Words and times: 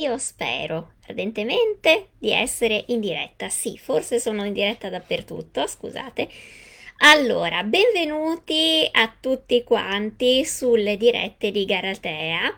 Io 0.00 0.16
spero 0.16 0.92
ardentemente 1.08 2.10
di 2.18 2.30
essere 2.30 2.84
in 2.88 3.00
diretta. 3.00 3.48
Sì, 3.48 3.76
forse 3.76 4.20
sono 4.20 4.44
in 4.44 4.52
diretta 4.52 4.88
dappertutto, 4.88 5.66
scusate. 5.66 6.28
Allora, 6.98 7.64
benvenuti 7.64 8.88
a 8.92 9.12
tutti 9.20 9.64
quanti 9.64 10.44
sulle 10.44 10.96
dirette 10.96 11.50
di 11.50 11.64
Garatea. 11.64 12.56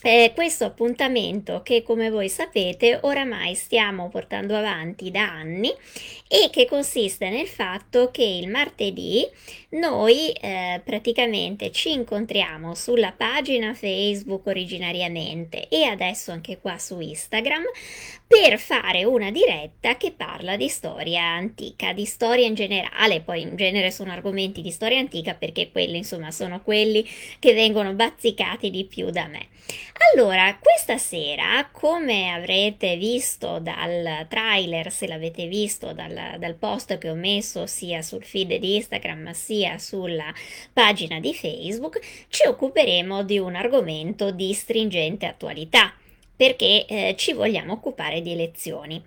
Eh, 0.00 0.30
questo 0.32 0.64
appuntamento 0.64 1.60
che 1.64 1.82
come 1.82 2.08
voi 2.08 2.28
sapete 2.28 3.00
oramai 3.02 3.56
stiamo 3.56 4.08
portando 4.08 4.56
avanti 4.56 5.10
da 5.10 5.28
anni 5.28 5.74
e 6.28 6.50
che 6.52 6.66
consiste 6.66 7.28
nel 7.28 7.48
fatto 7.48 8.12
che 8.12 8.22
il 8.22 8.48
martedì 8.48 9.28
noi 9.70 10.30
eh, 10.30 10.80
praticamente 10.84 11.72
ci 11.72 11.90
incontriamo 11.90 12.76
sulla 12.76 13.10
pagina 13.10 13.74
Facebook 13.74 14.46
originariamente 14.46 15.66
e 15.66 15.82
adesso 15.82 16.30
anche 16.30 16.58
qua 16.60 16.78
su 16.78 17.00
Instagram 17.00 17.64
per 18.28 18.58
fare 18.58 19.04
una 19.04 19.30
diretta 19.30 19.96
che 19.96 20.12
parla 20.12 20.58
di 20.58 20.68
storia 20.68 21.22
antica, 21.22 21.94
di 21.94 22.04
storia 22.04 22.46
in 22.46 22.54
generale, 22.54 23.22
poi 23.22 23.40
in 23.40 23.56
genere 23.56 23.90
sono 23.90 24.12
argomenti 24.12 24.60
di 24.60 24.70
storia 24.70 24.98
antica 24.98 25.32
perché 25.32 25.70
quelli 25.72 25.96
insomma 25.96 26.30
sono 26.30 26.60
quelli 26.60 27.08
che 27.38 27.54
vengono 27.54 27.94
bazzicati 27.94 28.68
di 28.68 28.84
più 28.84 29.08
da 29.08 29.26
me. 29.28 29.48
Allora, 30.12 30.58
questa 30.60 30.98
sera, 30.98 31.70
come 31.72 32.30
avrete 32.30 32.96
visto 32.96 33.60
dal 33.60 34.26
trailer, 34.28 34.92
se 34.92 35.06
l'avete 35.06 35.46
visto 35.46 35.94
dal, 35.94 36.36
dal, 36.38 36.54
post 36.54 36.98
che 36.98 37.08
ho 37.08 37.14
messo 37.14 37.66
sia 37.66 38.02
sul 38.02 38.24
feed 38.24 38.56
di 38.56 38.76
Instagram 38.76 39.30
sia 39.32 39.78
sulla 39.78 40.32
pagina 40.70 41.18
di 41.18 41.32
Facebook, 41.32 41.98
ci 42.28 42.46
occuperemo 42.46 43.22
di 43.22 43.38
un 43.38 43.54
argomento 43.54 44.30
di 44.30 44.52
stringente 44.52 45.24
attualità 45.24 45.94
perché 46.38 46.86
eh, 46.86 47.14
ci 47.18 47.32
vogliamo 47.32 47.72
occupare 47.72 48.22
di 48.22 48.30
elezioni. 48.30 49.02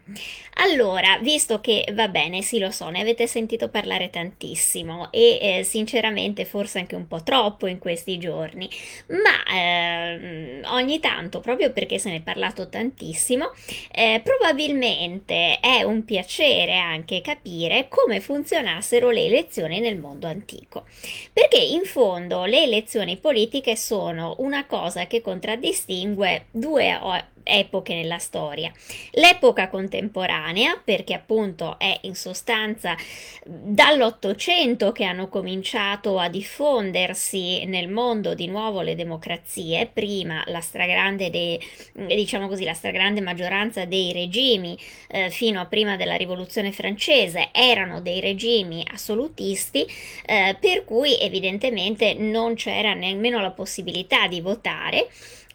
Allora, 0.55 1.17
visto 1.21 1.61
che 1.61 1.87
va 1.93 2.09
bene, 2.09 2.41
sì 2.41 2.59
lo 2.59 2.71
so, 2.71 2.89
ne 2.89 2.99
avete 2.99 3.25
sentito 3.25 3.69
parlare 3.69 4.09
tantissimo 4.09 5.09
e 5.13 5.39
eh, 5.41 5.63
sinceramente 5.63 6.43
forse 6.43 6.79
anche 6.79 6.95
un 6.95 7.07
po' 7.07 7.23
troppo 7.23 7.67
in 7.67 7.79
questi 7.79 8.17
giorni, 8.17 8.69
ma 9.07 9.55
eh, 9.55 10.59
ogni 10.65 10.99
tanto, 10.99 11.39
proprio 11.39 11.71
perché 11.71 11.99
se 11.99 12.09
ne 12.09 12.17
è 12.17 12.21
parlato 12.21 12.67
tantissimo, 12.67 13.51
eh, 13.93 14.19
probabilmente 14.21 15.61
è 15.61 15.83
un 15.83 16.03
piacere 16.03 16.75
anche 16.75 17.21
capire 17.21 17.87
come 17.87 18.19
funzionassero 18.19 19.09
le 19.09 19.23
elezioni 19.23 19.79
nel 19.79 19.97
mondo 19.97 20.27
antico, 20.27 20.83
perché 21.31 21.59
in 21.59 21.85
fondo 21.85 22.43
le 22.43 22.63
elezioni 22.63 23.15
politiche 23.15 23.77
sono 23.77 24.35
una 24.39 24.65
cosa 24.65 25.07
che 25.07 25.21
contraddistingue 25.21 26.47
due 26.51 27.20
epoche 27.43 27.95
nella 27.95 28.17
storia. 28.17 28.71
L'epoca 29.11 29.69
contemporanea, 29.69 30.79
perché 30.83 31.13
appunto 31.13 31.77
è 31.79 31.99
in 32.01 32.15
sostanza 32.15 32.95
dall'Ottocento 33.43 34.91
che 34.91 35.03
hanno 35.03 35.27
cominciato 35.27 36.19
a 36.19 36.29
diffondersi 36.29 37.65
nel 37.65 37.89
mondo 37.89 38.33
di 38.33 38.47
nuovo 38.47 38.81
le 38.81 38.95
democrazie, 38.95 39.89
prima 39.91 40.43
la 40.47 40.61
stragrande, 40.61 41.29
de, 41.29 41.59
diciamo 41.93 42.47
così, 42.47 42.63
la 42.63 42.73
stragrande 42.73 43.21
maggioranza 43.21 43.85
dei 43.85 44.11
regimi 44.13 44.77
eh, 45.09 45.29
fino 45.29 45.59
a 45.59 45.65
prima 45.65 45.95
della 45.95 46.15
rivoluzione 46.15 46.71
francese 46.71 47.49
erano 47.51 48.01
dei 48.01 48.19
regimi 48.19 48.85
assolutisti, 48.91 49.85
eh, 50.25 50.55
per 50.59 50.85
cui 50.85 51.19
evidentemente 51.19 52.13
non 52.13 52.55
c'era 52.55 52.93
nemmeno 52.93 53.39
la 53.39 53.51
possibilità 53.51 54.27
di 54.27 54.41
votare 54.41 55.07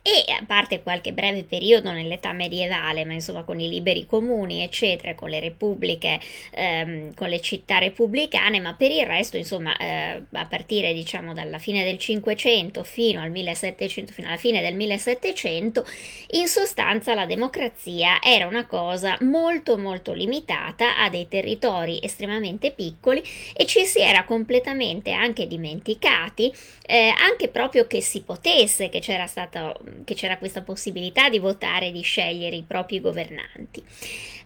e 0.07 0.31
a 0.31 0.45
parte 0.47 0.85
qualche 0.85 1.13
breve 1.13 1.43
periodo 1.43 1.91
nell'età 1.91 2.33
medievale, 2.33 3.05
ma 3.05 3.13
insomma 3.13 3.43
con 3.43 3.59
i 3.59 3.69
liberi 3.69 4.07
comuni, 4.07 4.63
eccetera, 4.63 5.17
con 5.17 5.29
le 5.29 5.41
repubbliche, 5.41 6.21
ehm, 6.53 7.13
con 7.15 7.29
le 7.29 7.41
città 7.41 7.79
repubblicane, 7.79 8.61
ma 8.61 8.75
per 8.75 8.93
il 8.93 9.05
resto, 9.05 9.37
insomma, 9.37 9.77
eh, 9.77 10.23
a 10.31 10.47
partire 10.47 10.93
diciamo 10.93 11.35
dalla 11.35 11.59
fine 11.59 11.83
del 11.83 11.99
500 11.99 12.85
fino 12.85 13.21
al 13.21 13.33
1700, 13.33 14.13
fino 14.13 14.29
alla 14.29 14.37
fine 14.37 14.61
del 14.61 14.77
1700, 14.77 15.85
in 16.31 16.47
sostanza 16.47 17.13
la 17.15 17.27
democrazia 17.27 18.23
era 18.23 18.47
una 18.47 18.67
cosa 18.67 19.19
molto 19.23 19.77
molto 19.77 20.13
limitata 20.13 20.99
a 20.99 21.11
dei 21.11 21.27
territori 21.27 21.99
estremamente 22.01 22.71
piccoli 22.71 23.25
e 23.57 23.67
ci 23.67 23.85
si 23.85 23.99
era 23.99 24.23
completamente 24.23 25.11
anche 25.11 25.49
dimenticati, 25.49 26.53
eh, 26.87 27.13
anche 27.19 27.49
proprio 27.49 27.89
che 27.89 28.01
si 28.01 28.23
potesse, 28.23 28.89
che 28.89 29.01
c'era 29.01 29.27
stato 29.27 29.81
che 30.05 30.15
c'era 30.15 30.39
questa 30.39 30.63
possibilità 30.63 31.29
di 31.29 31.39
votare, 31.39 31.93
di 31.93 32.03
scegliere 32.03 32.57
i 32.57 32.65
propri 32.67 33.01
governanti. 33.01 33.83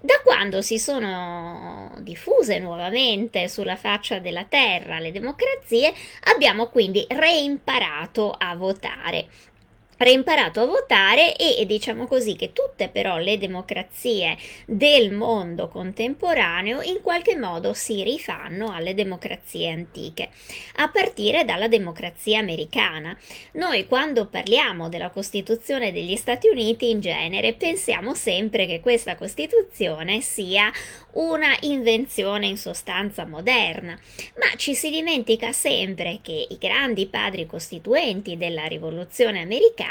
Da 0.00 0.20
quando 0.24 0.62
si 0.62 0.78
sono 0.78 1.94
diffuse 2.00 2.58
nuovamente 2.58 3.48
sulla 3.48 3.76
faccia 3.76 4.18
della 4.18 4.44
terra 4.44 4.98
le 4.98 5.12
democrazie, 5.12 5.92
abbiamo 6.32 6.68
quindi 6.68 7.04
reimparato 7.08 8.32
a 8.32 8.54
votare 8.56 9.26
reimparato 10.00 10.60
a 10.60 10.66
votare 10.66 11.36
e 11.36 11.66
diciamo 11.66 12.06
così 12.06 12.34
che 12.34 12.54
tutte 12.54 12.88
però 12.88 13.18
le 13.18 13.36
democrazie 13.36 14.36
del 14.64 15.12
mondo 15.12 15.68
contemporaneo 15.68 16.80
in 16.80 17.02
qualche 17.02 17.36
modo 17.36 17.74
si 17.74 18.02
rifanno 18.02 18.72
alle 18.72 18.94
democrazie 18.94 19.70
antiche, 19.70 20.30
a 20.76 20.88
partire 20.88 21.44
dalla 21.44 21.68
democrazia 21.68 22.38
americana. 22.38 23.14
Noi 23.52 23.86
quando 23.86 24.26
parliamo 24.26 24.88
della 24.88 25.10
Costituzione 25.10 25.92
degli 25.92 26.16
Stati 26.16 26.48
Uniti 26.48 26.88
in 26.88 27.00
genere 27.00 27.52
pensiamo 27.52 28.14
sempre 28.14 28.64
che 28.64 28.80
questa 28.80 29.16
Costituzione 29.16 30.22
sia 30.22 30.72
una 31.12 31.54
invenzione 31.62 32.46
in 32.46 32.56
sostanza 32.56 33.26
moderna, 33.26 33.98
ma 34.36 34.56
ci 34.56 34.74
si 34.74 34.88
dimentica 34.88 35.52
sempre 35.52 36.20
che 36.22 36.46
i 36.48 36.56
grandi 36.56 37.06
padri 37.06 37.44
costituenti 37.44 38.38
della 38.38 38.64
rivoluzione 38.64 39.42
americana 39.42 39.88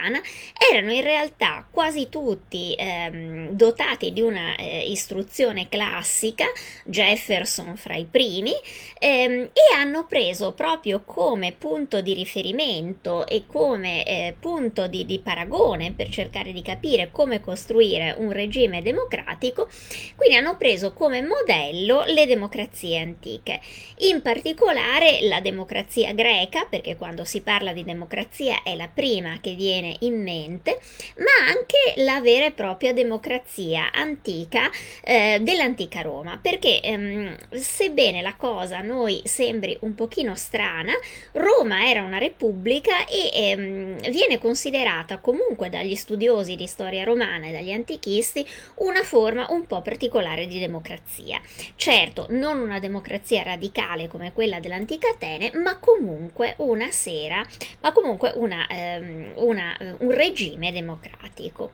erano 0.72 0.92
in 0.92 1.02
realtà 1.02 1.68
quasi 1.70 2.10
tutti 2.10 2.76
ehm, 2.78 3.50
dotati 3.50 4.14
di 4.14 4.22
una 4.22 4.56
eh, 4.56 4.90
istruzione 4.90 5.68
classica, 5.70 6.46
Jefferson 6.86 7.76
fra 7.76 7.96
i 7.96 8.06
primi, 8.06 8.54
ehm, 9.00 9.50
e 9.54 9.76
hanno 9.76 10.06
preso 10.06 10.54
proprio 10.54 11.02
come 11.06 11.54
punto 11.54 12.02
di 12.02 12.14
riferimento 12.14 13.26
e 13.28 13.44
come 13.46 14.06
eh, 14.06 14.36
punto 14.40 14.88
di, 14.88 15.06
di 15.06 15.20
paragone 15.20 15.94
per 15.94 16.10
cercare 16.10 16.52
di 16.52 16.62
capire 16.62 17.10
come 17.12 17.40
costruire 17.42 18.16
un 18.18 18.32
regime 18.32 18.82
democratico, 18.82 19.70
quindi 20.16 20.36
hanno 20.36 20.58
preso 20.58 20.94
come 20.94 21.22
modello 21.22 22.04
le 22.06 22.26
democrazie 22.26 23.00
antiche, 23.00 23.60
in 24.00 24.22
particolare 24.22 25.20
la 25.22 25.40
democrazia 25.42 26.14
greca, 26.14 26.66
perché 26.70 26.96
quando 26.96 27.24
si 27.24 27.42
parla 27.42 27.74
di 27.74 27.84
democrazia 27.84 28.64
è 28.64 28.76
la 28.76 28.88
prima 28.88 29.40
che 29.42 29.54
viene 29.54 29.89
in 30.00 30.22
mente, 30.22 30.80
ma 31.18 31.48
anche 31.48 32.02
la 32.02 32.22
vera 32.22 32.46
e 32.46 32.52
propria 32.52 32.94
democrazia 32.94 33.92
antica 33.92 34.70
eh, 35.04 35.40
dell'antica 35.42 36.02
Roma, 36.02 36.40
perché 36.42 36.82
ehm, 36.82 37.36
sebbene 37.52 38.22
la 38.22 38.36
cosa 38.36 38.78
a 38.78 38.82
noi 38.82 39.22
sembri 39.26 39.78
un 39.82 39.96
pochino 39.96 40.36
strana, 40.36 40.94
Roma 41.34 41.88
era 41.88 42.04
una 42.04 42.18
repubblica 42.18 43.06
e 43.06 43.30
ehm, 43.34 44.10
viene 44.10 44.40
considerata 44.40 45.20
comunque 45.20 45.70
dagli 45.70 45.96
studiosi 45.96 46.56
di 46.56 46.68
storia 46.68 47.04
romana 47.04 47.48
e 47.48 47.52
dagli 47.52 47.72
antichisti 47.72 48.46
una 48.76 49.04
forma 49.04 49.48
un 49.50 49.66
po' 49.66 49.82
particolare 49.82 50.48
di 50.48 50.60
democrazia. 50.60 51.42
Certo, 51.76 52.28
non 52.30 52.60
una 52.60 52.80
democrazia 52.80 53.44
radicale 53.44 54.08
come 54.08 54.34
quella 54.34 54.60
dell'antica 54.60 55.10
Atene, 55.10 55.52
ma 55.56 55.78
comunque 55.78 56.54
una 56.58 56.92
sera, 56.92 57.46
ma 57.82 57.92
comunque 57.92 58.32
una, 58.36 58.66
um, 58.70 59.32
una, 59.36 59.76
un 60.00 60.12
regime 60.12 60.72
democratico. 60.72 61.72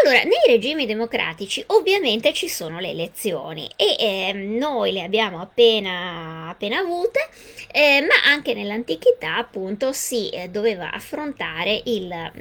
Allora, 0.00 0.22
nei 0.22 0.40
regimi 0.46 0.86
democratici 0.86 1.62
ovviamente 1.66 2.32
ci 2.32 2.48
sono 2.48 2.80
le 2.80 2.90
elezioni 2.90 3.70
e 3.76 3.96
eh, 3.98 4.32
noi 4.32 4.90
le 4.92 5.02
abbiamo 5.02 5.40
appena, 5.40 6.48
appena 6.48 6.78
avute, 6.78 7.28
eh, 7.70 8.00
ma 8.00 8.30
anche 8.32 8.54
nell'antichità 8.54 9.36
appunto 9.36 9.92
si 9.92 10.30
eh, 10.30 10.48
doveva 10.48 10.92
affrontare 10.92 11.82
il, 11.84 12.32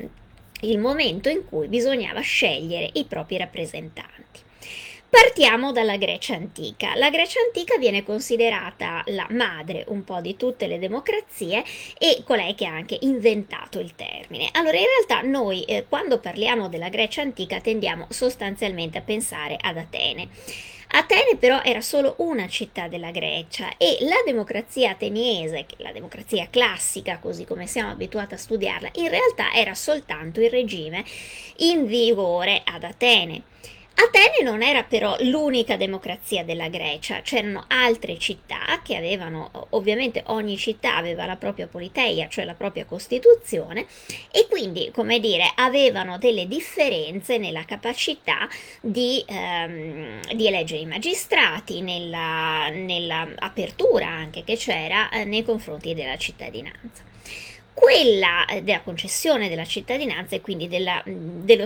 il 0.61 0.79
momento 0.79 1.27
in 1.27 1.43
cui 1.45 1.67
bisognava 1.67 2.21
scegliere 2.21 2.89
i 2.93 3.03
propri 3.05 3.37
rappresentanti. 3.37 4.49
Partiamo 5.11 5.73
dalla 5.73 5.97
Grecia 5.97 6.35
antica. 6.35 6.95
La 6.95 7.09
Grecia 7.09 7.41
antica 7.45 7.77
viene 7.77 8.01
considerata 8.01 9.03
la 9.07 9.27
madre 9.31 9.83
un 9.89 10.05
po' 10.05 10.21
di 10.21 10.37
tutte 10.37 10.67
le 10.67 10.79
democrazie 10.79 11.65
e 11.97 12.23
colei 12.25 12.55
che 12.55 12.65
ha 12.65 12.73
anche 12.73 12.97
inventato 13.01 13.81
il 13.81 13.93
termine. 13.93 14.47
Allora, 14.53 14.77
in 14.77 14.85
realtà 14.85 15.27
noi 15.27 15.63
eh, 15.63 15.85
quando 15.89 16.19
parliamo 16.19 16.69
della 16.69 16.87
Grecia 16.87 17.21
antica 17.21 17.59
tendiamo 17.59 18.05
sostanzialmente 18.07 18.99
a 18.99 19.01
pensare 19.01 19.57
ad 19.59 19.75
Atene. 19.75 20.29
Atene 20.93 21.35
però 21.37 21.61
era 21.61 21.81
solo 21.81 22.15
una 22.19 22.47
città 22.47 22.87
della 22.87 23.11
Grecia 23.11 23.75
e 23.75 23.97
la 24.01 24.21
democrazia 24.25 24.91
ateniese, 24.91 25.65
la 25.77 25.91
democrazia 25.91 26.47
classica 26.49 27.19
così 27.19 27.43
come 27.43 27.67
siamo 27.67 27.91
abituati 27.91 28.35
a 28.35 28.37
studiarla, 28.37 28.91
in 28.93 29.09
realtà 29.09 29.51
era 29.51 29.75
soltanto 29.75 30.39
il 30.39 30.49
regime 30.49 31.03
in 31.57 31.85
vigore 31.85 32.61
ad 32.63 32.85
Atene. 32.85 33.43
Atene 33.93 34.41
non 34.41 34.63
era 34.63 34.83
però 34.83 35.15
l'unica 35.19 35.75
democrazia 35.75 36.43
della 36.43 36.69
Grecia, 36.69 37.21
c'erano 37.21 37.65
altre 37.67 38.17
città 38.17 38.79
che 38.83 38.95
avevano, 38.95 39.67
ovviamente 39.71 40.23
ogni 40.27 40.57
città 40.57 40.95
aveva 40.95 41.25
la 41.25 41.35
propria 41.35 41.67
politeia, 41.67 42.27
cioè 42.27 42.45
la 42.45 42.55
propria 42.55 42.85
costituzione, 42.85 43.85
e 44.31 44.47
quindi, 44.49 44.89
come 44.91 45.19
dire, 45.19 45.51
avevano 45.55 46.17
delle 46.17 46.47
differenze 46.47 47.37
nella 47.37 47.63
capacità 47.65 48.47
di, 48.79 49.23
ehm, 49.27 50.21
di 50.33 50.47
eleggere 50.47 50.81
i 50.81 50.85
magistrati, 50.87 51.81
nella, 51.81 52.69
nella, 52.69 53.27
apertura 53.35 54.07
anche 54.07 54.43
che 54.43 54.55
c'era 54.55 55.09
eh, 55.09 55.25
nei 55.25 55.43
confronti 55.43 55.93
della 55.93 56.17
cittadinanza. 56.17 57.03
Quella 57.73 58.45
eh, 58.45 58.63
della 58.63 58.81
concessione 58.81 59.47
della 59.49 59.65
cittadinanza 59.65 60.35
e 60.35 60.41
quindi 60.41 60.67
della, 60.67 61.01
dello, 61.05 61.65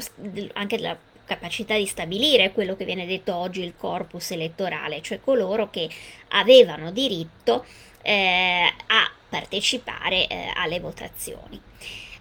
anche 0.54 0.78
della 0.78 0.98
capacità 1.26 1.76
di 1.76 1.86
stabilire 1.86 2.52
quello 2.52 2.76
che 2.76 2.86
viene 2.86 3.06
detto 3.06 3.36
oggi 3.36 3.62
il 3.62 3.76
corpus 3.76 4.32
elettorale, 4.32 5.02
cioè 5.02 5.20
coloro 5.20 5.70
che 5.70 5.90
avevano 6.30 6.92
diritto 6.92 7.66
eh, 8.02 8.72
a 8.88 9.12
partecipare 9.28 10.28
eh, 10.28 10.52
alle 10.56 10.80
votazioni. 10.80 11.60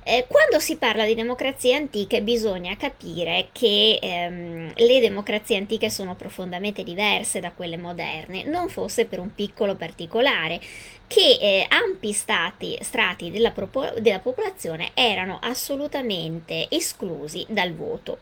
Eh, 0.06 0.26
quando 0.28 0.58
si 0.58 0.76
parla 0.76 1.06
di 1.06 1.14
democrazie 1.14 1.74
antiche 1.74 2.20
bisogna 2.20 2.76
capire 2.76 3.48
che 3.52 3.98
ehm, 4.02 4.72
le 4.76 5.00
democrazie 5.00 5.56
antiche 5.56 5.88
sono 5.88 6.14
profondamente 6.14 6.82
diverse 6.82 7.40
da 7.40 7.52
quelle 7.52 7.78
moderne, 7.78 8.44
non 8.44 8.68
fosse 8.68 9.06
per 9.06 9.18
un 9.18 9.34
piccolo 9.34 9.76
particolare, 9.76 10.60
che 11.06 11.38
eh, 11.40 11.66
ampi 11.70 12.12
stati, 12.12 12.76
strati 12.82 13.30
della, 13.30 13.54
della 13.98 14.18
popolazione 14.18 14.90
erano 14.92 15.38
assolutamente 15.40 16.66
esclusi 16.68 17.46
dal 17.48 17.74
voto. 17.74 18.18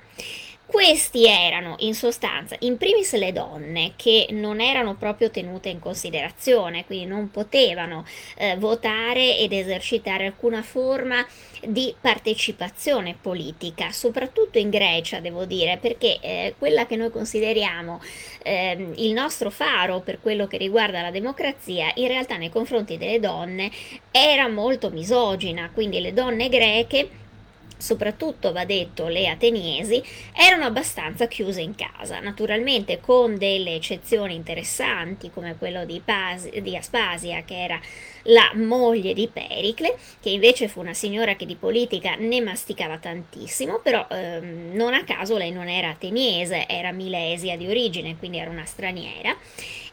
Questi 0.73 1.27
erano 1.27 1.75
in 1.81 1.95
sostanza 1.95 2.57
in 2.61 2.79
primis 2.79 3.15
le 3.17 3.31
donne 3.31 3.93
che 3.95 4.29
non 4.31 4.59
erano 4.59 4.95
proprio 4.95 5.31
tenute 5.31 5.69
in 5.69 5.79
considerazione, 5.79 6.87
quindi 6.87 7.05
non 7.05 7.31
potevano 7.31 8.07
eh, 8.39 8.57
votare 8.57 9.37
ed 9.37 9.53
esercitare 9.53 10.25
alcuna 10.25 10.63
forma 10.63 11.27
di 11.61 11.95
partecipazione 12.01 13.15
politica, 13.21 13.93
soprattutto 13.93 14.57
in 14.57 14.71
Grecia 14.71 15.21
devo 15.21 15.45
dire, 15.45 15.77
perché 15.77 16.19
eh, 16.23 16.55
quella 16.57 16.87
che 16.87 16.97
noi 16.97 17.11
consideriamo 17.11 18.01
eh, 18.43 18.95
il 18.97 19.13
nostro 19.13 19.51
faro 19.51 20.01
per 20.01 20.21
quello 20.23 20.47
che 20.47 20.57
riguarda 20.57 21.03
la 21.03 21.11
democrazia, 21.11 21.93
in 21.97 22.09
realtà 22.09 22.39
nei 22.39 22.49
confronti 22.49 22.97
delle 22.97 23.21
donne 23.21 23.71
era 24.11 24.49
molto 24.49 24.89
misogina, 24.89 25.71
quindi 25.71 26.01
le 26.01 26.15
donne 26.15 26.49
greche 26.49 27.21
soprattutto 27.82 28.52
va 28.52 28.64
detto 28.64 29.08
le 29.08 29.29
ateniesi, 29.29 30.00
erano 30.32 30.67
abbastanza 30.67 31.26
chiuse 31.26 31.61
in 31.61 31.75
casa, 31.75 32.20
naturalmente 32.20 33.00
con 33.00 33.37
delle 33.37 33.75
eccezioni 33.75 34.37
interessanti 34.37 35.31
come 35.32 35.56
quello 35.58 35.84
di, 35.84 36.00
Pasi, 36.05 36.62
di 36.62 36.76
Aspasia 36.76 37.43
che 37.43 37.61
era 37.61 37.81
la 38.26 38.52
moglie 38.55 39.14
di 39.14 39.26
Pericle, 39.26 39.96
che 40.20 40.31
invece 40.31 40.69
fu 40.69 40.79
una 40.79 40.94
signora 40.94 41.34
che 41.34 41.44
di 41.44 41.56
politica 41.56 42.14
ne 42.17 42.40
masticava 42.40 42.99
tantissimo, 42.99 43.81
però 43.81 44.06
ehm, 44.08 44.70
non 44.75 44.94
a 44.94 45.02
caso 45.02 45.37
lei 45.37 45.50
non 45.50 45.69
era 45.69 45.88
ateniese, 45.88 46.69
era 46.69 46.93
milesia 46.93 47.56
di 47.56 47.67
origine, 47.67 48.17
quindi 48.17 48.38
era 48.38 48.50
una 48.50 48.64
straniera 48.64 49.37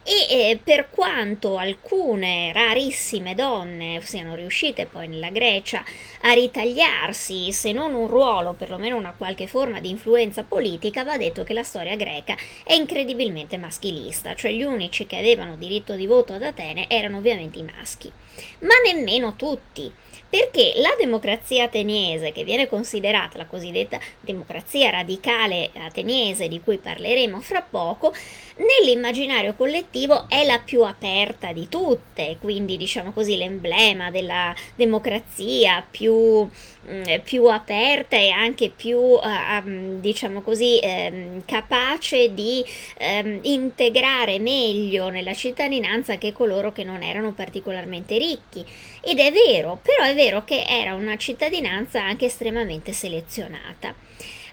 e 0.03 0.49
eh, 0.49 0.59
per 0.63 0.89
quanto 0.89 1.57
alcune 1.57 2.51
rarissime 2.53 3.35
donne 3.35 4.01
siano 4.03 4.35
riuscite 4.35 4.85
poi 4.85 5.07
nella 5.07 5.29
Grecia 5.29 5.83
a 6.21 6.33
ritagliarsi, 6.33 7.51
se 7.51 7.71
non 7.71 7.93
un 7.93 8.07
ruolo, 8.07 8.53
perlomeno 8.53 8.97
una 8.97 9.13
qualche 9.15 9.47
forma 9.47 9.79
di 9.79 9.89
influenza 9.89 10.43
politica, 10.43 11.03
va 11.03 11.17
detto 11.17 11.43
che 11.43 11.53
la 11.53 11.63
storia 11.63 11.95
greca 11.95 12.35
è 12.63 12.73
incredibilmente 12.73 13.57
maschilista, 13.57 14.35
cioè 14.35 14.51
gli 14.51 14.63
unici 14.63 15.05
che 15.05 15.17
avevano 15.17 15.55
diritto 15.55 15.95
di 15.95 16.07
voto 16.07 16.33
ad 16.33 16.43
Atene 16.43 16.89
erano 16.89 17.17
ovviamente 17.17 17.59
i 17.59 17.63
maschi, 17.63 18.11
ma 18.59 18.75
nemmeno 18.83 19.35
tutti 19.35 19.91
perché 20.29 20.73
la 20.75 20.93
democrazia 20.97 21.63
ateniese, 21.63 22.31
che 22.31 22.43
viene 22.43 22.67
considerata 22.67 23.39
la 23.39 23.47
cosiddetta 23.47 23.99
democrazia 24.19 24.91
radicale 24.91 25.71
ateniese, 25.73 26.47
di 26.47 26.61
cui 26.61 26.77
parleremo 26.77 27.41
fra 27.41 27.63
poco, 27.63 28.13
nell'immaginario 28.59 29.53
collettivo 29.53 30.27
è 30.27 30.45
la 30.45 30.59
più 30.59 30.83
aperta 30.83 31.51
di 31.53 31.67
tutte, 31.69 32.37
quindi 32.39 32.77
diciamo 32.77 33.11
così 33.11 33.37
l'emblema 33.37 34.11
della 34.11 34.53
democrazia 34.75 35.85
più, 35.89 36.47
mm, 36.89 37.03
più 37.23 37.45
aperta 37.45 38.17
e 38.17 38.29
anche 38.29 38.69
più, 38.69 38.97
uh, 38.97 39.99
diciamo 39.99 40.41
così, 40.41 40.79
um, 40.81 41.43
capace 41.45 42.33
di 42.33 42.63
um, 42.99 43.39
integrare 43.43 44.39
meglio 44.39 45.09
nella 45.09 45.33
cittadinanza 45.33 46.17
che 46.17 46.33
coloro 46.33 46.71
che 46.71 46.83
non 46.83 47.01
erano 47.01 47.33
particolarmente 47.33 48.17
ricchi. 48.17 48.65
Ed 49.01 49.19
è 49.19 49.31
vero, 49.31 49.79
però 49.81 50.03
è 50.03 50.13
vero 50.13 50.43
che 50.43 50.65
era 50.67 50.93
una 50.95 51.15
cittadinanza 51.17 52.03
anche 52.03 52.25
estremamente 52.25 52.91
selezionata. 52.91 53.95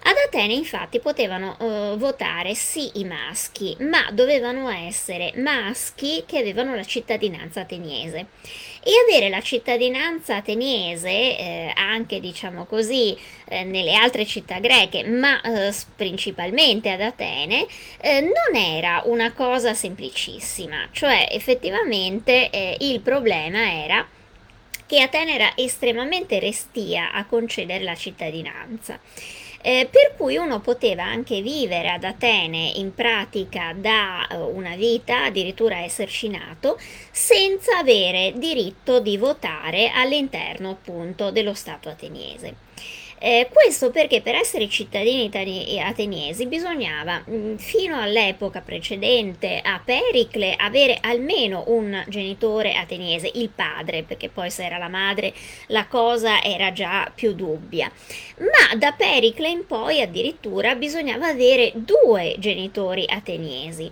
Ad 0.08 0.14
Atene 0.24 0.52
infatti 0.52 1.00
potevano 1.00 1.56
uh, 1.58 1.96
votare 1.96 2.54
sì 2.54 3.00
i 3.00 3.04
maschi, 3.04 3.76
ma 3.80 4.08
dovevano 4.12 4.68
essere 4.68 5.32
maschi 5.34 6.22
che 6.24 6.38
avevano 6.38 6.76
la 6.76 6.84
cittadinanza 6.84 7.62
ateniese. 7.62 8.26
E 8.84 8.90
avere 9.04 9.28
la 9.28 9.40
cittadinanza 9.40 10.36
ateniese, 10.36 11.08
eh, 11.10 11.72
anche 11.74 12.20
diciamo 12.20 12.66
così, 12.66 13.18
eh, 13.48 13.64
nelle 13.64 13.94
altre 13.94 14.24
città 14.24 14.60
greche, 14.60 15.02
ma 15.02 15.40
eh, 15.40 15.74
principalmente 15.96 16.92
ad 16.92 17.00
Atene, 17.00 17.66
eh, 18.00 18.20
non 18.20 18.54
era 18.54 19.02
una 19.06 19.32
cosa 19.32 19.74
semplicissima. 19.74 20.86
Cioè 20.92 21.26
effettivamente 21.32 22.48
eh, 22.50 22.76
il 22.78 23.00
problema 23.00 23.72
era 23.72 24.06
che 24.86 25.00
Atene 25.00 25.34
era 25.34 25.50
estremamente 25.56 26.38
restia 26.38 27.10
a 27.10 27.24
concedere 27.24 27.82
la 27.82 27.96
cittadinanza. 27.96 29.00
Eh, 29.68 29.88
per 29.90 30.14
cui 30.16 30.36
uno 30.36 30.60
poteva 30.60 31.02
anche 31.02 31.42
vivere 31.42 31.90
ad 31.90 32.04
Atene 32.04 32.74
in 32.76 32.94
pratica 32.94 33.74
da 33.76 34.24
uh, 34.30 34.56
una 34.56 34.76
vita, 34.76 35.24
addirittura 35.24 35.78
esserci 35.78 36.28
nato, 36.28 36.78
senza 37.10 37.78
avere 37.78 38.34
diritto 38.36 39.00
di 39.00 39.18
votare 39.18 39.90
all'interno 39.90 40.70
appunto 40.70 41.32
dello 41.32 41.52
Stato 41.52 41.88
ateniese. 41.88 42.65
Eh, 43.18 43.48
questo 43.50 43.90
perché 43.90 44.20
per 44.20 44.34
essere 44.34 44.68
cittadini 44.68 45.30
ateniesi 45.80 46.46
bisognava 46.46 47.24
mm, 47.28 47.56
fino 47.56 47.98
all'epoca 47.98 48.60
precedente 48.60 49.58
a 49.64 49.80
Pericle 49.82 50.54
avere 50.54 50.98
almeno 51.00 51.64
un 51.68 52.04
genitore 52.08 52.74
ateniese, 52.74 53.30
il 53.34 53.48
padre, 53.48 54.02
perché 54.02 54.28
poi 54.28 54.50
se 54.50 54.66
era 54.66 54.76
la 54.76 54.88
madre 54.88 55.32
la 55.68 55.86
cosa 55.86 56.42
era 56.42 56.72
già 56.72 57.10
più 57.14 57.32
dubbia. 57.32 57.90
Ma 58.38 58.76
da 58.76 58.92
Pericle 58.92 59.48
in 59.48 59.66
poi 59.66 60.02
addirittura 60.02 60.74
bisognava 60.74 61.28
avere 61.28 61.72
due 61.74 62.34
genitori 62.38 63.04
ateniesi. 63.08 63.90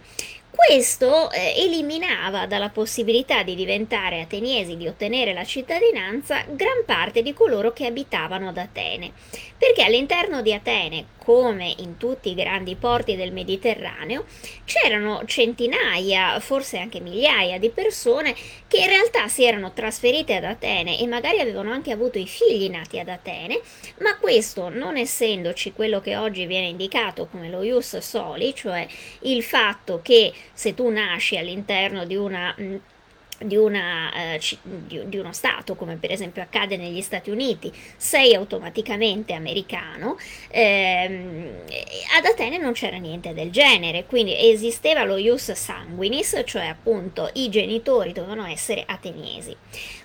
Questo 0.57 1.33
eh, 1.33 1.53
eliminava 1.57 2.47
dalla 2.47 2.69
possibilità 2.69 3.43
di 3.43 3.57
diventare 3.57 4.21
ateniesi, 4.21 4.77
di 4.77 4.87
ottenere 4.87 5.33
la 5.33 5.45
cittadinanza, 5.45 6.45
gran 6.49 6.85
parte 6.87 7.23
di 7.23 7.33
coloro 7.35 7.73
che 7.73 7.87
abitavano 7.87 8.51
ad 8.51 8.59
Atene, 8.59 9.11
perché 9.59 9.83
all'interno 9.83 10.43
di 10.43 10.53
Atene, 10.53 11.07
come 11.19 11.75
in 11.79 11.97
tutti 11.97 12.31
i 12.31 12.35
grandi 12.35 12.77
porti 12.77 13.17
del 13.17 13.33
Mediterraneo, 13.33 14.27
c'erano 14.65 15.23
centinaia, 15.27 16.39
forse 16.39 16.79
anche 16.79 17.01
migliaia 17.01 17.59
di 17.59 17.71
persone 17.71 18.35
che 18.69 18.79
in 18.79 18.87
realtà 18.87 19.27
si 19.27 19.43
erano 19.43 19.73
trasferite 19.73 20.37
ad 20.37 20.45
Atene 20.45 21.01
e 21.01 21.07
magari 21.09 21.41
avevano 21.41 21.73
anche 21.73 21.91
avuto 21.91 22.19
i 22.19 22.27
figli 22.27 22.71
nati 22.71 23.01
ad 23.01 23.09
Atene, 23.09 23.61
ma 24.01 24.17
questo 24.19 24.69
non 24.69 24.97
essendoci 24.97 25.73
quello 25.73 26.01
che 26.01 26.17
oggi 26.17 26.47
viene 26.47 26.69
indicato 26.69 27.27
come 27.27 27.51
lo 27.51 27.63
ius 27.63 27.97
soli, 27.99 28.55
cioè 28.55 28.87
il 29.23 29.43
fatto 29.43 30.01
che 30.01 30.33
se 30.55 30.75
tu 30.75 30.89
nasci 30.89 31.37
all'interno 31.37 32.07
di 32.07 32.17
una 32.17 32.55
di, 33.39 33.57
una, 33.57 34.35
eh, 34.35 34.41
di, 34.63 35.03
di, 35.07 35.19
uno 35.19 35.33
Stato, 35.33 35.75
come 35.75 35.97
per 35.97 36.13
esempio 36.13 36.43
accade 36.43 36.77
negli 36.77 37.01
Stati 37.01 37.31
Uniti, 37.31 37.73
sei 37.97 38.35
automaticamente 38.35 39.33
americano, 39.33 40.17
ehm, 40.49 41.49
ad 42.17 42.25
Atene 42.25 42.59
non 42.59 42.73
c'era 42.73 42.97
niente 42.97 43.35
del 43.35 43.51
genere, 43.51 44.07
quindi 44.07 44.35
esisteva 44.51 45.05
lo 45.05 45.17
ius 45.17 45.53
sanguinis, 45.53 46.43
cioè 46.47 46.67
appunto 46.67 47.31
i 47.35 47.49
genitori 47.49 48.13
dovevano 48.13 48.47
essere 48.47 48.85
ateniesi. 48.87 49.57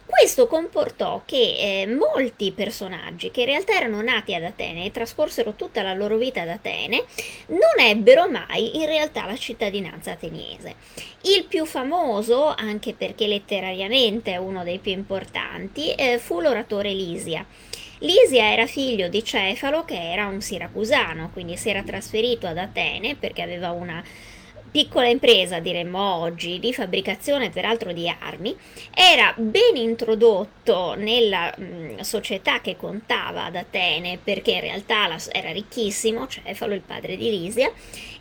Questo 0.10 0.48
comportò 0.48 1.22
che 1.24 1.38
eh, 1.38 1.88
molti 1.88 2.52
personaggi 2.52 3.30
che 3.30 3.42
in 3.42 3.46
realtà 3.46 3.74
erano 3.74 4.02
nati 4.02 4.34
ad 4.34 4.44
Atene 4.44 4.86
e 4.86 4.92
trascorsero 4.92 5.54
tutta 5.54 5.84
la 5.84 5.94
loro 5.94 6.18
vita 6.18 6.42
ad 6.42 6.50
Atene 6.50 7.06
non 7.50 7.80
ebbero 7.80 8.28
mai 8.28 8.76
in 8.78 8.88
realtà 8.88 9.28
la 9.28 9.38
cittadinanza 9.38 10.14
ateniese. 10.14 10.74
Il 11.22 11.46
più 11.46 11.64
famoso, 11.64 12.48
anche 12.48 12.96
perché 12.96 13.28
letterariamente 13.28 14.32
è 14.32 14.38
uno 14.38 14.64
dei 14.64 14.80
più 14.80 14.92
importanti, 14.94 15.94
eh, 15.94 16.18
fu 16.18 16.42
l'oratore 16.42 16.92
Lisia. 16.92 17.46
Lisia 18.00 18.52
era 18.52 18.66
figlio 18.66 19.10
di 19.10 19.24
Cefalo 19.24 19.86
che 19.86 20.12
era 20.12 20.26
un 20.26 20.42
siracusano, 20.42 21.30
quindi 21.32 21.56
si 21.56 21.70
era 21.70 21.84
trasferito 21.84 22.48
ad 22.48 22.58
Atene 22.58 23.16
perché 23.16 23.44
aveva 23.44 23.72
una 23.72 24.04
piccola 24.72 25.08
impresa, 25.08 25.60
diremmo 25.60 26.00
oggi, 26.00 26.60
di 26.60 26.74
fabbricazione 26.74 27.50
peraltro 27.50 27.92
di 27.92 28.08
armi, 28.08 28.56
era 28.94 29.34
ben 29.38 29.76
introdotto 29.76 30.96
nella 30.96 31.54
mh, 31.56 32.02
società 32.02 32.62
che 32.62 32.76
contava 32.76 33.46
ad 33.46 33.56
Atene, 33.56 34.20
perché 34.24 34.52
in 34.52 34.62
realtà 34.62 35.08
la, 35.08 35.18
era 35.32 35.52
ricchissimo, 35.52 36.28
Cefalo, 36.28 36.74
il 36.74 36.82
padre 36.82 37.18
di 37.18 37.30
Lisia, 37.30 37.72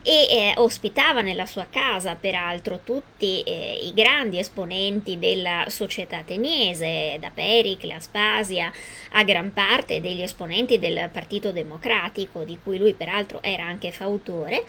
e 0.02 0.26
eh, 0.30 0.54
ospitava 0.56 1.20
nella 1.20 1.44
sua 1.44 1.66
casa 1.68 2.14
peraltro 2.14 2.80
tutti 2.82 3.42
eh, 3.42 3.80
i 3.82 3.92
grandi 3.92 4.38
esponenti 4.38 5.18
della 5.18 5.64
società 5.68 6.18
ateniese, 6.18 7.18
da 7.20 7.30
Pericle, 7.34 7.94
Aspasia, 7.94 8.72
a 9.12 9.22
gran 9.24 9.52
parte 9.52 10.00
degli 10.00 10.22
esponenti 10.22 10.78
del 10.78 11.10
Partito 11.12 11.52
Democratico, 11.52 12.44
di 12.44 12.58
cui 12.62 12.78
lui 12.78 12.94
peraltro 12.94 13.42
era 13.42 13.64
anche 13.64 13.92
fautore, 13.92 14.64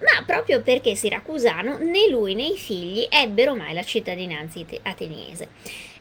ma 0.00 0.22
proprio 0.24 0.62
perché 0.62 0.94
Siracusano 0.94 1.78
né 1.78 2.08
lui 2.08 2.34
né 2.34 2.46
i 2.46 2.56
figli 2.56 3.06
ebbero 3.10 3.54
mai 3.54 3.74
la 3.74 3.82
cittadinanza 3.82 4.60
ateniese. 4.82 5.48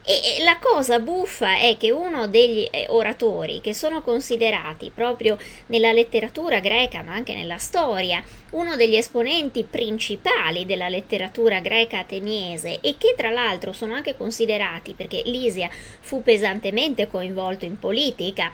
E 0.07 0.43
la 0.43 0.59
cosa 0.59 0.99
buffa 0.99 1.57
è 1.57 1.77
che 1.77 1.89
uno 1.89 2.27
degli 2.27 2.67
eh, 2.69 2.85
oratori 2.89 3.59
che 3.59 3.73
sono 3.73 4.03
considerati 4.03 4.91
proprio 4.93 5.35
nella 5.67 5.91
letteratura 5.91 6.59
greca, 6.59 7.01
ma 7.01 7.15
anche 7.15 7.33
nella 7.33 7.57
storia, 7.57 8.23
uno 8.51 8.75
degli 8.75 8.95
esponenti 8.95 9.63
principali 9.63 10.67
della 10.67 10.89
letteratura 10.89 11.59
greca 11.59 11.97
ateniese 11.97 12.79
e 12.81 12.97
che 12.99 13.15
tra 13.17 13.31
l'altro 13.31 13.73
sono 13.73 13.95
anche 13.95 14.15
considerati 14.15 14.93
perché 14.93 15.23
Lisia 15.25 15.71
fu 15.71 16.21
pesantemente 16.21 17.07
coinvolto 17.07 17.65
in 17.65 17.79
politica 17.79 18.51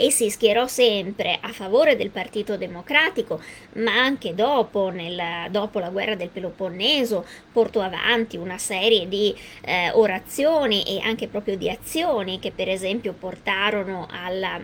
e 0.00 0.12
si 0.12 0.30
schierò 0.30 0.68
sempre 0.68 1.38
a 1.40 1.52
favore 1.52 1.96
del 1.96 2.10
Partito 2.10 2.56
Democratico, 2.56 3.42
ma 3.74 3.94
anche 3.94 4.32
dopo, 4.32 4.90
nel, 4.90 5.50
dopo 5.50 5.80
la 5.80 5.90
guerra 5.90 6.14
del 6.14 6.28
Peloponneso, 6.28 7.26
portò 7.52 7.80
avanti 7.80 8.36
una 8.36 8.58
serie 8.58 9.08
di 9.08 9.34
eh, 9.62 9.90
orazioni 9.90 10.84
e 10.84 11.00
anche 11.02 11.26
proprio 11.26 11.56
di 11.56 11.68
azioni 11.68 12.38
che 12.38 12.52
per 12.52 12.68
esempio 12.68 13.12
portarono 13.12 14.06
alla 14.08 14.62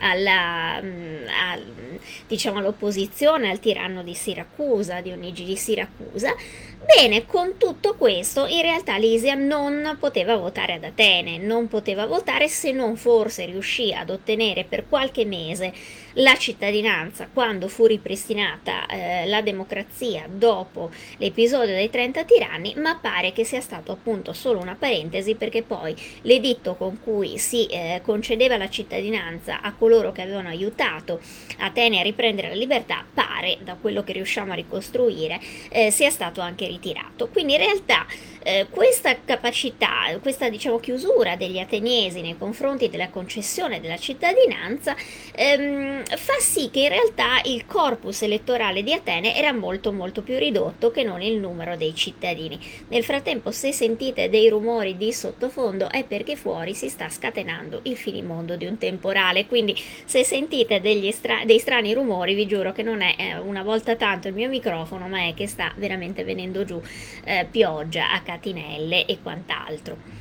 alla, 0.00 0.80
mm, 0.82 1.26
a, 1.26 1.58
diciamo, 2.26 2.58
all'opposizione 2.58 3.50
al 3.50 3.60
tiranno 3.60 4.02
di 4.02 4.14
Siracusa, 4.14 5.00
Dionigi 5.00 5.44
di 5.44 5.56
Siracusa. 5.56 6.34
Bene, 6.84 7.26
con 7.26 7.56
tutto 7.58 7.96
questo 7.96 8.46
in 8.46 8.62
realtà 8.62 8.96
Lisia 8.96 9.34
non 9.34 9.96
poteva 9.98 10.36
votare 10.36 10.74
ad 10.74 10.84
Atene, 10.84 11.36
non 11.36 11.66
poteva 11.68 12.06
votare 12.06 12.48
se 12.48 12.70
non 12.72 12.96
forse 12.96 13.44
riuscì 13.46 13.92
ad 13.92 14.10
ottenere 14.10 14.64
per 14.64 14.88
qualche 14.88 15.24
mese 15.24 15.72
la 16.18 16.36
cittadinanza 16.36 17.28
quando 17.32 17.68
fu 17.68 17.86
ripristinata 17.86 18.86
eh, 18.86 19.26
la 19.26 19.42
democrazia 19.42 20.26
dopo 20.30 20.90
l'episodio 21.18 21.74
dei 21.74 21.90
30 21.90 22.24
tiranni, 22.24 22.74
ma 22.76 22.96
pare 22.96 23.32
che 23.32 23.44
sia 23.44 23.60
stato 23.60 23.92
appunto 23.92 24.32
solo 24.32 24.60
una 24.60 24.76
parentesi 24.78 25.34
perché 25.34 25.62
poi 25.62 25.94
l'editto 26.22 26.74
con 26.74 27.00
cui 27.00 27.38
si 27.38 27.66
eh, 27.66 28.00
concedeva 28.02 28.56
la 28.56 28.68
cittadinanza 28.68 29.60
a 29.60 29.72
coloro 29.72 30.12
che 30.12 30.22
avevano 30.22 30.48
aiutato 30.48 31.20
Atene 31.58 32.00
a 32.00 32.02
riprendere 32.02 32.48
la 32.48 32.54
libertà 32.54 33.04
pare, 33.12 33.58
da 33.62 33.76
quello 33.80 34.04
che 34.04 34.12
riusciamo 34.12 34.52
a 34.52 34.54
ricostruire, 34.54 35.40
eh, 35.70 35.90
sia 35.90 36.10
stato 36.10 36.40
anche 36.40 36.66
ritirato. 36.66 37.28
Quindi 37.28 37.54
in 37.54 37.58
realtà 37.58 38.06
eh, 38.48 38.66
questa 38.70 39.14
capacità, 39.22 40.16
questa 40.22 40.48
diciamo 40.48 40.78
chiusura 40.78 41.36
degli 41.36 41.58
ateniesi 41.58 42.22
nei 42.22 42.38
confronti 42.38 42.88
della 42.88 43.10
concessione 43.10 43.78
della 43.78 43.98
cittadinanza 43.98 44.96
ehm, 45.34 46.02
fa 46.04 46.38
sì 46.40 46.70
che 46.70 46.80
in 46.80 46.88
realtà 46.88 47.42
il 47.44 47.66
corpus 47.66 48.22
elettorale 48.22 48.82
di 48.82 48.94
Atene 48.94 49.36
era 49.36 49.52
molto 49.52 49.92
molto 49.92 50.22
più 50.22 50.38
ridotto 50.38 50.90
che 50.90 51.02
non 51.02 51.20
il 51.20 51.38
numero 51.38 51.76
dei 51.76 51.94
cittadini. 51.94 52.58
Nel 52.88 53.04
frattempo 53.04 53.50
se 53.50 53.70
sentite 53.72 54.30
dei 54.30 54.48
rumori 54.48 54.96
di 54.96 55.12
sottofondo 55.12 55.90
è 55.90 56.04
perché 56.04 56.34
fuori 56.34 56.72
si 56.72 56.88
sta 56.88 57.10
scatenando 57.10 57.80
il 57.82 57.98
finimondo 57.98 58.56
di 58.56 58.64
un 58.64 58.78
temporale, 58.78 59.46
quindi 59.46 59.76
se 60.06 60.24
sentite 60.24 60.80
stra- 61.12 61.44
dei 61.44 61.58
strani 61.58 61.92
rumori 61.92 62.34
vi 62.34 62.46
giuro 62.46 62.72
che 62.72 62.82
non 62.82 63.02
è 63.02 63.14
eh, 63.18 63.38
una 63.38 63.62
volta 63.62 63.94
tanto 63.96 64.28
il 64.28 64.34
mio 64.34 64.48
microfono 64.48 65.06
ma 65.06 65.26
è 65.26 65.34
che 65.34 65.46
sta 65.46 65.70
veramente 65.76 66.24
venendo 66.24 66.64
giù 66.64 66.80
eh, 67.24 67.46
pioggia 67.50 68.10
a 68.10 68.22
catinelle 68.38 69.04
e 69.04 69.18
quant'altro. 69.20 70.16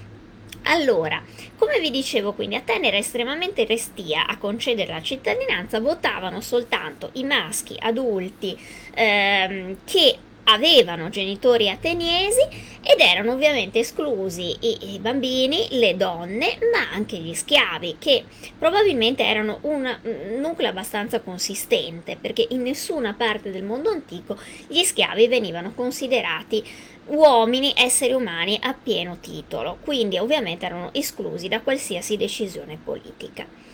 Allora, 0.64 1.24
come 1.56 1.80
vi 1.80 1.90
dicevo, 1.90 2.34
quindi 2.34 2.56
Atene 2.56 2.88
era 2.88 2.98
estremamente 2.98 3.64
restia 3.64 4.28
a 4.28 4.38
concedere 4.38 4.92
la 4.92 5.02
cittadinanza, 5.02 5.80
votavano 5.80 6.42
soltanto 6.42 7.12
i 7.14 7.24
maschi 7.24 7.78
adulti 7.80 8.58
ehm, 8.94 9.78
che 9.86 10.18
avevano 10.50 11.10
genitori 11.10 11.70
ateniesi 11.70 12.42
ed 12.82 13.00
erano 13.00 13.34
ovviamente 13.34 13.80
esclusi 13.80 14.56
i, 14.62 14.94
i, 14.94 15.00
bambini, 15.00 15.68
le 15.72 15.98
donne, 15.98 16.58
ma 16.72 16.92
anche 16.94 17.18
gli 17.18 17.34
schiavi, 17.34 17.98
che 18.00 18.24
probabilmente 18.58 19.24
erano 19.24 19.60
un, 19.64 19.98
un 20.04 20.40
nucleo 20.40 20.70
abbastanza 20.70 21.20
consistente, 21.20 22.18
perché 22.20 22.46
in 22.52 22.62
nessuna 22.62 23.14
parte 23.14 23.52
del 23.52 23.64
mondo 23.64 23.90
antico 23.90 24.38
gli 24.68 24.84
schiavi 24.84 25.28
venivano 25.28 25.74
considerati 25.74 26.64
uomini, 27.08 27.74
esseri 27.76 28.14
umani 28.14 28.58
a 28.62 28.74
pieno 28.74 29.18
titolo, 29.20 29.78
quindi 29.82 30.18
ovviamente 30.18 30.66
erano 30.66 30.94
esclusi 30.94 31.48
da 31.48 31.62
qualsiasi 31.62 32.16
decisione 32.16 32.78
politica. 32.82 33.67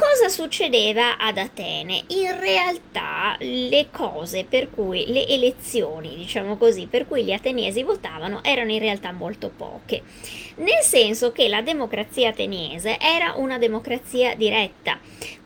Cosa 0.00 0.30
succedeva 0.30 1.18
ad 1.18 1.36
Atene? 1.36 2.04
In 2.08 2.40
realtà 2.40 3.36
le 3.38 3.88
cose 3.90 4.46
per 4.48 4.70
cui 4.70 5.04
le 5.08 5.28
elezioni, 5.28 6.16
diciamo 6.16 6.56
così, 6.56 6.86
per 6.86 7.06
cui 7.06 7.22
gli 7.22 7.32
ateniesi 7.32 7.82
votavano 7.82 8.42
erano 8.42 8.72
in 8.72 8.78
realtà 8.78 9.12
molto 9.12 9.52
poche, 9.54 10.02
nel 10.56 10.82
senso 10.82 11.32
che 11.32 11.48
la 11.48 11.60
democrazia 11.60 12.30
ateniese 12.30 12.98
era 12.98 13.34
una 13.36 13.58
democrazia 13.58 14.34
diretta, 14.34 14.98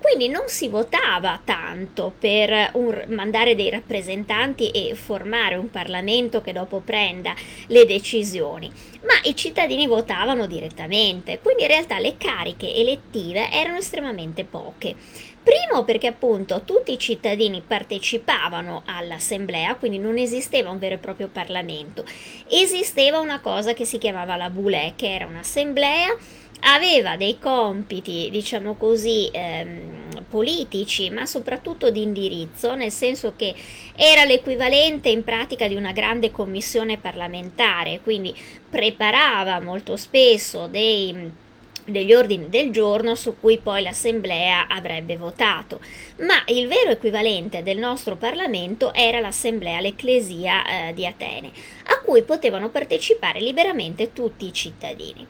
quindi 0.05 0.29
non 0.29 0.49
si 0.49 0.69
votava 0.69 1.41
tanto 1.43 2.13
per 2.19 2.73
un, 2.75 3.05
mandare 3.09 3.55
dei 3.55 3.71
rappresentanti 3.71 4.69
e 4.69 4.95
formare 4.95 5.57
un 5.57 5.71
Parlamento 5.71 6.43
che 6.43 6.53
dopo 6.53 6.81
prenda 6.81 7.35
le 7.69 7.87
decisioni, 7.87 8.71
ma 9.01 9.15
i 9.23 9.35
cittadini 9.35 9.87
votavano 9.87 10.47
direttamente, 10.47 11.39
quindi 11.41 11.63
in 11.63 11.69
realtà 11.69 11.99
le 12.01 12.19
cariche 12.19 12.75
elettive 12.75 13.51
erano 13.51 13.79
estremamente 13.79 14.45
poche. 14.45 14.95
Primo 15.43 15.85
perché 15.85 16.09
appunto 16.09 16.63
tutti 16.65 16.93
i 16.93 16.99
cittadini 16.99 17.63
partecipavano 17.67 18.83
all'assemblea, 18.85 19.75
quindi 19.77 19.99
non 19.99 20.19
esisteva 20.19 20.69
un 20.69 20.79
vero 20.79 20.97
e 20.97 20.99
proprio 20.99 21.29
Parlamento, 21.29 22.05
esisteva 22.51 23.21
una 23.21 23.41
cosa 23.41 23.73
che 23.73 23.87
si 23.87 23.97
chiamava 23.97 24.37
la 24.37 24.51
Boulè, 24.51 24.93
che 24.97 25.15
era 25.15 25.27
un'assemblea 25.27 26.43
aveva 26.65 27.17
dei 27.17 27.39
compiti, 27.39 28.29
diciamo 28.31 28.75
così, 28.75 29.29
ehm, 29.33 30.25
politici, 30.29 31.11
ma 31.11 31.27
soprattutto 31.27 31.91
di 31.91 32.03
indirizzo, 32.03 32.75
nel 32.75 32.91
senso 32.91 33.35
che 33.37 33.55
era 33.95 34.25
l'equivalente 34.25 35.09
in 35.09 35.23
pratica 35.25 35.69
di 35.69 35.75
una 35.75 35.93
grande 35.93 36.31
commissione 36.31 36.99
parlamentare, 36.99 38.01
quindi 38.03 38.35
preparava 38.69 39.61
molto 39.61 39.97
spesso 39.97 40.67
dei 40.67 41.43
degli 41.87 42.15
ordini 42.15 42.49
del 42.49 42.71
giorno 42.71 43.15
su 43.15 43.37
cui 43.39 43.59
poi 43.59 43.83
l'Assemblea 43.83 44.67
avrebbe 44.69 45.17
votato, 45.17 45.81
ma 46.21 46.43
il 46.47 46.67
vero 46.67 46.91
equivalente 46.91 47.63
del 47.63 47.79
nostro 47.79 48.17
Parlamento 48.17 48.95
era 48.95 49.21
l'Assemblea, 49.21 49.81
l'Ecclesia 49.81 50.89
eh, 50.89 50.95
di 50.95 51.05
Atene, 51.07 51.51
a 51.89 52.01
cui 52.01 52.23
potevano 52.23 52.71
partecipare 52.71 53.41
liberamente 53.41 54.13
tutti 54.13 54.47
i 54.47 54.53
cittadini. 54.53 55.27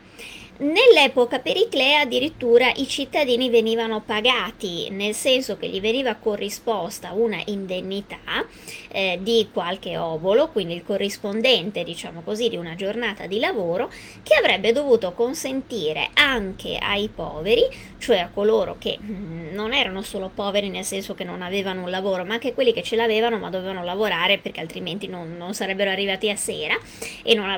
Nell'epoca 0.56 1.40
periclea 1.40 2.02
addirittura 2.02 2.70
i 2.76 2.87
cittadini 2.87 3.50
venivano 3.50 4.00
pagati, 4.02 4.88
nel 4.90 5.12
senso 5.12 5.56
che 5.56 5.66
gli 5.66 5.80
veniva 5.80 6.14
corrisposta 6.14 7.11
una 7.11 7.42
indennità 7.46 8.46
eh, 8.92 9.18
di 9.20 9.49
qualche 9.52 9.99
obolo, 9.99 10.50
quindi 10.50 10.75
il 10.75 10.84
corrispondente, 10.84 11.82
diciamo 11.82 12.20
così, 12.23 12.49
di 12.49 12.56
una 12.56 12.76
giornata 12.76 13.26
di 13.26 13.40
lavoro, 13.40 13.90
che 14.23 14.37
avrebbe 14.37 14.70
dovuto 14.70 15.12
consentire 15.12 16.11
anche 16.14 16.76
ai 16.76 17.08
poveri, 17.12 17.66
cioè 17.99 18.18
a 18.18 18.30
coloro 18.32 18.76
che 18.78 18.96
mm, 19.02 19.52
non 19.54 19.73
erano 19.73 20.02
solo 20.02 20.30
poveri 20.32 20.68
nel 20.68 20.84
senso 20.84 21.14
che 21.14 21.25
non 21.25 21.42
avevano 21.42 21.82
un 21.82 21.90
lavoro, 21.90 22.25
ma 22.25 22.34
anche 22.34 22.54
quelli 22.54 22.73
che 22.73 22.84
ce 22.84 22.94
l'avevano 22.94 23.38
ma 23.38 23.50
dovevano 23.50 23.82
lavorare 23.82 24.38
perché 24.38 24.61
altrimenti 24.61 25.08
non, 25.08 25.37
non 25.37 25.52
sarebbero 25.52 25.90
arrivati 25.90 26.30
a 26.30 26.37
sera 26.37 26.76
e 27.25 27.34
non, 27.34 27.52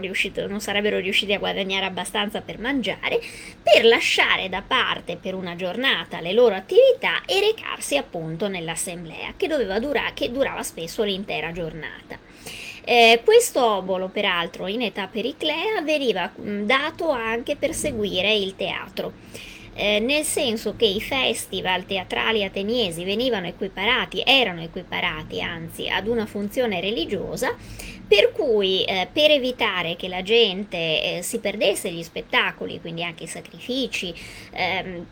riuscito, 0.00 0.46
non 0.46 0.60
sarebbero 0.60 0.98
riusciti 0.98 1.34
a 1.34 1.38
guadagnare 1.38 1.84
abbastanza 1.84 2.37
abbastanza 2.38 2.40
per 2.40 2.58
mangiare, 2.58 3.20
per 3.62 3.84
lasciare 3.84 4.48
da 4.48 4.62
parte 4.66 5.16
per 5.16 5.34
una 5.34 5.56
giornata 5.56 6.20
le 6.20 6.32
loro 6.32 6.54
attività 6.54 7.22
e 7.26 7.40
recarsi 7.40 7.96
appunto 7.96 8.48
nell'assemblea 8.48 9.34
che, 9.36 9.46
dura- 9.46 10.12
che 10.14 10.30
durava 10.30 10.62
spesso 10.62 11.02
l'intera 11.02 11.52
giornata. 11.52 12.18
Eh, 12.84 13.20
questo 13.22 13.62
obolo, 13.62 14.08
peraltro, 14.08 14.66
in 14.66 14.80
età 14.80 15.08
periclea, 15.08 15.82
veniva 15.82 16.32
dato 16.34 17.10
anche 17.10 17.56
per 17.56 17.74
seguire 17.74 18.32
il 18.34 18.56
teatro. 18.56 19.12
Eh, 19.74 20.00
nel 20.00 20.24
senso 20.24 20.74
che 20.74 20.86
i 20.86 21.00
festival 21.00 21.84
teatrali 21.84 22.42
ateniesi 22.42 23.04
venivano 23.04 23.46
equiparati, 23.46 24.22
erano 24.26 24.62
equiparati 24.62 25.40
anzi 25.40 25.88
ad 25.88 26.08
una 26.08 26.26
funzione 26.26 26.80
religiosa, 26.80 27.54
per 28.08 28.32
cui 28.32 28.84
eh, 28.84 29.06
per 29.12 29.30
evitare 29.30 29.94
che 29.94 30.08
la 30.08 30.22
gente 30.22 30.76
eh, 30.76 31.22
si 31.22 31.38
perdesse 31.38 31.92
gli 31.92 32.02
spettacoli, 32.02 32.80
quindi 32.80 33.04
anche 33.04 33.24
i 33.24 33.28
sacrifici, 33.28 34.14
ehm, 34.52 35.06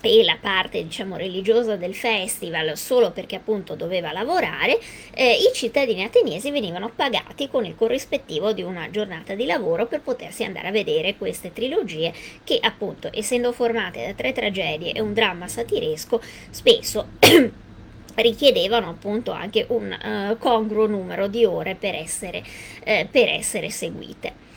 e 0.00 0.22
la 0.22 0.38
parte 0.40 0.82
diciamo 0.82 1.16
religiosa 1.16 1.76
del 1.76 1.94
festival 1.94 2.76
solo 2.76 3.10
perché 3.10 3.36
appunto 3.36 3.74
doveva 3.74 4.12
lavorare, 4.12 4.78
eh, 5.12 5.32
i 5.32 5.52
cittadini 5.52 6.04
ateniesi 6.04 6.50
venivano 6.50 6.90
pagati 6.94 7.48
con 7.48 7.64
il 7.64 7.74
corrispettivo 7.74 8.52
di 8.52 8.62
una 8.62 8.90
giornata 8.90 9.34
di 9.34 9.44
lavoro 9.44 9.86
per 9.86 10.00
potersi 10.00 10.44
andare 10.44 10.68
a 10.68 10.72
vedere 10.72 11.16
queste 11.16 11.52
trilogie 11.52 12.12
che 12.44 12.58
appunto 12.62 13.10
essendo 13.12 13.52
formate 13.52 14.06
da 14.06 14.12
tre 14.14 14.32
tragedie 14.32 14.92
e 14.92 15.00
un 15.00 15.12
dramma 15.12 15.48
satiresco 15.48 16.20
spesso 16.50 17.08
richiedevano 18.20 18.90
appunto 18.90 19.30
anche 19.32 19.66
un 19.68 19.90
uh, 19.90 20.38
congruo 20.38 20.86
numero 20.86 21.26
di 21.26 21.44
ore 21.44 21.74
per 21.74 21.94
essere, 21.94 22.38
uh, 22.38 23.08
per 23.10 23.28
essere 23.28 23.70
seguite. 23.70 24.47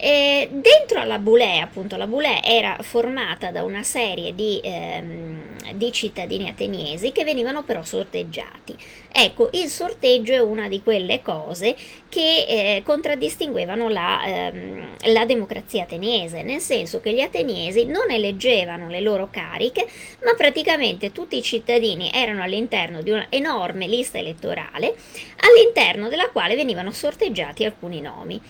E 0.00 0.48
dentro 0.52 1.00
alla 1.00 1.18
Boulé, 1.18 1.58
appunto, 1.58 1.96
la 1.96 2.06
Boulé 2.06 2.40
era 2.44 2.76
formata 2.82 3.50
da 3.50 3.64
una 3.64 3.82
serie 3.82 4.32
di, 4.32 4.60
ehm, 4.62 5.72
di, 5.74 5.90
cittadini 5.90 6.48
ateniesi 6.48 7.10
che 7.10 7.24
venivano 7.24 7.64
però 7.64 7.82
sorteggiati. 7.82 8.76
Ecco, 9.10 9.48
il 9.54 9.66
sorteggio 9.66 10.32
è 10.32 10.38
una 10.40 10.68
di 10.68 10.84
quelle 10.84 11.20
cose 11.20 11.74
che 12.08 12.44
eh, 12.48 12.82
contraddistinguevano 12.84 13.88
la, 13.88 14.24
ehm, 14.24 14.88
la, 15.06 15.24
democrazia 15.24 15.82
ateniese, 15.82 16.44
nel 16.44 16.60
senso 16.60 17.00
che 17.00 17.12
gli 17.12 17.20
ateniesi 17.20 17.84
non 17.84 18.08
eleggevano 18.08 18.88
le 18.88 19.00
loro 19.00 19.28
cariche, 19.32 19.84
ma 20.22 20.34
praticamente 20.36 21.10
tutti 21.10 21.36
i 21.36 21.42
cittadini 21.42 22.12
erano 22.14 22.44
all'interno 22.44 23.02
di 23.02 23.10
un'enorme 23.10 23.88
lista 23.88 24.18
elettorale, 24.18 24.94
all'interno 25.40 26.08
della 26.08 26.28
quale 26.30 26.54
venivano 26.54 26.92
sorteggiati 26.92 27.64
alcuni 27.64 28.00
nomi 28.00 28.40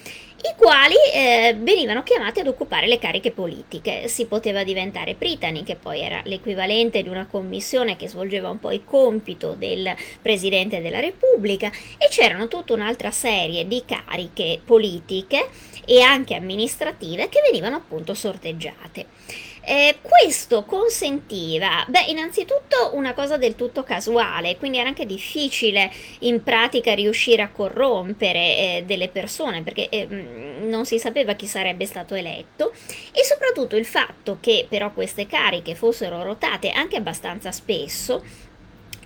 i 0.40 0.54
quali 0.56 0.94
eh, 1.12 1.56
venivano 1.58 2.04
chiamati 2.04 2.40
ad 2.40 2.46
occupare 2.46 2.86
le 2.86 2.98
cariche 2.98 3.32
politiche. 3.32 4.06
Si 4.06 4.26
poteva 4.26 4.62
diventare 4.62 5.14
pritani, 5.14 5.64
che 5.64 5.74
poi 5.74 6.00
era 6.00 6.20
l'equivalente 6.24 7.02
di 7.02 7.08
una 7.08 7.26
commissione 7.26 7.96
che 7.96 8.08
svolgeva 8.08 8.48
un 8.48 8.60
po' 8.60 8.70
il 8.70 8.84
compito 8.84 9.54
del 9.54 9.92
Presidente 10.22 10.80
della 10.80 11.00
Repubblica, 11.00 11.72
e 11.98 12.08
c'erano 12.08 12.46
tutta 12.46 12.72
un'altra 12.72 13.10
serie 13.10 13.66
di 13.66 13.82
cariche 13.84 14.60
politiche 14.64 15.48
e 15.84 16.02
anche 16.02 16.34
amministrative 16.34 17.28
che 17.28 17.40
venivano 17.44 17.76
appunto 17.76 18.14
sorteggiate. 18.14 19.06
Eh, 19.70 19.98
questo 20.00 20.64
consentiva, 20.64 21.84
beh, 21.86 22.06
innanzitutto 22.08 22.92
una 22.94 23.12
cosa 23.12 23.36
del 23.36 23.54
tutto 23.54 23.82
casuale, 23.82 24.56
quindi 24.56 24.78
era 24.78 24.88
anche 24.88 25.04
difficile 25.04 25.92
in 26.20 26.42
pratica 26.42 26.94
riuscire 26.94 27.42
a 27.42 27.50
corrompere 27.50 28.38
eh, 28.38 28.84
delle 28.86 29.08
persone 29.08 29.62
perché 29.62 29.90
eh, 29.90 30.06
non 30.06 30.86
si 30.86 30.98
sapeva 30.98 31.34
chi 31.34 31.46
sarebbe 31.46 31.84
stato 31.84 32.14
eletto. 32.14 32.72
E 33.12 33.22
soprattutto 33.24 33.76
il 33.76 33.84
fatto 33.84 34.38
che 34.40 34.64
però 34.66 34.90
queste 34.94 35.26
cariche 35.26 35.74
fossero 35.74 36.22
rotate 36.22 36.70
anche 36.70 36.96
abbastanza 36.96 37.52
spesso 37.52 38.22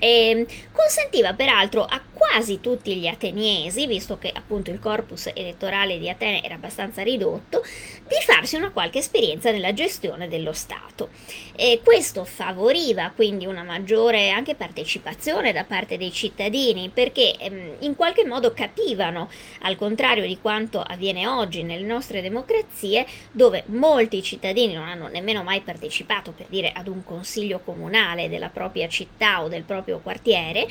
e 0.05 0.47
consentiva 0.73 1.33
peraltro 1.33 1.85
a 1.85 2.01
quasi 2.13 2.59
tutti 2.61 2.97
gli 2.97 3.07
ateniesi, 3.07 3.87
visto 3.87 4.19
che 4.19 4.33
appunto 4.35 4.73
il 4.73 4.81
corpus 4.81 5.31
elettorale 5.33 6.01
di 6.01 6.11
Atene 6.11 6.43
era 6.43 6.55
abbastanza 6.55 7.03
ridotto, 7.05 7.63
di 8.13 8.25
farsi 8.25 8.57
una 8.57 8.71
qualche 8.71 8.99
esperienza 8.99 9.51
nella 9.51 9.73
gestione 9.73 10.29
dello 10.29 10.53
Stato. 10.53 11.09
E 11.57 11.81
questo 11.83 12.25
favoriva 12.25 13.11
quindi 13.15 13.47
una 13.47 13.63
maggiore 13.63 14.31
anche 14.31 14.55
partecipazione 14.55 15.53
da 15.53 15.65
parte 15.65 15.97
dei 15.97 16.13
cittadini, 16.13 16.91
perché 16.93 17.37
ehm, 17.39 17.77
in 17.81 17.97
qualche 17.97 18.27
modo 18.27 18.53
capivano, 18.53 19.31
al 19.61 19.77
contrario 19.77 20.27
di 20.27 20.39
quanto 20.41 20.81
avviene 20.81 21.27
oggi 21.27 21.63
nelle 21.63 21.87
nostre 21.87 22.21
democrazie, 22.21 23.07
dove 23.31 23.65
molti 23.67 24.23
cittadini 24.23 24.75
non 24.75 24.89
hanno 24.89 25.09
nemmeno 25.09 25.43
mai 25.43 25.61
partecipato, 25.63 26.33
per 26.33 26.47
dire, 26.49 26.71
ad 26.75 26.89
un 26.89 27.03
consiglio 27.05 27.61
comunale 27.61 28.29
della 28.29 28.51
propria 28.51 28.89
città 28.89 29.43
o 29.43 29.49
del 29.49 29.63
proprio 29.63 30.01
quartiere, 30.01 30.67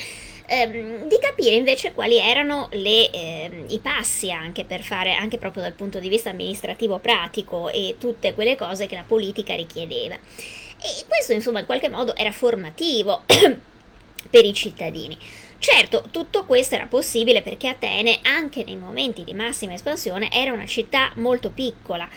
ehm, 0.51 1.07
di 1.07 1.17
capire 1.19 1.55
invece 1.55 1.93
quali 1.93 2.17
erano 2.17 2.67
le, 2.71 3.09
ehm, 3.09 3.65
i 3.69 3.79
passi 3.79 4.31
anche 4.31 4.65
per 4.65 4.81
fare, 4.81 5.13
anche 5.13 5.37
proprio 5.37 5.63
dal 5.63 5.73
punto 5.73 5.99
di 5.99 6.09
vista 6.09 6.29
amministrativo 6.29 6.99
pratico 6.99 7.69
e 7.69 7.95
tutte 7.97 8.33
quelle 8.33 8.57
cose 8.57 8.85
che 8.85 8.95
la 8.95 9.05
politica 9.07 9.55
richiedeva. 9.55 10.15
E 10.15 11.05
questo 11.07 11.31
insomma 11.31 11.59
in 11.59 11.65
qualche 11.65 11.89
modo 11.89 12.15
era 12.15 12.31
formativo 12.31 13.23
per 14.29 14.45
i 14.45 14.53
cittadini. 14.53 15.17
Certo, 15.57 16.05
tutto 16.09 16.45
questo 16.45 16.73
era 16.73 16.87
possibile 16.87 17.43
perché 17.43 17.67
Atene, 17.67 18.19
anche 18.23 18.63
nei 18.63 18.77
momenti 18.77 19.23
di 19.23 19.35
massima 19.35 19.73
espansione, 19.73 20.31
era 20.31 20.51
una 20.51 20.65
città 20.65 21.11
molto 21.17 21.51
piccola 21.51 22.09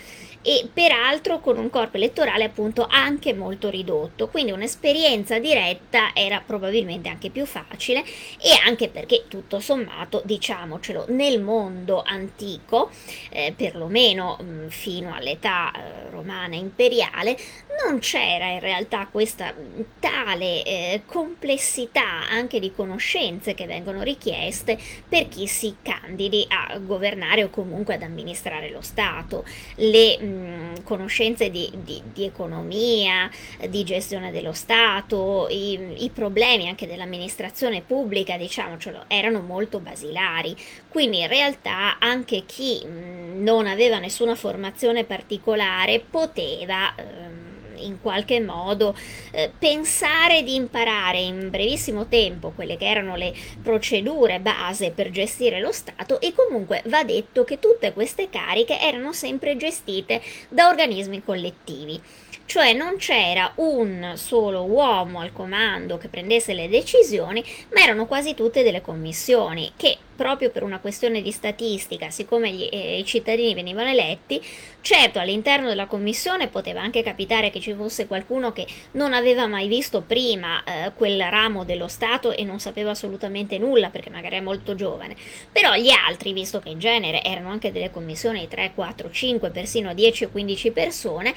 e 0.47 0.69
peraltro 0.71 1.39
con 1.39 1.57
un 1.57 1.71
corpo 1.71 1.97
elettorale 1.97 2.43
appunto 2.43 2.85
anche 2.87 3.33
molto 3.33 3.67
ridotto, 3.71 4.27
quindi 4.27 4.51
un'esperienza 4.51 5.39
diretta 5.39 6.11
era 6.13 6.39
probabilmente 6.45 7.09
anche 7.09 7.31
più 7.31 7.47
facile 7.47 8.03
e 8.39 8.51
anche 8.63 8.89
perché 8.89 9.25
tutto 9.27 9.59
sommato, 9.59 10.21
diciamocelo, 10.23 11.05
nel 11.09 11.41
mondo 11.41 12.03
antico, 12.05 12.91
eh, 13.31 13.55
perlomeno 13.57 14.37
mh, 14.39 14.43
mm, 14.43 14.67
fino 14.67 15.15
all'età 15.15 15.71
eh, 15.71 16.09
romana 16.11 16.53
imperiale, 16.55 17.35
non 17.83 17.97
c'era 17.97 18.45
in 18.51 18.59
realtà 18.59 19.07
questa 19.11 19.51
tale 19.99 20.63
eh, 20.63 21.01
complessità 21.07 22.29
anche 22.29 22.59
di 22.59 22.71
conoscenze 22.71 23.55
che 23.55 23.65
vengono 23.65 24.03
richieste 24.03 24.77
per 25.09 25.27
chi 25.27 25.47
si 25.47 25.77
candidi 25.81 26.45
a 26.49 26.77
governare 26.77 27.43
o 27.43 27.49
comunque 27.49 27.95
ad 27.95 28.03
amministrare 28.03 28.69
lo 28.69 28.81
Stato. 28.81 29.43
Le 29.77 30.19
mh, 30.19 30.34
Conoscenze 30.83 31.49
di, 31.49 31.71
di, 31.83 32.01
di, 32.13 32.25
economia, 32.25 33.29
di 33.69 33.83
gestione 33.83 34.31
dello 34.31 34.53
Stato, 34.53 35.47
i, 35.49 36.03
i 36.03 36.09
problemi 36.09 36.67
anche 36.67 36.87
dell'amministrazione 36.87 37.81
pubblica, 37.81 38.37
diciamocelo, 38.37 39.05
erano 39.07 39.41
molto 39.41 39.79
basilari. 39.79 40.55
Quindi 40.89 41.21
in 41.21 41.27
realtà 41.27 41.97
anche 41.99 42.43
chi 42.45 42.85
non 42.85 43.67
aveva 43.67 43.99
nessuna 43.99 44.35
formazione 44.35 45.03
particolare 45.03 45.99
poteva... 45.99 46.93
Ehm, 46.95 47.34
in 47.77 48.01
qualche 48.01 48.39
modo 48.39 48.95
eh, 49.31 49.51
pensare 49.57 50.43
di 50.43 50.55
imparare 50.55 51.19
in 51.19 51.49
brevissimo 51.49 52.07
tempo 52.07 52.51
quelle 52.51 52.77
che 52.77 52.87
erano 52.89 53.15
le 53.15 53.33
procedure 53.61 54.39
base 54.39 54.91
per 54.91 55.09
gestire 55.11 55.59
lo 55.59 55.71
Stato 55.71 56.19
e 56.21 56.33
comunque 56.33 56.81
va 56.85 57.03
detto 57.03 57.43
che 57.43 57.59
tutte 57.59 57.93
queste 57.93 58.29
cariche 58.29 58.79
erano 58.79 59.13
sempre 59.13 59.57
gestite 59.57 60.21
da 60.49 60.67
organismi 60.69 61.23
collettivi. 61.23 62.01
cioè 62.45 62.73
non 62.73 62.97
c'era 62.97 63.51
un 63.55 64.13
solo 64.15 64.63
uomo 64.63 65.19
al 65.19 65.33
comando 65.33 65.97
che 65.97 66.09
prendesse 66.09 66.53
le 66.53 66.69
decisioni, 66.69 67.43
ma 67.73 67.81
erano 67.81 68.05
quasi 68.05 68.35
tutte 68.35 68.61
delle 68.63 68.81
commissioni 68.81 69.73
che 69.75 69.97
proprio 70.15 70.49
per 70.49 70.63
una 70.63 70.79
questione 70.79 71.21
di 71.21 71.31
statistica, 71.31 72.09
siccome 72.09 72.51
gli, 72.51 72.69
eh, 72.71 72.99
i 72.99 73.05
cittadini 73.05 73.53
venivano 73.53 73.89
eletti, 73.89 74.41
certo 74.81 75.19
all'interno 75.19 75.67
della 75.67 75.87
commissione 75.87 76.47
poteva 76.47 76.81
anche 76.81 77.03
capitare 77.03 77.49
che 77.49 77.59
ci 77.65 77.73
fosse 77.73 78.05
qualcuno 78.05 78.51
che 78.51 78.67
non 78.91 79.13
aveva 79.13 79.47
mai 79.47 79.67
visto 79.67 80.01
prima 80.01 80.63
eh, 80.63 80.91
quel 80.93 81.19
ramo 81.23 81.63
dello 81.63 81.87
Stato 81.87 82.31
e 82.31 82.43
non 82.43 82.59
sapeva 82.59 82.91
assolutamente 82.91 83.57
nulla 83.57 83.89
perché 83.89 84.11
magari 84.11 84.35
è 84.35 84.41
molto 84.41 84.75
giovane, 84.75 85.15
però 85.51 85.73
gli 85.73 85.89
altri, 85.89 86.31
visto 86.31 86.59
che 86.59 86.69
in 86.69 86.77
genere 86.77 87.23
erano 87.23 87.49
anche 87.49 87.71
delle 87.71 87.89
commissioni 87.89 88.41
di 88.41 88.47
3, 88.47 88.73
4, 88.75 89.09
5, 89.09 89.49
persino 89.49 89.93
10 89.95 90.25
o 90.25 90.29
15 90.29 90.71
persone, 90.71 91.33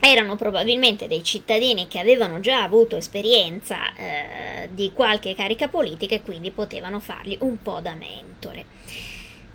erano 0.00 0.36
probabilmente 0.36 1.08
dei 1.08 1.24
cittadini 1.24 1.88
che 1.88 1.98
avevano 1.98 2.38
già 2.38 2.62
avuto 2.62 2.96
esperienza 2.96 3.92
eh, 3.94 4.68
di 4.70 4.92
qualche 4.92 5.34
carica 5.34 5.66
politica 5.66 6.14
e 6.14 6.22
quindi 6.22 6.52
potevano 6.52 7.00
fargli 7.00 7.36
un 7.40 7.60
po' 7.60 7.80
da 7.80 7.94
mentore. 7.94 8.64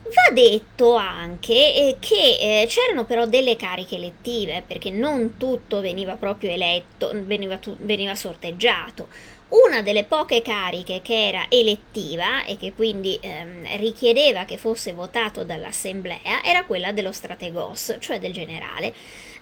Va 0.03 0.33
detto 0.33 0.95
anche 0.95 1.53
eh, 1.53 1.95
che 1.99 2.37
eh, 2.61 2.65
c'erano 2.67 3.05
però 3.05 3.25
delle 3.25 3.55
cariche 3.55 3.95
elettive, 3.95 4.63
perché 4.65 4.89
non 4.91 5.37
tutto 5.37 5.79
veniva 5.79 6.15
proprio 6.15 6.51
eletto, 6.51 7.11
veniva, 7.13 7.57
veniva 7.79 8.13
sorteggiato. 8.13 9.07
Una 9.49 9.81
delle 9.81 10.03
poche 10.03 10.41
cariche 10.41 11.01
che 11.01 11.27
era 11.27 11.45
elettiva 11.47 12.43
e 12.43 12.57
che 12.57 12.73
quindi 12.73 13.17
ehm, 13.21 13.77
richiedeva 13.77 14.45
che 14.45 14.57
fosse 14.57 14.93
votato 14.93 15.43
dall'assemblea 15.43 16.43
era 16.43 16.65
quella 16.65 16.91
dello 16.91 17.11
strategos, 17.11 17.95
cioè 17.99 18.19
del 18.19 18.33
generale 18.33 18.93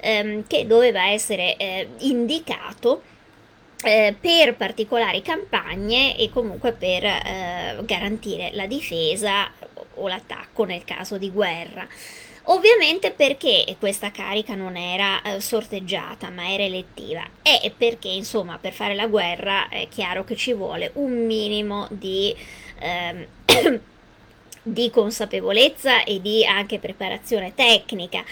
ehm, 0.02 0.46
che 0.48 0.68
doveva 0.68 1.08
essere 1.08 1.56
eh, 1.56 1.88
indicato 2.00 3.04
eh, 3.84 4.16
per 4.20 4.56
particolari 4.56 5.22
campagne 5.22 6.18
e 6.18 6.30
comunque 6.30 6.74
per 6.74 7.04
eh, 7.04 7.78
garantire 7.84 8.52
la 8.54 8.68
difesa 8.68 9.50
o 10.02 10.08
l'attacco 10.08 10.64
nel 10.64 10.84
caso 10.84 11.18
di 11.18 11.30
guerra. 11.30 11.88
Ovviamente 12.46 13.12
perché 13.12 13.76
questa 13.78 14.10
carica 14.10 14.56
non 14.56 14.76
era 14.76 15.22
eh, 15.22 15.40
sorteggiata 15.40 16.32
ma 16.32 16.52
era 16.52 16.64
elettiva 16.64 17.24
e 17.44 17.72
perché 17.76 18.08
insomma 18.08 18.58
per 18.58 18.74
fare 18.74 18.96
la 18.96 19.06
guerra 19.06 19.70
è 19.70 19.88
chiaro 19.88 20.24
che 20.24 20.36
ci 20.36 20.54
vuole 20.54 20.90
un 20.96 21.26
minimo 21.26 21.88
di, 21.92 22.36
ehm, 22.80 23.26
di 24.64 24.90
consapevolezza 24.90 26.04
e 26.04 26.20
di 26.20 26.44
anche 26.44 26.80
preparazione 26.80 27.54
tecnica 27.54 28.24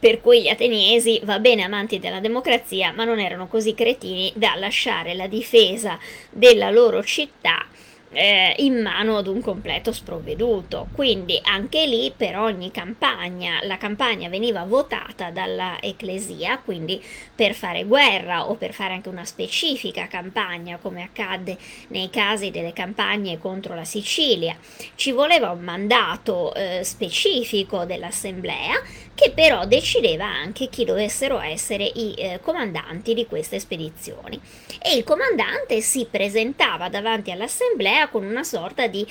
per 0.00 0.22
cui 0.22 0.40
gli 0.40 0.48
ateniesi, 0.48 1.20
va 1.24 1.38
bene 1.38 1.62
amanti 1.62 1.98
della 1.98 2.20
democrazia, 2.20 2.90
ma 2.90 3.04
non 3.04 3.20
erano 3.20 3.48
così 3.48 3.74
cretini 3.74 4.32
da 4.34 4.54
lasciare 4.54 5.12
la 5.12 5.26
difesa 5.26 5.98
della 6.30 6.70
loro 6.70 7.04
città 7.04 7.66
eh, 8.12 8.54
in 8.58 8.80
mano 8.80 9.16
ad 9.16 9.26
un 9.26 9.40
completo 9.40 9.92
sprovveduto. 9.92 10.88
Quindi 10.92 11.38
anche 11.42 11.86
lì 11.86 12.12
per 12.16 12.36
ogni 12.38 12.70
campagna 12.70 13.58
la 13.62 13.76
campagna 13.78 14.28
veniva 14.28 14.64
votata 14.64 15.30
dalla 15.30 15.80
ecclesia, 15.80 16.58
quindi 16.58 17.02
per 17.34 17.54
fare 17.54 17.84
guerra 17.84 18.48
o 18.48 18.54
per 18.54 18.72
fare 18.72 18.94
anche 18.94 19.08
una 19.08 19.24
specifica 19.24 20.06
campagna 20.06 20.78
come 20.78 21.02
accadde 21.02 21.56
nei 21.88 22.10
casi 22.10 22.50
delle 22.50 22.72
campagne 22.72 23.38
contro 23.38 23.74
la 23.74 23.84
Sicilia, 23.84 24.56
ci 24.94 25.12
voleva 25.12 25.50
un 25.50 25.60
mandato 25.60 26.54
eh, 26.54 26.80
specifico 26.82 27.84
dell'assemblea 27.84 28.80
che 29.20 29.32
però 29.32 29.66
decideva 29.66 30.24
anche 30.24 30.70
chi 30.70 30.86
dovessero 30.86 31.40
essere 31.40 31.84
i 31.84 32.14
eh, 32.14 32.40
comandanti 32.40 33.12
di 33.12 33.26
queste 33.26 33.60
spedizioni. 33.60 34.40
E 34.82 34.96
il 34.96 35.04
comandante 35.04 35.82
si 35.82 36.06
presentava 36.10 36.88
davanti 36.88 37.30
all'assemblea 37.30 38.08
con 38.08 38.24
una 38.24 38.42
sorta 38.42 38.86
di 38.86 39.06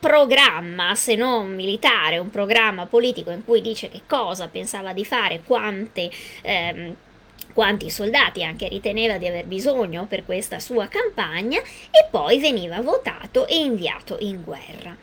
programma, 0.00 0.96
se 0.96 1.14
non 1.14 1.54
militare, 1.54 2.18
un 2.18 2.30
programma 2.30 2.86
politico 2.86 3.30
in 3.30 3.44
cui 3.44 3.60
dice 3.60 3.88
che 3.88 4.00
cosa 4.08 4.48
pensava 4.48 4.92
di 4.92 5.04
fare, 5.04 5.42
quante... 5.46 6.10
Ehm, 6.42 6.96
quanti 7.52 7.88
soldati 7.88 8.42
anche 8.42 8.66
riteneva 8.66 9.16
di 9.16 9.28
aver 9.28 9.44
bisogno 9.44 10.06
per 10.06 10.24
questa 10.24 10.58
sua 10.58 10.88
campagna 10.88 11.60
e 11.60 12.04
poi 12.10 12.40
veniva 12.40 12.80
votato 12.80 13.46
e 13.46 13.58
inviato 13.58 14.16
in 14.18 14.42
guerra 14.42 14.96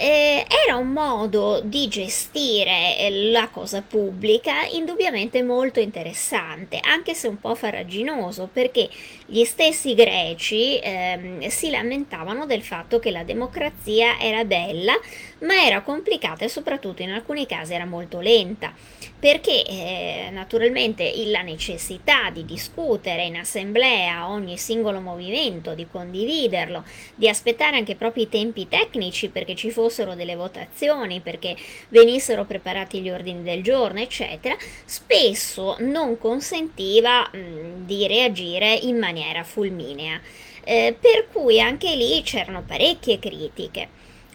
eh, 0.00 0.46
era 0.64 0.76
un 0.76 0.92
modo 0.92 1.60
di 1.62 1.86
gestire 1.86 2.96
eh, 2.96 3.30
la 3.30 3.48
cosa 3.48 3.82
pubblica 3.82 4.64
indubbiamente 4.64 5.42
molto 5.42 5.78
interessante, 5.78 6.80
anche 6.82 7.12
se 7.12 7.28
un 7.28 7.38
po' 7.38 7.54
farraginoso, 7.54 8.48
perché 8.50 8.88
gli 9.30 9.44
stessi 9.44 9.94
greci 9.94 10.80
ehm, 10.82 11.46
si 11.46 11.70
lamentavano 11.70 12.46
del 12.46 12.62
fatto 12.62 12.98
che 12.98 13.12
la 13.12 13.22
democrazia 13.22 14.18
era 14.18 14.44
bella, 14.44 14.98
ma 15.42 15.64
era 15.64 15.82
complicata 15.82 16.44
e 16.44 16.48
soprattutto 16.48 17.02
in 17.02 17.12
alcuni 17.12 17.46
casi 17.46 17.72
era 17.72 17.84
molto 17.84 18.18
lenta, 18.18 18.74
perché 19.20 19.64
eh, 19.64 20.30
naturalmente 20.32 21.12
la 21.26 21.42
necessità 21.42 22.30
di 22.30 22.44
discutere 22.44 23.22
in 23.22 23.36
assemblea 23.36 24.28
ogni 24.28 24.58
singolo 24.58 25.00
movimento, 25.00 25.74
di 25.74 25.86
condividerlo, 25.88 26.82
di 27.14 27.28
aspettare 27.28 27.76
anche 27.76 27.94
proprio 27.94 28.24
i 28.24 28.28
tempi 28.28 28.66
tecnici 28.66 29.28
perché 29.28 29.54
ci 29.54 29.70
fossero 29.70 30.16
delle 30.16 30.34
votazioni, 30.34 31.20
perché 31.20 31.54
venissero 31.88 32.44
preparati 32.44 33.00
gli 33.00 33.10
ordini 33.10 33.42
del 33.44 33.62
giorno, 33.62 34.00
eccetera, 34.00 34.56
spesso 34.84 35.76
non 35.78 36.18
consentiva 36.18 37.30
mh, 37.32 37.84
di 37.86 38.08
reagire 38.08 38.74
in 38.74 38.96
maniera 38.98 39.18
fulminea. 39.44 40.20
Eh, 40.64 40.96
per 40.98 41.28
cui 41.32 41.60
anche 41.60 41.94
lì 41.94 42.22
c'erano 42.22 42.62
parecchie 42.66 43.18
critiche. 43.18 43.88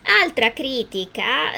Altra 0.07 0.53
critica 0.53 1.51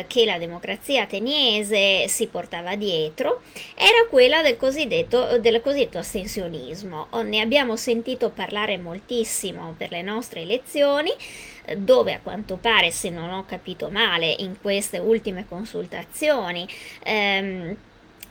eh, 0.00 0.04
che 0.08 0.24
la 0.24 0.36
democrazia 0.36 1.02
ateniese 1.02 2.08
si 2.08 2.26
portava 2.26 2.74
dietro 2.74 3.42
era 3.76 4.08
quella 4.10 4.42
del 4.42 4.56
cosiddetto, 4.56 5.38
del 5.38 5.60
cosiddetto 5.60 5.98
astensionismo. 5.98 7.06
Ne 7.22 7.40
abbiamo 7.40 7.76
sentito 7.76 8.30
parlare 8.30 8.76
moltissimo 8.76 9.74
per 9.78 9.92
le 9.92 10.02
nostre 10.02 10.40
elezioni, 10.40 11.12
dove 11.76 12.14
a 12.14 12.20
quanto 12.20 12.56
pare, 12.56 12.90
se 12.90 13.08
non 13.08 13.30
ho 13.30 13.44
capito 13.46 13.88
male, 13.88 14.34
in 14.38 14.56
queste 14.60 14.98
ultime 14.98 15.46
consultazioni, 15.48 16.66
ehm, 17.04 17.76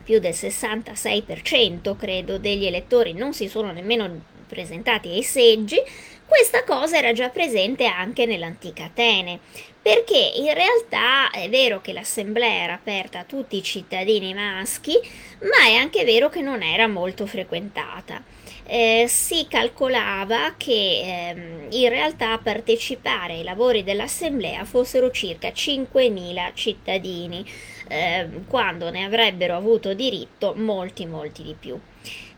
più 0.03 0.19
del 0.19 0.33
66% 0.33 1.95
credo 1.95 2.37
degli 2.37 2.65
elettori 2.65 3.13
non 3.13 3.33
si 3.33 3.47
sono 3.47 3.71
nemmeno 3.71 4.23
presentati 4.51 5.07
ai 5.07 5.23
seggi, 5.23 5.81
questa 6.25 6.63
cosa 6.65 6.97
era 6.97 7.13
già 7.13 7.29
presente 7.29 7.85
anche 7.85 8.25
nell'antica 8.25 8.85
Atene, 8.85 9.39
perché 9.81 10.33
in 10.35 10.53
realtà 10.53 11.29
è 11.29 11.49
vero 11.49 11.79
che 11.81 11.93
l'assemblea 11.93 12.63
era 12.63 12.73
aperta 12.73 13.19
a 13.19 13.23
tutti 13.23 13.55
i 13.55 13.63
cittadini 13.63 14.33
maschi, 14.33 14.93
ma 15.41 15.67
è 15.67 15.75
anche 15.75 16.03
vero 16.03 16.29
che 16.29 16.41
non 16.41 16.63
era 16.63 16.87
molto 16.87 17.25
frequentata. 17.25 18.23
Eh, 18.65 19.05
si 19.07 19.47
calcolava 19.49 20.53
che 20.55 21.01
ehm, 21.03 21.67
in 21.71 21.89
realtà 21.89 22.33
a 22.33 22.37
partecipare 22.37 23.33
ai 23.33 23.43
lavori 23.43 23.83
dell'assemblea 23.83 24.63
fossero 24.63 25.11
circa 25.11 25.49
5.000 25.49 26.51
cittadini, 26.53 27.45
eh, 27.87 28.29
quando 28.47 28.89
ne 28.89 29.03
avrebbero 29.03 29.55
avuto 29.55 29.93
diritto 29.93 30.53
molti, 30.55 31.05
molti 31.05 31.43
di 31.43 31.55
più. 31.59 31.77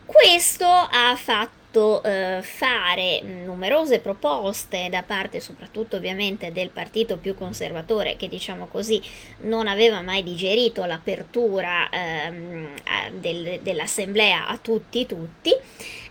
Questo 0.06 0.66
ha 0.66 1.16
fatto 1.16 1.63
fatto 1.74 2.04
eh, 2.04 2.40
fare 2.44 3.22
numerose 3.24 4.00
proposte 4.00 4.90
da 4.92 5.02
parte 5.02 5.40
soprattutto 5.40 5.96
ovviamente 5.96 6.52
del 6.52 6.70
partito 6.70 7.18
più 7.18 7.34
conservatore 7.34 8.16
che 8.16 8.30
diciamo 8.30 8.68
così 8.68 9.02
non 9.42 9.68
aveva 9.68 10.02
mai 10.02 10.22
digerito 10.22 10.86
l'apertura 10.86 11.90
ehm, 11.90 12.68
del, 13.20 13.60
dell'assemblea 13.64 14.48
a 14.48 14.58
tutti 14.58 15.08
tutti. 15.08 15.52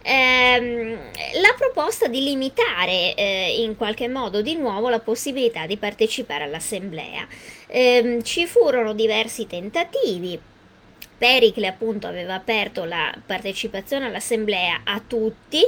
Ehm, 0.04 0.98
la 1.40 1.54
proposta 1.56 2.08
di 2.08 2.24
limitare 2.24 3.14
eh, 3.14 3.62
in 3.62 3.76
qualche 3.76 4.08
modo 4.08 4.42
di 4.42 4.56
nuovo 4.56 4.88
la 4.88 4.98
possibilità 4.98 5.66
di 5.66 5.76
partecipare 5.76 6.42
all'assemblea. 6.44 7.24
Ehm, 7.68 8.22
ci 8.22 8.46
furono 8.46 8.94
diversi 8.94 9.46
tentativi 9.46 10.40
Pericle 11.22 11.68
appunto 11.68 12.08
aveva 12.08 12.34
aperto 12.34 12.82
la 12.82 13.14
partecipazione 13.24 14.06
all'assemblea 14.06 14.80
a 14.82 15.00
tutti, 15.06 15.60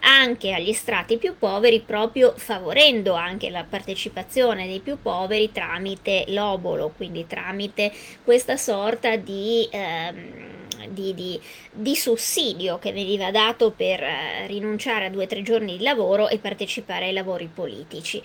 anche 0.00 0.52
agli 0.52 0.74
strati 0.74 1.16
più 1.16 1.38
poveri, 1.38 1.80
proprio 1.80 2.34
favorendo 2.36 3.14
anche 3.14 3.48
la 3.48 3.64
partecipazione 3.64 4.66
dei 4.66 4.80
più 4.80 5.00
poveri 5.00 5.50
tramite 5.50 6.26
l'obolo, 6.28 6.92
quindi 6.94 7.26
tramite 7.26 7.90
questa 8.22 8.58
sorta 8.58 9.16
di... 9.16 9.66
Ehm, 9.70 10.56
di, 10.90 11.12
di, 11.12 11.38
di, 11.72 11.96
sussidio 11.96 12.78
che 12.78 12.92
veniva 12.92 13.32
dato 13.32 13.72
per 13.72 14.00
eh, 14.00 14.46
rinunciare 14.46 15.06
a 15.06 15.10
due 15.10 15.24
o 15.24 15.26
tre 15.26 15.42
giorni 15.42 15.76
di 15.76 15.82
lavoro 15.82 16.28
e 16.28 16.38
partecipare 16.38 17.06
ai 17.06 17.12
lavori 17.12 17.50
politici. 17.52 18.22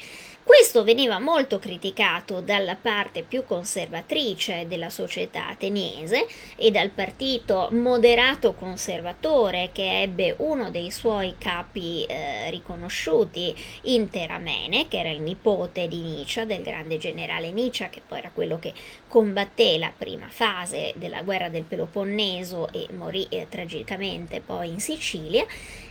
Questo 0.55 0.83
veniva 0.83 1.17
molto 1.17 1.57
criticato 1.57 2.39
dalla 2.39 2.75
parte 2.75 3.23
più 3.23 3.43
conservatrice 3.43 4.67
della 4.67 4.91
società 4.91 5.47
ateniese 5.47 6.27
e 6.55 6.69
dal 6.69 6.91
partito 6.91 7.69
moderato 7.71 8.53
conservatore 8.53 9.71
che 9.73 10.03
ebbe 10.03 10.35
uno 10.37 10.69
dei 10.69 10.91
suoi 10.91 11.33
capi 11.39 12.05
eh, 12.05 12.51
riconosciuti 12.51 13.55
in 13.85 14.11
Teramene, 14.11 14.87
che 14.87 14.99
era 14.99 15.09
il 15.09 15.21
nipote 15.21 15.87
di 15.87 16.01
Nicia, 16.01 16.45
del 16.45 16.61
grande 16.61 16.99
generale 16.99 17.49
Nicia, 17.49 17.89
che 17.89 18.03
poi 18.07 18.19
era 18.19 18.29
quello 18.31 18.59
che 18.59 18.73
combatté 19.07 19.79
la 19.79 19.91
prima 19.97 20.27
fase 20.29 20.93
della 20.97 21.23
guerra 21.23 21.49
del 21.49 21.63
Peloponneso 21.63 22.71
e 22.71 22.89
morì 22.95 23.25
eh, 23.29 23.47
tragicamente 23.49 24.39
poi 24.39 24.69
in 24.69 24.79
Sicilia. 24.79 25.47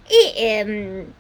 E 0.06 0.32
ehm, 0.36 1.12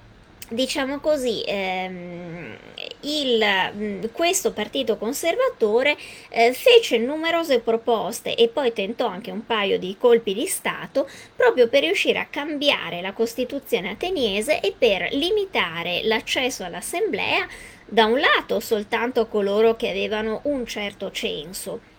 diciamo 0.48 1.00
così, 1.00 1.42
ehm, 1.44 2.56
il, 3.02 4.10
questo 4.12 4.52
partito 4.52 4.96
conservatore 4.96 5.96
eh, 6.28 6.52
fece 6.52 6.98
numerose 6.98 7.60
proposte 7.60 8.34
e 8.34 8.48
poi 8.48 8.72
tentò 8.72 9.06
anche 9.06 9.30
un 9.30 9.44
paio 9.46 9.78
di 9.78 9.96
colpi 9.98 10.34
di 10.34 10.46
Stato 10.46 11.08
proprio 11.34 11.68
per 11.68 11.82
riuscire 11.82 12.18
a 12.18 12.26
cambiare 12.26 13.00
la 13.00 13.12
Costituzione 13.12 13.90
ateniese 13.90 14.60
e 14.60 14.74
per 14.76 15.08
limitare 15.12 16.02
l'accesso 16.04 16.64
all'assemblea 16.64 17.46
da 17.84 18.06
un 18.06 18.18
lato 18.18 18.60
soltanto 18.60 19.20
a 19.20 19.26
coloro 19.26 19.76
che 19.76 19.90
avevano 19.90 20.40
un 20.44 20.64
certo 20.66 21.10
censo 21.10 21.91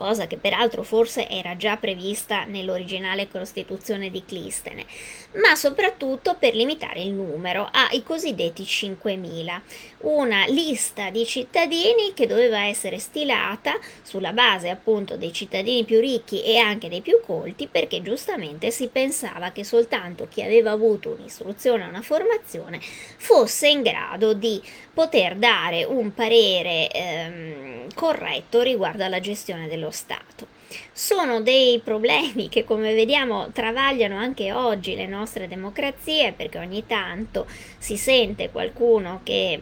cosa 0.00 0.26
che 0.26 0.38
peraltro 0.38 0.82
forse 0.82 1.28
era 1.28 1.58
già 1.58 1.76
prevista 1.76 2.44
nell'originale 2.44 3.28
Costituzione 3.28 4.08
di 4.08 4.24
Clistene, 4.24 4.86
ma 5.34 5.54
soprattutto 5.54 6.36
per 6.38 6.54
limitare 6.54 7.02
il 7.02 7.12
numero 7.12 7.68
ai 7.70 8.02
cosiddetti 8.02 8.62
5.000, 8.62 9.60
una 9.98 10.46
lista 10.46 11.10
di 11.10 11.26
cittadini 11.26 12.14
che 12.14 12.26
doveva 12.26 12.64
essere 12.64 12.98
stilata 12.98 13.78
sulla 14.00 14.32
base 14.32 14.70
appunto 14.70 15.18
dei 15.18 15.34
cittadini 15.34 15.84
più 15.84 16.00
ricchi 16.00 16.42
e 16.44 16.56
anche 16.56 16.88
dei 16.88 17.02
più 17.02 17.20
colti, 17.22 17.68
perché 17.70 18.00
giustamente 18.00 18.70
si 18.70 18.88
pensava 18.88 19.50
che 19.50 19.64
soltanto 19.64 20.28
chi 20.30 20.40
aveva 20.40 20.70
avuto 20.70 21.10
un'istruzione, 21.10 21.84
una 21.84 22.00
formazione, 22.00 22.80
fosse 22.80 23.68
in 23.68 23.82
grado 23.82 24.32
di 24.32 24.62
poter 24.94 25.36
dare 25.36 25.84
un 25.84 26.14
parere 26.14 26.90
ehm, 26.90 27.69
corretto 27.94 28.62
riguardo 28.62 29.04
alla 29.04 29.20
gestione 29.20 29.68
dello 29.68 29.90
Stato. 29.90 30.46
Sono 30.92 31.40
dei 31.40 31.80
problemi 31.80 32.48
che, 32.48 32.64
come 32.64 32.94
vediamo, 32.94 33.50
travagliano 33.52 34.16
anche 34.16 34.52
oggi 34.52 34.94
le 34.94 35.06
nostre 35.06 35.48
democrazie, 35.48 36.32
perché 36.32 36.58
ogni 36.58 36.86
tanto 36.86 37.46
si 37.78 37.96
sente 37.96 38.50
qualcuno 38.50 39.20
che 39.24 39.60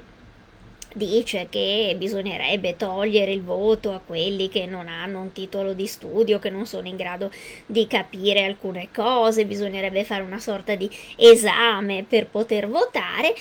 dice 0.99 1.47
che 1.49 1.95
bisognerebbe 1.97 2.77
togliere 2.77 3.33
il 3.33 3.43
voto 3.43 3.93
a 3.93 4.03
quelli 4.05 4.51
che 4.51 4.67
non 4.67 4.89
hanno 4.89 5.23
un 5.23 5.33
titolo 5.33 5.73
di 5.73 5.87
studio, 5.87 6.39
che 6.39 6.51
non 6.51 6.67
sono 6.67 6.87
in 6.87 6.97
grado 6.97 7.31
di 7.65 7.87
capire 7.87 8.45
alcune 8.45 8.89
cose, 8.93 9.47
bisognerebbe 9.47 10.05
fare 10.05 10.23
una 10.23 10.39
sorta 10.39 10.75
di 10.75 10.91
esame 11.17 12.05
per 12.07 12.27
poter 12.27 12.69
votare. 12.69 13.35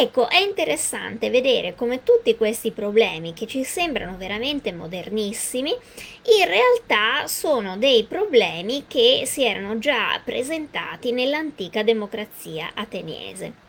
Ecco, 0.00 0.28
è 0.28 0.38
interessante 0.38 1.30
vedere 1.30 1.76
come 1.76 2.02
tutti 2.02 2.34
questi 2.34 2.72
problemi 2.72 3.32
che 3.34 3.46
ci 3.46 3.62
sembrano 3.62 4.16
veramente 4.16 4.72
modernissimi, 4.72 5.70
in 5.70 6.46
realtà 6.46 7.28
sono 7.28 7.76
dei 7.76 8.02
problemi 8.04 8.86
che 8.88 9.22
si 9.26 9.44
erano 9.44 9.78
già 9.78 10.20
presentati 10.24 11.12
nell'antica 11.12 11.84
democrazia 11.84 12.70
ateniese. 12.74 13.61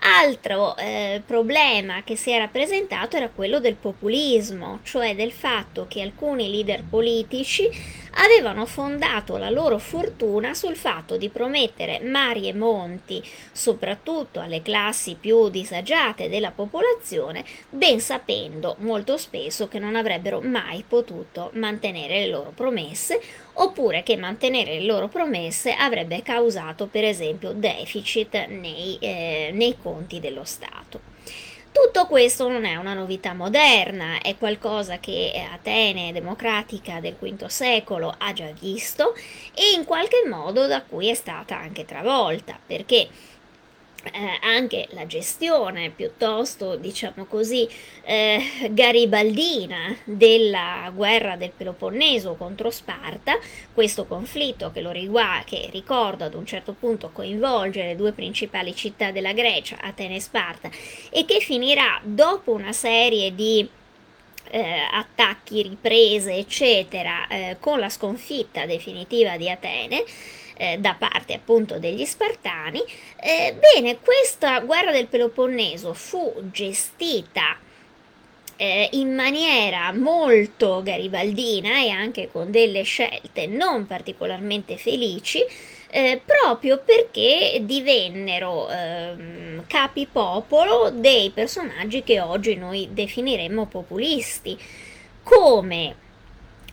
Altro 0.00 0.76
eh, 0.76 1.22
problema 1.26 2.02
che 2.04 2.16
si 2.16 2.30
era 2.30 2.46
presentato 2.46 3.16
era 3.16 3.28
quello 3.28 3.58
del 3.58 3.74
populismo, 3.74 4.78
cioè 4.82 5.14
del 5.16 5.32
fatto 5.32 5.86
che 5.88 6.02
alcuni 6.02 6.50
leader 6.50 6.84
politici 6.88 7.68
avevano 8.14 8.66
fondato 8.66 9.36
la 9.36 9.50
loro 9.50 9.78
fortuna 9.78 10.54
sul 10.54 10.76
fatto 10.76 11.16
di 11.16 11.28
promettere 11.28 12.00
mari 12.00 12.48
e 12.48 12.54
monti, 12.54 13.22
soprattutto 13.52 14.40
alle 14.40 14.62
classi 14.62 15.16
più 15.18 15.48
disagiate 15.48 16.28
della 16.28 16.50
popolazione, 16.50 17.44
ben 17.70 18.00
sapendo 18.00 18.76
molto 18.80 19.16
spesso 19.16 19.68
che 19.68 19.78
non 19.78 19.96
avrebbero 19.96 20.40
mai 20.40 20.84
potuto 20.86 21.50
mantenere 21.54 22.20
le 22.20 22.28
loro 22.28 22.52
promesse, 22.54 23.20
oppure 23.54 24.02
che 24.02 24.16
mantenere 24.16 24.78
le 24.78 24.86
loro 24.86 25.08
promesse 25.08 25.72
avrebbe 25.72 26.22
causato 26.22 26.86
per 26.86 27.04
esempio 27.04 27.52
deficit 27.52 28.46
nei, 28.46 28.96
eh, 29.00 29.50
nei 29.52 29.76
conti 29.80 30.20
dello 30.20 30.44
Stato. 30.44 31.16
Tutto 31.80 32.06
questo 32.06 32.48
non 32.48 32.64
è 32.64 32.74
una 32.74 32.92
novità 32.92 33.34
moderna, 33.34 34.20
è 34.20 34.36
qualcosa 34.36 34.98
che 34.98 35.46
Atene 35.52 36.12
democratica 36.12 36.98
del 36.98 37.14
V 37.14 37.46
secolo 37.46 38.12
ha 38.18 38.32
già 38.32 38.50
visto 38.58 39.14
e 39.54 39.76
in 39.76 39.84
qualche 39.84 40.24
modo 40.28 40.66
da 40.66 40.82
cui 40.82 41.08
è 41.08 41.14
stata 41.14 41.56
anche 41.56 41.84
travolta, 41.84 42.58
perché 42.66 43.08
eh, 44.12 44.38
anche 44.40 44.88
la 44.90 45.06
gestione 45.06 45.90
piuttosto, 45.90 46.76
diciamo 46.76 47.24
così, 47.26 47.68
eh, 48.02 48.68
garibaldina 48.70 49.96
della 50.04 50.90
guerra 50.94 51.36
del 51.36 51.52
Peloponneso 51.56 52.34
contro 52.34 52.70
Sparta, 52.70 53.38
questo 53.72 54.06
conflitto 54.06 54.70
che, 54.70 54.80
lo 54.80 54.90
riguarda, 54.90 55.44
che 55.44 55.68
ricordo 55.70 56.24
ad 56.24 56.34
un 56.34 56.46
certo 56.46 56.72
punto 56.72 57.10
coinvolge 57.12 57.84
le 57.84 57.96
due 57.96 58.12
principali 58.12 58.74
città 58.74 59.10
della 59.10 59.32
Grecia, 59.32 59.76
Atene 59.80 60.16
e 60.16 60.20
Sparta, 60.20 60.70
e 61.10 61.24
che 61.24 61.40
finirà 61.40 62.00
dopo 62.02 62.52
una 62.52 62.72
serie 62.72 63.34
di 63.34 63.68
eh, 64.50 64.88
attacchi, 64.90 65.62
riprese, 65.62 66.34
eccetera, 66.34 67.26
eh, 67.28 67.56
con 67.60 67.78
la 67.78 67.88
sconfitta 67.88 68.66
definitiva 68.66 69.36
di 69.36 69.50
Atene, 69.50 70.04
eh, 70.58 70.76
da 70.78 70.94
parte 70.98 71.32
appunto 71.32 71.78
degli 71.78 72.04
Spartani. 72.04 72.82
Eh, 73.20 73.56
bene, 73.58 73.98
questa 74.00 74.60
guerra 74.60 74.92
del 74.92 75.06
Peloponneso 75.06 75.94
fu 75.94 76.34
gestita 76.50 77.56
eh, 78.56 78.88
in 78.92 79.14
maniera 79.14 79.92
molto 79.92 80.82
garibaldina 80.82 81.80
e 81.80 81.90
anche 81.90 82.28
con 82.30 82.50
delle 82.50 82.82
scelte 82.82 83.46
non 83.46 83.86
particolarmente 83.86 84.76
felici, 84.76 85.42
eh, 85.90 86.20
proprio 86.24 86.82
perché 86.84 87.60
divennero 87.62 88.68
eh, 88.68 89.62
capi 89.66 90.06
popolo 90.10 90.90
dei 90.90 91.30
personaggi 91.30 92.02
che 92.02 92.20
oggi 92.20 92.56
noi 92.56 92.88
definiremmo 92.92 93.66
populisti, 93.66 94.58
come 95.22 96.06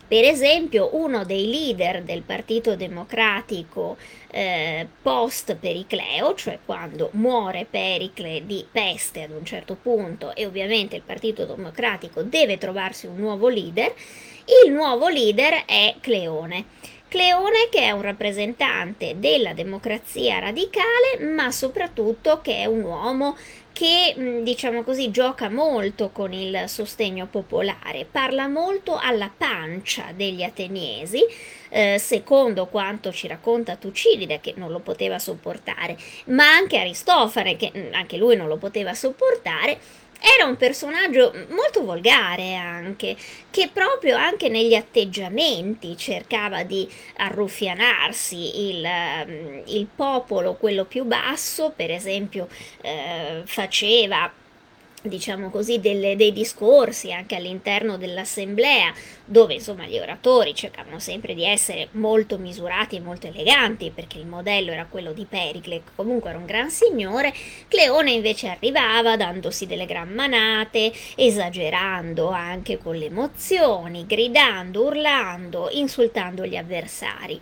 per 0.08 0.24
esempio, 0.24 0.90
uno 0.92 1.24
dei 1.24 1.48
leader 1.50 2.02
del 2.02 2.22
Partito 2.22 2.76
Democratico 2.76 3.96
eh, 4.30 4.86
post 5.02 5.56
Pericleo, 5.56 6.34
cioè 6.34 6.58
quando 6.64 7.10
muore 7.14 7.66
Pericle 7.68 8.46
di 8.46 8.64
peste 8.70 9.22
ad 9.22 9.30
un 9.30 9.44
certo 9.44 9.76
punto 9.80 10.34
e 10.34 10.46
ovviamente 10.46 10.94
il 10.94 11.02
Partito 11.02 11.44
Democratico 11.44 12.22
deve 12.22 12.56
trovarsi 12.56 13.06
un 13.06 13.16
nuovo 13.16 13.48
leader, 13.48 13.92
il 14.64 14.72
nuovo 14.72 15.08
leader 15.08 15.64
è 15.66 15.96
Cleone. 16.00 16.64
Cleone 17.08 17.68
che 17.70 17.82
è 17.82 17.90
un 17.92 18.02
rappresentante 18.02 19.14
della 19.18 19.54
democrazia 19.54 20.38
radicale, 20.38 21.18
ma 21.20 21.50
soprattutto 21.50 22.40
che 22.40 22.58
è 22.58 22.66
un 22.66 22.82
uomo 22.82 23.36
che 23.76 24.40
diciamo 24.42 24.82
così 24.82 25.10
gioca 25.10 25.50
molto 25.50 26.08
con 26.08 26.32
il 26.32 26.64
sostegno 26.66 27.26
popolare, 27.26 28.06
parla 28.10 28.48
molto 28.48 28.96
alla 28.96 29.30
pancia 29.36 30.12
degli 30.14 30.42
ateniesi, 30.42 31.20
eh, 31.68 31.98
secondo 31.98 32.68
quanto 32.68 33.12
ci 33.12 33.26
racconta 33.28 33.76
Tucidide 33.76 34.40
che 34.40 34.54
non 34.56 34.70
lo 34.70 34.78
poteva 34.78 35.18
sopportare, 35.18 35.98
ma 36.28 36.48
anche 36.48 36.78
Aristofane 36.78 37.56
che 37.56 37.90
anche 37.92 38.16
lui 38.16 38.34
non 38.34 38.48
lo 38.48 38.56
poteva 38.56 38.94
sopportare 38.94 39.78
era 40.20 40.48
un 40.48 40.56
personaggio 40.56 41.32
molto 41.50 41.84
volgare 41.84 42.54
anche, 42.54 43.16
che 43.50 43.70
proprio 43.72 44.16
anche 44.16 44.48
negli 44.48 44.74
atteggiamenti 44.74 45.96
cercava 45.96 46.62
di 46.62 46.88
arruffianarsi 47.16 48.70
il, 48.70 48.84
ehm, 48.84 49.62
il 49.66 49.86
popolo, 49.94 50.54
quello 50.54 50.84
più 50.84 51.04
basso, 51.04 51.72
per 51.74 51.90
esempio 51.90 52.48
eh, 52.82 53.42
faceva 53.44 54.30
diciamo 55.08 55.50
così, 55.50 55.80
delle, 55.80 56.16
dei 56.16 56.32
discorsi 56.32 57.12
anche 57.12 57.34
all'interno 57.36 57.96
dell'assemblea, 57.96 58.92
dove 59.24 59.54
insomma 59.54 59.86
gli 59.86 59.98
oratori 59.98 60.54
cercavano 60.54 60.98
sempre 60.98 61.34
di 61.34 61.44
essere 61.44 61.88
molto 61.92 62.38
misurati 62.38 62.96
e 62.96 63.00
molto 63.00 63.26
eleganti, 63.26 63.90
perché 63.94 64.18
il 64.18 64.26
modello 64.26 64.72
era 64.72 64.86
quello 64.88 65.12
di 65.12 65.24
Pericle, 65.24 65.82
che 65.84 65.90
comunque 65.94 66.30
era 66.30 66.38
un 66.38 66.46
gran 66.46 66.70
signore, 66.70 67.34
Cleone 67.68 68.12
invece 68.12 68.48
arrivava 68.48 69.16
dandosi 69.16 69.66
delle 69.66 69.86
gran 69.86 70.12
manate, 70.12 70.92
esagerando 71.16 72.28
anche 72.28 72.78
con 72.78 72.96
le 72.96 73.06
emozioni, 73.06 74.06
gridando, 74.06 74.84
urlando, 74.84 75.68
insultando 75.72 76.44
gli 76.46 76.56
avversari. 76.56 77.40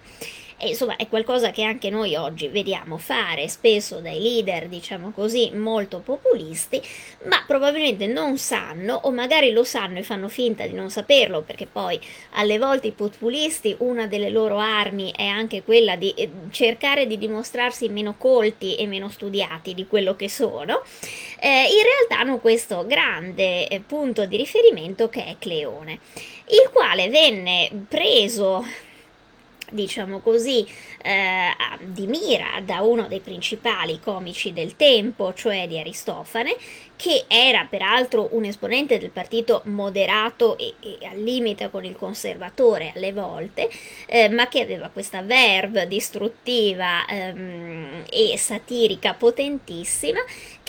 E 0.57 0.69
insomma 0.69 0.97
è 0.97 1.09
qualcosa 1.09 1.51
che 1.51 1.63
anche 1.63 1.91
noi 1.91 2.15
oggi 2.15 2.49
vediamo 2.49 2.97
fare 2.97 3.49
spesso 3.49 4.01
dai 4.01 4.21
leader, 4.21 4.69
diciamo 4.69 5.11
così, 5.11 5.51
molto 5.53 5.99
populisti, 6.01 6.81
ma 7.25 7.43
probabilmente 7.47 8.07
non 8.07 8.39
sanno 8.39 8.95
o 8.95 9.11
magari 9.11 9.51
lo 9.51 9.65
sanno 9.65 9.99
e 9.99 10.03
fanno 10.03 10.29
finta 10.29 10.67
di 10.67 10.73
non 10.73 10.91
saperlo 10.91 11.43
perché 11.43 11.67
poi 11.67 12.01
alle 12.33 12.59
volte 12.59 12.89
i 12.89 12.93
populisti 12.93 13.75
una 13.79 14.07
delle 14.07 14.31
loro 14.31 14.59
armi 14.59 15.13
è 15.15 15.27
anche 15.27 15.63
quella 15.63 15.97
di 15.97 16.13
eh, 16.13 16.31
cercare 16.51 17.07
di 17.07 17.19
dimostrarsi 17.19 17.89
meno 17.89 18.15
colti 18.17 18.77
e 18.77 18.87
meno 18.87 19.09
studiati 19.09 19.75
di 19.75 19.87
quello 19.87 20.15
che 20.17 20.29
sono. 20.29 20.83
Eh, 21.41 21.49
in 21.49 21.83
realtà 21.83 22.21
hanno 22.21 22.39
questo 22.39 22.87
grande 22.87 23.69
eh, 23.69 23.81
punto 23.81 24.25
di 24.27 24.37
riferimento 24.37 25.09
che 25.09 25.25
è 25.25 25.37
Cleone, 25.39 25.99
il 26.49 26.71
quale 26.73 27.09
venne 27.09 27.71
preso 27.89 28.65
diciamo 29.75 30.21
così, 30.21 30.67
eh, 31.03 31.51
di 31.81 32.07
mira 32.07 32.61
da 32.65 32.83
uno 32.83 33.07
dei 33.09 33.21
principali 33.21 34.01
comici 34.01 34.53
del 34.53 34.77
tempo, 34.77 35.35
cioè 35.35 35.67
di 35.67 35.79
Aristofane, 35.79 36.57
che 36.97 37.25
era 37.27 37.67
peraltro 37.69 38.29
un 38.33 38.45
esponente 38.45 38.99
del 38.99 39.11
partito 39.11 39.63
moderato 39.65 40.57
e, 40.57 40.75
e 40.81 41.07
al 41.07 41.21
limite 41.21 41.71
con 41.71 41.85
il 41.85 41.97
conservatore 41.97 42.93
alle 42.95 43.13
volte, 43.13 43.69
eh, 44.07 44.29
ma 44.29 44.49
che 44.49 44.61
aveva 44.61 44.89
questa 44.89 45.23
verve 45.23 45.89
distruttiva 45.89 47.05
ehm, 47.07 48.05
e 48.09 48.39
satirica 48.39 49.15
potentissima, 49.15 50.21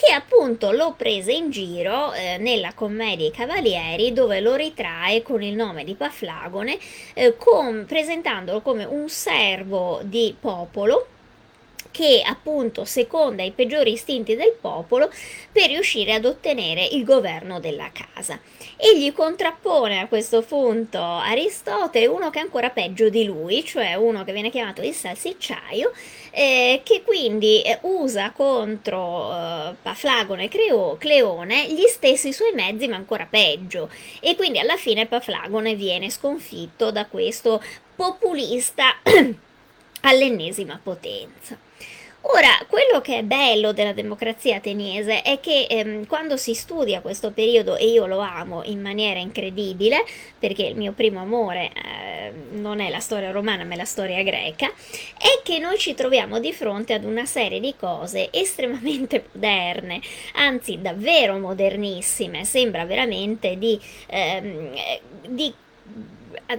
che 0.06 0.13
appunto 0.13 0.72
lo 0.72 0.94
prese 0.96 1.32
in 1.32 1.50
giro 1.50 2.13
eh, 2.13 2.38
nella 2.38 2.74
commedia 2.74 3.28
I 3.28 3.32
Cavalieri, 3.32 4.13
dove 4.13 4.39
lo 4.39 4.54
ritrae 4.54 5.24
con 5.24 5.41
il 5.41 5.56
nome 5.56 5.84
di 5.84 5.96
Paflagone, 5.96 6.78
eh, 7.15 7.36
con, 7.36 7.86
presentandolo 7.88 8.62
come 8.62 8.84
un 8.84 9.10
servo 9.10 10.02
di 10.04 10.36
popolo 10.39 11.08
che 11.89 12.22
appunto 12.26 12.84
seconda 12.84 13.41
i 13.41 13.52
peggiori 13.52 13.94
istinti 13.94 14.36
del 14.36 14.54
popolo 14.60 15.10
per 15.50 15.68
riuscire 15.70 16.12
ad 16.12 16.26
ottenere 16.26 16.84
il 16.84 17.06
governo 17.06 17.62
della 17.62 17.89
casa. 17.94 18.38
Egli 18.76 19.13
contrappone 19.13 20.02
a 20.02 20.08
questo 20.08 20.41
punto 20.41 21.00
Aristotele 21.00 22.08
uno 22.08 22.30
che 22.30 22.39
è 22.39 22.41
ancora 22.41 22.70
peggio 22.70 23.08
di 23.08 23.24
lui, 23.24 23.63
cioè 23.63 23.94
uno 23.94 24.26
che 24.26 24.34
viene 24.34 24.50
chiamato 24.50 24.82
il 24.82 24.94
salsicciaio, 24.94 25.94
eh, 26.38 26.82
che 26.84 27.02
quindi 27.02 27.62
eh, 27.62 27.80
usa 27.84 28.32
contro 28.32 29.32
eh, 29.32 29.76
Paflagone 29.82 30.43
e 30.43 30.48
Creo, 30.50 30.98
Cleone 30.98 31.71
gli 31.71 31.86
stessi 31.88 32.34
suoi 32.34 32.52
mezzi, 32.52 32.89
ma 32.89 32.98
ancora 32.98 33.26
peggio. 33.26 33.89
E 34.19 34.36
quindi 34.36 34.60
alla 34.60 34.76
fine 34.76 35.06
Paflagone 35.06 35.76
viene 35.76 36.10
sconfitto 36.10 36.91
da 36.91 37.06
questo 37.06 37.63
populista 37.95 38.98
all'ennesima 40.02 40.78
potenza. 40.84 41.58
Ora, 42.28 42.50
quello 42.68 43.02
che 43.02 43.20
è 43.20 43.24
bello 43.24 43.72
della 43.72 43.94
democrazia 43.94 44.56
ateniese 44.56 45.22
è 45.22 45.40
che 45.40 45.68
ehm, 45.70 46.08
quando 46.08 46.38
si 46.38 46.56
studia 46.56 47.02
questo 47.02 47.30
periodo, 47.32 47.76
e 47.76 47.86
io 47.88 48.08
lo 48.08 48.18
amo 48.18 48.64
in 48.64 48.82
maniera 48.82 49.20
incredibile, 49.20 50.04
perché 50.40 50.64
il 50.64 50.76
mio 50.76 50.92
primo 50.94 51.20
amore 51.22 51.72
eh, 51.72 52.34
non 52.54 52.80
è 52.80 52.90
la 52.90 53.00
storia 53.00 53.30
romana 53.30 53.64
ma 53.64 53.76
è 53.76 53.78
la 53.78 53.86
storia 53.86 54.24
greca, 54.24 54.74
è 55.18 55.42
che 55.44 55.60
noi 55.60 55.78
ci 55.78 55.94
troviamo 55.94 56.40
di 56.40 56.52
fronte 56.52 56.94
ad 56.94 57.04
una 57.04 57.26
serie 57.26 57.60
di 57.60 57.76
cose 57.78 58.30
estremamente 58.32 59.26
moderne, 59.34 60.02
anzi 60.34 60.82
davvero 60.82 61.38
modernissime, 61.38 62.44
sembra 62.44 62.86
veramente 62.86 63.56
di, 63.60 63.80
ehm, 64.08 64.74
di 65.28 65.54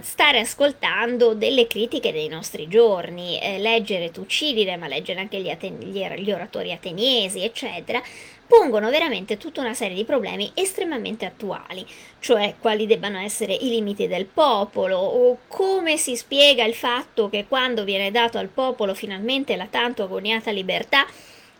stare 0.01 0.39
ascoltando 0.39 1.33
delle 1.33 1.67
critiche 1.67 2.11
dei 2.11 2.27
nostri 2.27 2.67
giorni, 2.67 3.39
eh, 3.39 3.59
leggere 3.59 4.11
Tucidide, 4.11 4.77
ma 4.77 4.87
leggere 4.87 5.19
anche 5.19 5.39
gli, 5.39 5.49
aten- 5.49 5.79
gli 5.79 6.31
oratori 6.31 6.71
ateniesi, 6.71 7.43
eccetera, 7.43 8.01
pongono 8.47 8.89
veramente 8.89 9.37
tutta 9.37 9.61
una 9.61 9.73
serie 9.73 9.95
di 9.95 10.05
problemi 10.05 10.49
estremamente 10.53 11.25
attuali, 11.25 11.85
cioè 12.19 12.55
quali 12.59 12.87
debbano 12.87 13.19
essere 13.19 13.53
i 13.53 13.69
limiti 13.69 14.07
del 14.07 14.25
popolo 14.25 14.97
o 14.97 15.39
come 15.47 15.97
si 15.97 16.15
spiega 16.15 16.63
il 16.63 16.73
fatto 16.73 17.29
che 17.29 17.45
quando 17.47 17.83
viene 17.83 18.09
dato 18.09 18.37
al 18.37 18.47
popolo 18.47 18.93
finalmente 18.93 19.55
la 19.55 19.67
tanto 19.69 20.03
agoniata 20.03 20.51
libertà, 20.51 21.05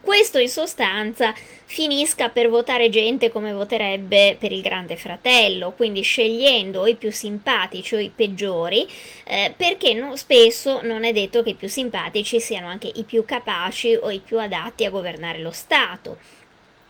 questo 0.07 0.37
in 0.37 0.47
sostanza 0.47 1.33
finisca 1.65 2.29
per 2.29 2.47
votare 2.47 2.87
gente 2.87 3.29
come 3.29 3.51
voterebbe 3.51 4.37
per 4.39 4.53
il 4.53 4.61
grande 4.61 4.95
fratello, 4.95 5.73
quindi 5.73 6.01
scegliendo 6.01 6.87
i 6.87 6.95
più 6.95 7.11
simpatici 7.11 7.93
o 7.93 7.99
i 7.99 8.09
peggiori, 8.15 8.87
eh, 9.25 9.53
perché 9.57 9.93
no, 9.93 10.15
spesso 10.15 10.79
non 10.81 11.03
è 11.03 11.11
detto 11.11 11.43
che 11.43 11.49
i 11.49 11.55
più 11.55 11.67
simpatici 11.67 12.39
siano 12.39 12.67
anche 12.67 12.89
i 12.95 13.03
più 13.03 13.25
capaci 13.25 13.99
o 14.01 14.09
i 14.09 14.21
più 14.23 14.39
adatti 14.39 14.85
a 14.85 14.89
governare 14.89 15.39
lo 15.39 15.51
Stato 15.51 16.36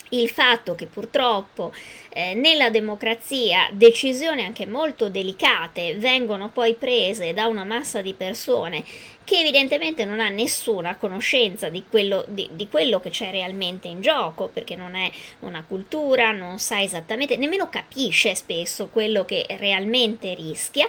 il 0.10 0.30
fatto 0.30 0.76
che 0.76 0.86
purtroppo 0.86 1.74
eh, 2.10 2.34
nella 2.34 2.70
democrazia 2.70 3.70
decisioni 3.72 4.44
anche 4.44 4.66
molto 4.66 5.10
delicate 5.10 5.96
vengono 5.96 6.50
poi 6.50 6.76
prese 6.76 7.34
da 7.34 7.48
una 7.48 7.64
massa 7.64 8.02
di 8.02 8.14
persone 8.14 8.84
che 9.28 9.40
evidentemente 9.40 10.06
non 10.06 10.22
ha 10.22 10.30
nessuna 10.30 10.96
conoscenza 10.96 11.68
di 11.68 11.84
quello, 11.90 12.24
di, 12.30 12.48
di 12.54 12.70
quello 12.70 13.02
che 13.02 13.10
c'è 13.10 13.30
realmente 13.30 13.90
in 13.90 14.00
gioco, 14.00 14.48
perché 14.48 14.78
non 14.78 14.96
è 14.96 15.12
una 15.40 15.66
cultura, 15.68 16.32
non 16.32 16.60
sa 16.60 16.82
esattamente, 16.82 17.36
nemmeno 17.36 17.68
capisce 17.68 18.36
spesso 18.36 18.88
quello 18.88 19.26
che 19.26 19.46
realmente 19.60 20.34
rischia 20.34 20.88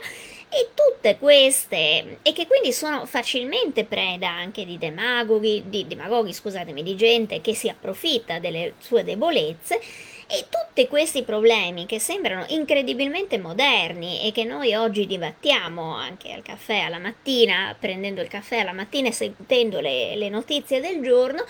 e 0.48 0.70
tutte 0.74 1.18
queste, 1.18 2.18
e 2.22 2.32
che 2.32 2.46
quindi 2.46 2.72
sono 2.72 3.06
facilmente 3.06 3.84
preda 3.84 4.28
anche 4.28 4.64
di 4.64 4.78
demagoghi, 4.78 5.64
di 5.66 5.86
demagoghi, 5.86 6.32
scusatemi, 6.32 6.82
di 6.82 6.96
gente 6.96 7.40
che 7.40 7.54
si 7.54 7.68
approfitta 7.68 8.38
delle 8.38 8.74
sue 8.78 9.04
debolezze, 9.04 9.80
e 10.30 10.44
tutti 10.50 10.86
questi 10.88 11.22
problemi 11.22 11.86
che 11.86 11.98
sembrano 11.98 12.44
incredibilmente 12.48 13.38
moderni 13.38 14.20
e 14.26 14.30
che 14.30 14.44
noi 14.44 14.74
oggi 14.74 15.06
dibattiamo 15.06 15.94
anche 15.94 16.32
al 16.32 16.42
caffè 16.42 16.80
alla 16.80 16.98
mattina, 16.98 17.74
prendendo 17.78 18.20
il 18.20 18.28
caffè 18.28 18.58
alla 18.58 18.74
mattina 18.74 19.08
e 19.08 19.12
sentendo 19.12 19.80
le, 19.80 20.16
le 20.16 20.28
notizie 20.28 20.82
del 20.82 21.02
giorno, 21.02 21.46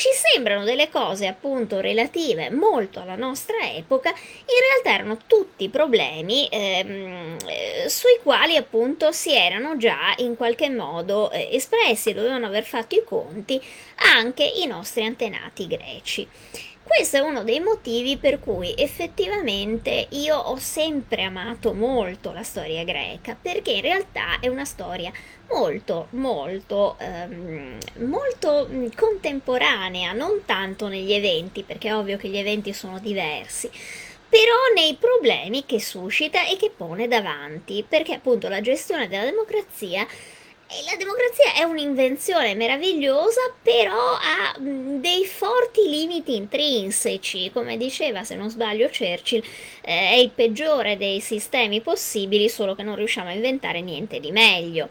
ci 0.00 0.08
sembrano 0.14 0.64
delle 0.64 0.88
cose 0.88 1.26
appunto 1.26 1.78
relative 1.80 2.48
molto 2.48 3.00
alla 3.00 3.16
nostra 3.16 3.70
epoca, 3.70 4.08
in 4.08 4.60
realtà 4.70 4.94
erano 4.94 5.18
tutti 5.26 5.68
problemi 5.68 6.48
ehm, 6.50 7.36
eh, 7.46 7.86
sui 7.86 8.18
quali 8.22 8.56
appunto 8.56 9.12
si 9.12 9.34
erano 9.34 9.76
già 9.76 10.14
in 10.16 10.36
qualche 10.36 10.70
modo 10.70 11.30
eh, 11.30 11.50
espressi, 11.52 12.14
dovevano 12.14 12.46
aver 12.46 12.64
fatto 12.64 12.94
i 12.94 13.04
conti 13.04 13.60
anche 14.16 14.42
i 14.42 14.64
nostri 14.64 15.04
antenati 15.04 15.66
greci. 15.66 16.26
Questo 16.92 17.18
è 17.18 17.20
uno 17.20 17.44
dei 17.44 17.60
motivi 17.60 18.16
per 18.16 18.40
cui 18.40 18.74
effettivamente 18.76 20.08
io 20.10 20.36
ho 20.36 20.56
sempre 20.56 21.22
amato 21.22 21.72
molto 21.72 22.32
la 22.32 22.42
storia 22.42 22.82
greca, 22.82 23.36
perché 23.40 23.70
in 23.70 23.82
realtà 23.82 24.40
è 24.40 24.48
una 24.48 24.64
storia 24.64 25.12
molto, 25.50 26.08
molto, 26.10 26.96
ehm, 26.98 27.78
molto 27.98 28.66
mm, 28.68 28.88
contemporanea, 28.96 30.12
non 30.12 30.42
tanto 30.44 30.88
negli 30.88 31.12
eventi, 31.12 31.62
perché 31.62 31.88
è 31.90 31.94
ovvio 31.94 32.16
che 32.16 32.26
gli 32.26 32.36
eventi 32.36 32.72
sono 32.72 32.98
diversi, 32.98 33.70
però 34.28 34.56
nei 34.74 34.96
problemi 34.98 35.64
che 35.64 35.78
suscita 35.80 36.44
e 36.44 36.56
che 36.56 36.72
pone 36.76 37.06
davanti, 37.06 37.84
perché 37.88 38.14
appunto 38.14 38.48
la 38.48 38.60
gestione 38.60 39.06
della 39.06 39.24
democrazia 39.24 40.04
la 40.84 40.96
democrazia 40.96 41.54
è 41.54 41.62
un'invenzione 41.64 42.54
meravigliosa, 42.54 43.40
però 43.60 44.12
ha 44.14 44.56
dei 44.58 45.24
forti 45.26 45.88
limiti 45.88 46.36
intrinseci, 46.36 47.50
come 47.52 47.76
diceva, 47.76 48.22
se 48.22 48.36
non 48.36 48.50
sbaglio, 48.50 48.86
Churchill, 48.86 49.42
eh, 49.82 50.10
è 50.10 50.14
il 50.14 50.30
peggiore 50.30 50.96
dei 50.96 51.20
sistemi 51.20 51.80
possibili, 51.80 52.48
solo 52.48 52.74
che 52.76 52.84
non 52.84 52.94
riusciamo 52.94 53.30
a 53.30 53.32
inventare 53.32 53.80
niente 53.80 54.20
di 54.20 54.30
meglio 54.30 54.88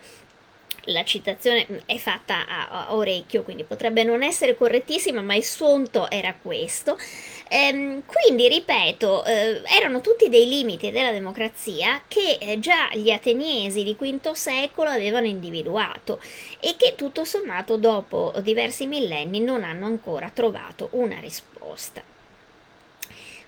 la 0.86 1.04
citazione 1.04 1.84
è 1.86 1.98
fatta 1.98 2.46
a, 2.48 2.96
orecchio, 2.96 3.44
quindi 3.44 3.64
potrebbe 3.64 4.04
non 4.04 4.24
essere 4.24 4.56
correttissima, 4.56 5.22
ma 5.22 5.36
il 5.36 5.44
suonto 5.44 6.10
era 6.10 6.34
questo. 6.34 6.98
Ehm, 7.52 8.04
quindi, 8.06 8.48
ripeto, 8.48 9.26
eh, 9.26 9.62
erano 9.66 10.02
tutti 10.02 10.30
dei 10.30 10.48
limiti 10.48 10.92
della 10.92 11.12
democrazia 11.12 12.04
che 12.08 12.38
eh, 12.40 12.60
già 12.60 12.90
gli 12.94 13.10
ateniesi 13.10 13.84
di 13.84 13.96
V 14.00 14.32
secolo 14.34 14.90
avevano 14.90 15.26
individuato 15.26 16.22
e 16.60 16.76
che 16.78 16.94
tutto 16.96 17.26
sommato 17.26 17.78
dopo 17.78 18.34
diversi 18.42 18.86
millenni 18.86 19.40
non 19.40 19.64
hanno 19.64 19.88
ancora 19.88 20.30
trovato 20.32 20.90
una 20.92 21.20
risposta. 21.20 22.04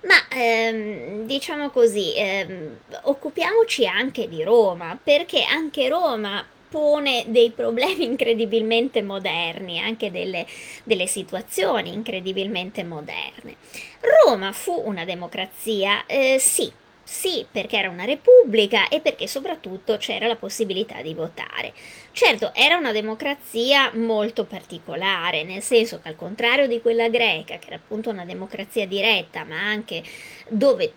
Ma 0.03 0.15
ehm, 0.35 1.25
diciamo 1.27 1.69
così, 1.69 2.15
ehm, 2.15 2.77
occupiamoci 3.03 3.85
anche 3.85 4.27
di 4.27 4.43
Roma, 4.43 4.97
perché 5.01 5.43
anche 5.43 5.87
Roma 5.89 6.43
pone 6.71 7.25
dei 7.27 7.51
problemi 7.51 8.05
incredibilmente 8.15 9.01
moderni, 9.03 9.79
anche 9.79 10.10
delle, 10.12 10.45
delle 10.84 11.07
situazioni 11.07 11.93
incredibilmente 11.93 12.84
moderne. 12.84 13.57
Roma 13.99 14.51
fu 14.53 14.81
una 14.86 15.05
democrazia, 15.05 16.05
eh, 16.05 16.38
sì, 16.39 16.71
Sì, 17.03 17.45
perché 17.51 17.77
era 17.77 17.89
una 17.89 18.05
repubblica 18.05 18.88
e 18.88 19.01
perché 19.01 19.27
soprattutto 19.27 19.97
c'era 19.97 20.27
la 20.27 20.38
possibilità 20.38 21.01
di 21.01 21.13
votare. 21.13 21.73
Certo, 22.12 22.53
era 22.53 22.77
una 22.77 22.91
democrazia 22.93 23.91
molto 23.95 24.45
particolare, 24.45 25.43
nel 25.43 25.62
senso 25.62 25.99
che 25.99 26.07
al 26.07 26.15
contrario 26.15 26.67
di 26.67 26.79
quella 26.79 27.10
greca, 27.10 27.57
che 27.57 27.67
era 27.67 27.75
appunto 27.75 28.10
una 28.12 28.23
democrazia 28.25 28.88
diretta, 28.88 29.43
ma 29.43 29.60
anche 29.60 30.03
dove 30.47 30.93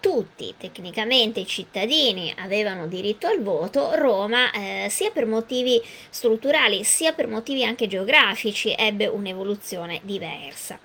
tutti 0.00 0.54
tecnicamente 0.58 1.40
i 1.40 1.46
cittadini 1.46 2.32
avevano 2.38 2.86
diritto 2.86 3.26
al 3.26 3.42
voto, 3.42 3.94
Roma, 3.94 4.50
eh, 4.50 4.86
sia 4.88 5.10
per 5.10 5.26
motivi 5.26 5.82
strutturali 6.10 6.84
sia 6.84 7.12
per 7.12 7.28
motivi 7.28 7.64
anche 7.64 7.86
geografici, 7.86 8.74
ebbe 8.76 9.06
un'evoluzione 9.06 10.00
diversa. 10.02 10.78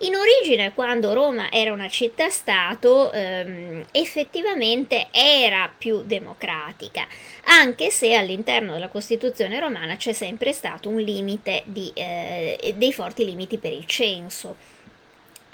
In 0.00 0.14
origine, 0.14 0.74
quando 0.74 1.14
Roma 1.14 1.50
era 1.50 1.72
una 1.72 1.88
città-stato, 1.88 3.10
ehm, 3.12 3.86
effettivamente 3.92 5.08
era 5.10 5.72
più 5.76 6.02
democratica, 6.02 7.06
anche 7.44 7.90
se 7.90 8.14
all'interno 8.14 8.74
della 8.74 8.88
Costituzione 8.88 9.58
romana 9.58 9.96
c'è 9.96 10.12
sempre 10.12 10.52
stato 10.52 10.90
un 10.90 11.00
limite 11.00 11.62
di, 11.64 11.90
eh, 11.94 12.74
dei 12.76 12.92
forti 12.92 13.24
limiti 13.24 13.56
per 13.56 13.72
il 13.72 13.86
censo 13.86 14.74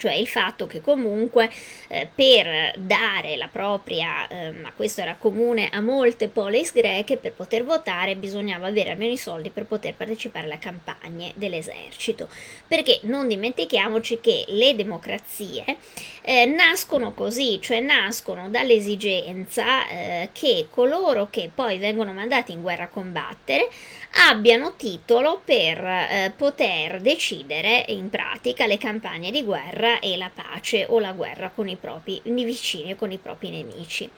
cioè 0.03 0.15
il 0.15 0.27
fatto 0.27 0.67
che 0.67 0.81
comunque 0.81 1.49
eh, 1.87 2.09
per 2.13 2.73
dare 2.77 3.37
la 3.37 3.47
propria, 3.47 4.27
eh, 4.27 4.51
ma 4.51 4.73
questo 4.75 5.01
era 5.01 5.15
comune 5.15 5.69
a 5.71 5.81
molte 5.81 6.27
polis 6.27 6.73
greche, 6.73 7.19
per 7.19 7.35
poter 7.35 7.63
votare 7.63 8.17
bisognava 8.17 8.67
avere 8.67 8.91
almeno 8.91 9.13
i 9.13 9.17
soldi 9.17 9.51
per 9.51 9.65
poter 9.65 9.95
partecipare 9.95 10.47
alle 10.47 10.59
campagne 10.59 11.31
dell'esercito, 11.37 12.29
perché 12.67 12.99
non 13.03 13.29
dimentichiamoci 13.29 14.19
che 14.21 14.45
le 14.49 14.75
democrazie 14.75 15.77
eh, 16.23 16.47
nascono 16.47 17.15
così, 17.15 17.61
cioè 17.61 17.79
nascono 17.79 18.51
dall'esigenza 18.51 19.87
eh, 19.89 20.31
che 20.33 20.67
coloro 20.69 21.29
che 21.31 21.49
poi 21.55 21.79
vengono 21.79 22.13
mandati 22.13 22.51
in 22.51 22.61
guerra 22.61 22.85
a 22.85 22.89
combattere 22.89 23.69
abbiano 24.15 24.75
titolo 24.77 25.41
per 25.45 25.79
eh, 25.79 26.33
poter 26.37 27.01
decidere 27.01 27.85
in 27.89 28.11
pratica 28.11 28.67
le 28.67 28.79
campagne 28.79 29.31
di 29.31 29.43
guerra 29.43 30.01
e 30.01 30.17
la 30.17 30.31
pace 30.33 30.87
o 30.89 30.99
la 30.99 31.13
guerra 31.13 31.51
con 31.51 31.69
i 31.69 31.77
propri 31.77 32.21
vicini 32.25 32.91
e 32.91 32.97
con 32.97 33.11
i 33.11 33.19
propri 33.19 33.51
nemici. 33.51 34.11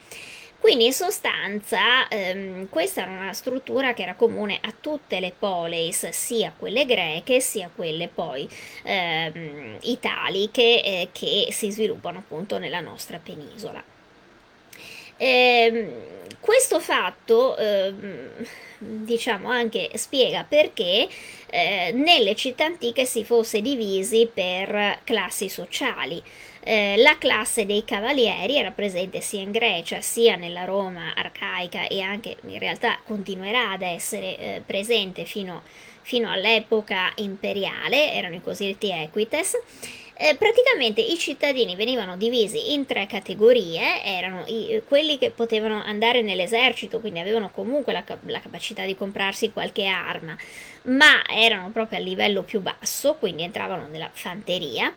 Quindi 0.65 0.87
in 0.87 0.95
sostanza 0.95 2.09
ehm, 2.09 2.71
questa 2.71 3.03
era 3.03 3.11
una 3.11 3.35
struttura 3.35 3.93
che 3.93 4.03
era 4.03 4.15
comune 4.15 4.59
a 4.63 4.73
tutte 4.81 5.21
le 5.21 5.35
poleis, 5.39 6.09
sia 6.09 6.55
quelle 6.57 6.87
greche 6.87 7.41
sia 7.41 7.71
quelle 7.73 8.09
poi 8.09 8.49
ehm, 8.83 9.77
italiche 9.83 10.83
eh, 10.83 11.09
che 11.13 11.49
si 11.51 11.71
sviluppano 11.71 12.21
appunto 12.21 12.57
nella 12.57 12.81
nostra 12.81 13.21
penisola. 13.23 13.85
Eh, 15.19 16.24
questo 16.45 16.79
fatto, 16.79 17.57
eh, 17.57 17.95
diciamo, 18.77 19.49
anche 19.49 19.89
spiega 19.95 20.45
perché 20.47 21.09
eh, 21.49 21.91
nelle 21.95 22.35
città 22.35 22.67
antiche 22.67 23.07
si 23.07 23.25
fosse 23.25 23.63
divisi 23.63 24.29
per 24.31 24.99
classi 25.05 25.49
sociali. 25.49 26.23
Eh, 26.63 26.97
la 26.99 27.17
classe 27.17 27.65
dei 27.65 27.83
cavalieri 27.83 28.59
era 28.59 28.73
presente 28.73 29.23
sia 29.23 29.41
in 29.41 29.53
Grecia 29.53 30.03
sia 30.03 30.37
nella 30.37 30.65
Roma 30.65 31.15
arcaica 31.15 31.89
e 31.89 32.03
anche 32.03 32.37
in 32.47 32.59
realtà 32.59 32.99
continuerà 33.03 33.71
ad 33.71 33.81
essere 33.81 34.37
eh, 34.37 34.63
presente 34.67 35.25
fino, 35.25 35.63
fino 36.03 36.31
all'epoca 36.31 37.11
imperiale, 37.17 38.13
erano 38.13 38.35
i 38.35 38.43
cosiddetti 38.43 38.91
equites 38.91 39.57
eh, 40.17 40.37
praticamente 40.37 41.01
i 41.01 41.19
cittadini 41.19 41.75
venivano 41.75 42.17
divisi 42.17 42.73
in 42.73 42.87
tre 42.87 43.07
categorie, 43.07 44.03
erano 44.05 44.45
i, 44.47 44.81
quelli 44.87 45.19
che 45.19 45.31
potevano 45.31 45.83
andare 45.83 46.23
nell'esercito, 46.23 47.01
quindi 47.01 47.19
avevano 47.19 47.51
comunque 47.51 47.93
la, 47.93 48.05
la 48.27 48.41
capacità 48.41 48.85
di 48.85 48.97
comprarsi 48.97 49.53
qualche 49.53 49.87
arma, 49.87 50.37
ma 50.83 51.23
erano 51.29 51.71
proprio 51.71 51.99
a 51.99 52.03
livello 52.03 52.43
più 52.43 52.61
basso, 52.61 53.15
quindi 53.15 53.43
entravano 53.43 53.89
nella 53.89 54.11
fanteria. 54.13 54.95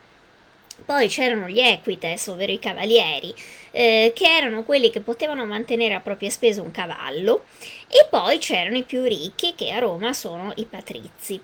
Poi 0.86 1.08
c'erano 1.08 1.48
gli 1.48 1.60
equites, 1.60 2.28
ovvero 2.28 2.52
i 2.52 2.60
cavalieri, 2.60 3.34
eh, 3.72 4.12
che 4.14 4.28
erano 4.28 4.64
quelli 4.64 4.92
che 4.92 5.00
potevano 5.00 5.44
mantenere 5.44 5.96
a 5.96 6.02
proprie 6.02 6.30
spese 6.30 6.62
un 6.62 6.70
cavallo, 6.70 7.46
e 7.88 8.06
poi 8.08 8.38
c'erano 8.38 8.78
i 8.78 8.84
più 8.84 9.02
ricchi, 9.04 9.56
che 9.56 9.72
a 9.72 9.80
Roma 9.80 10.14
sono 10.14 10.54
i 10.58 10.66
patrizi. 10.66 11.42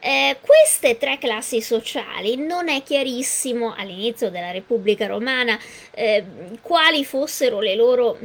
Eh, 0.00 0.36
queste 0.40 0.96
tre 0.96 1.18
classi 1.18 1.60
sociali 1.60 2.36
non 2.36 2.68
è 2.68 2.82
chiarissimo 2.82 3.74
all'inizio 3.76 4.30
della 4.30 4.52
Repubblica 4.52 5.06
Romana 5.06 5.58
eh, 5.92 6.24
quali 6.62 7.04
fossero 7.04 7.60
le 7.60 7.74
loro, 7.74 8.16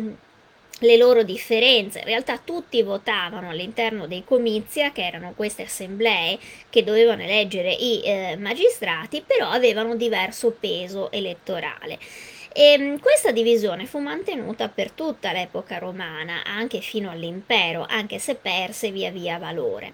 le 0.79 0.97
loro 0.97 1.23
differenze. 1.23 1.99
In 1.99 2.05
realtà 2.05 2.37
tutti 2.37 2.81
votavano 2.83 3.49
all'interno 3.49 4.05
dei 4.05 4.23
comizia, 4.23 4.91
che 4.91 5.05
erano 5.05 5.33
queste 5.35 5.63
assemblee 5.63 6.37
che 6.69 6.83
dovevano 6.83 7.23
eleggere 7.23 7.71
i 7.71 8.01
eh, 8.03 8.35
magistrati, 8.37 9.23
però 9.25 9.49
avevano 9.49 9.95
diverso 9.95 10.51
peso 10.51 11.11
elettorale. 11.11 11.97
E 12.55 12.73
ehm, 12.73 12.99
questa 12.99 13.31
divisione 13.31 13.87
fu 13.87 13.97
mantenuta 13.97 14.69
per 14.69 14.91
tutta 14.91 15.31
l'epoca 15.31 15.79
romana, 15.79 16.43
anche 16.45 16.81
fino 16.81 17.09
all'impero, 17.09 17.83
anche 17.87 18.19
se 18.19 18.35
perse 18.35 18.91
via 18.91 19.09
via 19.09 19.39
valore. 19.39 19.93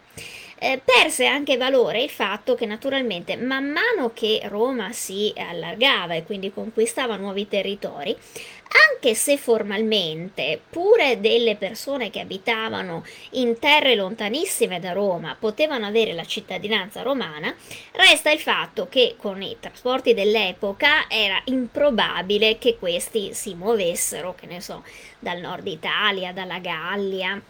Eh, 0.62 0.82
perse 0.84 1.26
anche 1.26 1.55
valore 1.55 2.03
il 2.03 2.10
fatto 2.10 2.53
che 2.53 2.66
naturalmente 2.66 3.38
man 3.38 3.70
mano 3.72 4.12
che 4.14 4.41
Roma 4.43 4.91
si 4.91 5.34
allargava 5.38 6.16
e 6.16 6.26
quindi 6.26 6.51
conquistava 6.51 7.16
nuovi 7.16 7.47
territori, 7.47 8.14
anche 8.91 9.16
se 9.16 9.38
formalmente 9.38 10.60
pure 10.70 11.22
delle 11.22 11.55
persone 11.55 12.10
che 12.10 12.20
abitavano 12.20 13.05
in 13.32 13.57
terre 13.57 13.95
lontanissime 13.95 14.82
da 14.82 14.91
Roma 14.91 15.38
potevano 15.39 15.86
avere 15.86 16.12
la 16.12 16.26
cittadinanza 16.26 17.03
romana, 17.03 17.55
resta 17.93 18.30
il 18.30 18.39
fatto 18.39 18.89
che 18.89 19.16
con 19.18 19.41
i 19.41 19.55
trasporti 19.62 20.14
dell'epoca 20.14 21.07
era 21.07 21.41
improbabile 21.45 22.57
che 22.57 22.78
questi 22.78 23.34
si 23.34 23.53
muovessero, 23.53 24.36
che 24.36 24.45
ne 24.45 24.60
so, 24.60 24.84
dal 25.20 25.39
nord 25.39 25.68
Italia, 25.68 26.34
dalla 26.34 26.60
Gallia, 26.60 27.41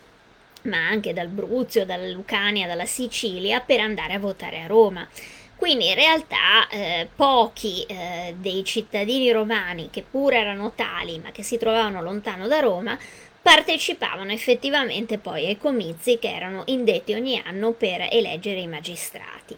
ma 0.63 0.87
anche 0.87 1.13
dal 1.13 1.27
Bruzio, 1.27 1.85
dalla 1.85 2.07
Lucania, 2.07 2.67
dalla 2.67 2.85
Sicilia 2.85 3.59
per 3.61 3.79
andare 3.79 4.13
a 4.13 4.19
votare 4.19 4.61
a 4.61 4.67
Roma. 4.67 5.07
Quindi 5.55 5.89
in 5.89 5.95
realtà 5.95 6.69
eh, 6.69 7.09
pochi 7.13 7.83
eh, 7.83 8.33
dei 8.37 8.63
cittadini 8.63 9.31
romani, 9.31 9.89
che 9.91 10.03
pure 10.09 10.37
erano 10.37 10.71
tali 10.73 11.19
ma 11.19 11.31
che 11.31 11.43
si 11.43 11.57
trovavano 11.57 12.01
lontano 12.01 12.47
da 12.47 12.59
Roma, 12.59 12.97
partecipavano 13.41 14.31
effettivamente 14.31 15.17
poi 15.17 15.47
ai 15.47 15.57
comizi 15.57 16.17
che 16.19 16.33
erano 16.33 16.63
indetti 16.67 17.13
ogni 17.13 17.41
anno 17.45 17.71
per 17.71 18.07
eleggere 18.09 18.59
i 18.59 18.67
magistrati. 18.67 19.57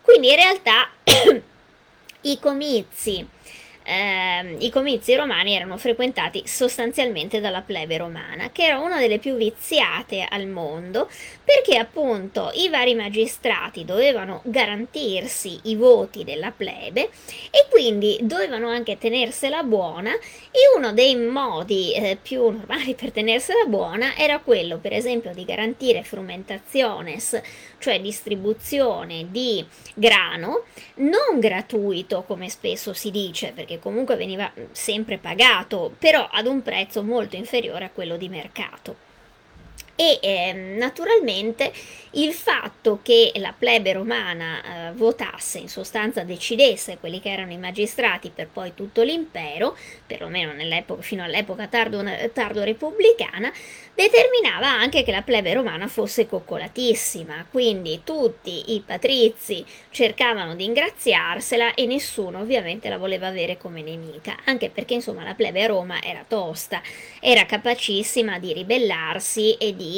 Quindi 0.00 0.30
in 0.30 0.36
realtà 0.36 0.88
i 2.22 2.38
comizi 2.38 3.26
eh, 3.92 4.56
i 4.58 4.70
comizi 4.70 5.14
romani 5.14 5.54
erano 5.54 5.76
frequentati 5.76 6.42
sostanzialmente 6.46 7.40
dalla 7.40 7.60
plebe 7.60 7.98
romana, 7.98 8.50
che 8.50 8.64
era 8.64 8.78
una 8.78 8.98
delle 8.98 9.18
più 9.18 9.34
viziate 9.34 10.26
al 10.28 10.46
mondo, 10.46 11.08
perché 11.44 11.76
appunto 11.76 12.50
i 12.54 12.68
vari 12.70 12.94
magistrati 12.94 13.84
dovevano 13.84 14.40
garantirsi 14.44 15.60
i 15.64 15.76
voti 15.76 16.24
della 16.24 16.52
plebe 16.52 17.10
e 17.50 17.66
quindi 17.68 18.18
dovevano 18.22 18.68
anche 18.68 18.96
tenersela 18.96 19.62
buona 19.62 20.12
e 20.14 20.76
uno 20.76 20.92
dei 20.92 21.14
modi 21.16 21.92
eh, 21.92 22.16
più 22.20 22.48
normali 22.50 22.94
per 22.94 23.12
tenersela 23.12 23.64
buona 23.66 24.16
era 24.16 24.38
quello 24.38 24.78
per 24.78 24.92
esempio 24.92 25.34
di 25.34 25.44
garantire 25.44 26.02
frumentationes, 26.02 27.40
cioè 27.82 28.00
distribuzione 28.00 29.26
di 29.28 29.66
grano, 29.94 30.66
non 30.96 31.40
gratuito 31.40 32.22
come 32.22 32.48
spesso 32.48 32.92
si 32.92 33.10
dice, 33.10 33.50
perché 33.52 33.80
comunque 33.80 34.14
veniva 34.14 34.50
sempre 34.70 35.18
pagato, 35.18 35.92
però 35.98 36.28
ad 36.30 36.46
un 36.46 36.62
prezzo 36.62 37.02
molto 37.02 37.34
inferiore 37.34 37.86
a 37.86 37.90
quello 37.90 38.16
di 38.16 38.28
mercato 38.28 39.10
e 40.02 40.18
eh, 40.20 40.52
naturalmente 40.52 41.72
il 42.12 42.32
fatto 42.32 42.98
che 43.02 43.30
la 43.36 43.54
plebe 43.56 43.92
romana 43.92 44.88
eh, 44.88 44.92
votasse, 44.92 45.58
in 45.58 45.68
sostanza 45.68 46.24
decidesse 46.24 46.98
quelli 46.98 47.20
che 47.20 47.30
erano 47.30 47.52
i 47.52 47.56
magistrati 47.56 48.30
per 48.34 48.48
poi 48.48 48.74
tutto 48.74 49.02
l'impero, 49.02 49.76
perlomeno 50.06 50.52
fino 51.00 51.22
all'epoca 51.22 51.68
tardo, 51.68 52.02
tardo 52.32 52.64
repubblicana, 52.64 53.52
determinava 53.94 54.68
anche 54.68 55.04
che 55.04 55.12
la 55.12 55.22
plebe 55.22 55.54
romana 55.54 55.86
fosse 55.86 56.26
coccolatissima, 56.26 57.46
quindi 57.50 58.00
tutti 58.04 58.74
i 58.74 58.82
patrizi 58.84 59.64
cercavano 59.90 60.54
di 60.54 60.64
ingraziarsela 60.64 61.74
e 61.74 61.86
nessuno 61.86 62.40
ovviamente 62.40 62.88
la 62.88 62.98
voleva 62.98 63.28
avere 63.28 63.56
come 63.56 63.82
nemica, 63.82 64.36
anche 64.44 64.68
perché 64.68 64.94
insomma 64.94 65.22
la 65.22 65.34
plebe 65.34 65.62
a 65.62 65.68
Roma 65.68 66.02
era 66.02 66.24
tosta, 66.26 66.82
era 67.20 67.46
capacissima 67.46 68.38
di 68.38 68.52
ribellarsi 68.52 69.54
e 69.54 69.76
di 69.76 69.91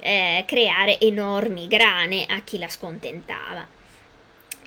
eh, 0.00 0.44
creare 0.46 0.98
enormi 0.98 1.66
grane 1.66 2.26
a 2.28 2.40
chi 2.40 2.58
la 2.58 2.68
scontentava. 2.68 3.66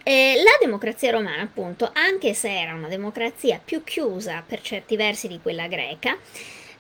Eh, 0.05 0.33
la 0.43 0.57
democrazia 0.59 1.11
romana, 1.11 1.41
appunto, 1.41 1.89
anche 1.93 2.33
se 2.33 2.59
era 2.59 2.73
una 2.73 2.89
democrazia 2.89 3.59
più 3.63 3.83
chiusa 3.83 4.43
per 4.45 4.61
certi 4.61 4.97
versi 4.97 5.27
di 5.27 5.39
quella 5.41 5.67
greca, 5.67 6.17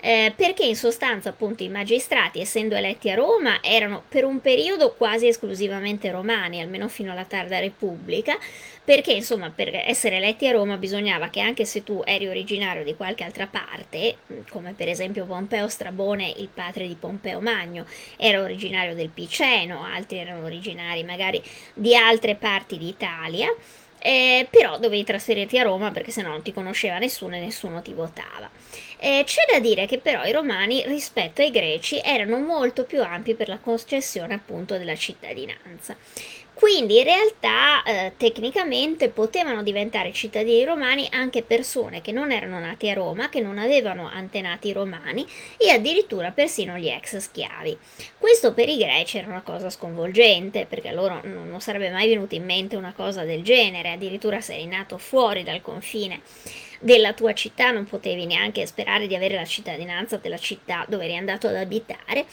eh, 0.05 0.33
perché 0.35 0.65
in 0.65 0.75
sostanza 0.75 1.29
appunto 1.29 1.63
i 1.63 1.69
magistrati, 1.69 2.41
essendo 2.41 2.75
eletti 2.75 3.09
a 3.09 3.15
Roma, 3.15 3.63
erano 3.63 4.03
per 4.09 4.25
un 4.25 4.41
periodo 4.41 4.95
quasi 4.95 5.27
esclusivamente 5.27 6.11
romani, 6.11 6.59
almeno 6.59 6.89
fino 6.89 7.13
alla 7.13 7.23
tarda 7.23 7.59
Repubblica, 7.59 8.37
perché 8.83 9.13
insomma 9.13 9.49
per 9.49 9.73
essere 9.73 10.17
eletti 10.17 10.45
a 10.45 10.51
Roma 10.51 10.75
bisognava 10.75 11.29
che 11.29 11.39
anche 11.39 11.63
se 11.63 11.85
tu 11.85 12.01
eri 12.03 12.27
originario 12.27 12.83
di 12.83 12.95
qualche 12.95 13.23
altra 13.23 13.47
parte, 13.47 14.17
come 14.49 14.73
per 14.73 14.89
esempio 14.89 15.23
Pompeo 15.23 15.69
Strabone, 15.69 16.33
il 16.35 16.49
padre 16.53 16.85
di 16.85 16.97
Pompeo 16.99 17.39
Magno, 17.39 17.85
era 18.17 18.41
originario 18.41 18.95
del 18.95 19.07
Piceno, 19.07 19.85
altri 19.85 20.17
erano 20.17 20.43
originari 20.43 21.05
magari 21.05 21.41
di 21.73 21.95
altre 21.95 22.35
parti 22.35 22.77
d'Italia, 22.77 23.55
eh, 24.05 24.47
però 24.49 24.77
dovevi 24.79 25.05
trasferirti 25.05 25.57
a 25.57 25.63
Roma 25.63 25.91
perché 25.91 26.11
sennò 26.11 26.27
non 26.27 26.41
ti 26.41 26.51
conosceva 26.51 26.97
nessuno 26.97 27.37
e 27.37 27.39
nessuno 27.39 27.81
ti 27.81 27.93
votava. 27.93 28.49
Eh, 28.97 29.23
c'è 29.25 29.45
da 29.49 29.59
dire 29.59 29.85
che 29.85 29.97
però 29.99 30.25
i 30.25 30.31
romani 30.33 30.83
rispetto 30.85 31.41
ai 31.41 31.51
greci 31.51 32.01
erano 32.03 32.37
molto 32.39 32.83
più 32.83 33.01
ampi 33.01 33.33
per 33.33 33.47
la 33.47 33.59
concessione 33.59 34.33
appunto 34.33 34.77
della 34.77 34.95
cittadinanza. 34.95 35.95
Quindi 36.63 36.99
in 36.99 37.03
realtà 37.03 37.83
eh, 37.83 38.13
tecnicamente 38.15 39.09
potevano 39.09 39.63
diventare 39.63 40.13
cittadini 40.13 40.63
romani 40.63 41.09
anche 41.11 41.43
persone 41.43 41.99
che 41.99 42.13
non 42.13 42.31
erano 42.31 42.57
nati 42.57 42.89
a 42.89 42.93
Roma, 42.93 43.27
che 43.27 43.41
non 43.41 43.57
avevano 43.57 44.07
antenati 44.07 44.71
romani 44.71 45.27
e 45.57 45.71
addirittura 45.71 46.31
persino 46.31 46.77
gli 46.77 46.87
ex 46.87 47.17
schiavi. 47.17 47.77
Questo 48.17 48.53
per 48.53 48.69
i 48.69 48.77
greci 48.77 49.17
era 49.17 49.27
una 49.27 49.41
cosa 49.41 49.69
sconvolgente 49.69 50.65
perché 50.65 50.87
a 50.87 50.93
loro 50.93 51.19
non, 51.25 51.49
non 51.49 51.59
sarebbe 51.59 51.91
mai 51.91 52.07
venuta 52.07 52.35
in 52.35 52.45
mente 52.45 52.77
una 52.77 52.93
cosa 52.95 53.25
del 53.25 53.43
genere, 53.43 53.91
addirittura 53.91 54.39
se 54.39 54.53
eri 54.53 54.65
nato 54.65 54.97
fuori 54.97 55.43
dal 55.43 55.61
confine 55.61 56.21
della 56.79 57.11
tua 57.11 57.33
città 57.33 57.71
non 57.71 57.83
potevi 57.83 58.25
neanche 58.25 58.65
sperare 58.65 59.07
di 59.07 59.15
avere 59.15 59.35
la 59.35 59.43
cittadinanza 59.43 60.15
della 60.15 60.37
città 60.37 60.85
dove 60.87 61.03
eri 61.03 61.17
andato 61.17 61.47
ad 61.47 61.55
abitare 61.55 62.25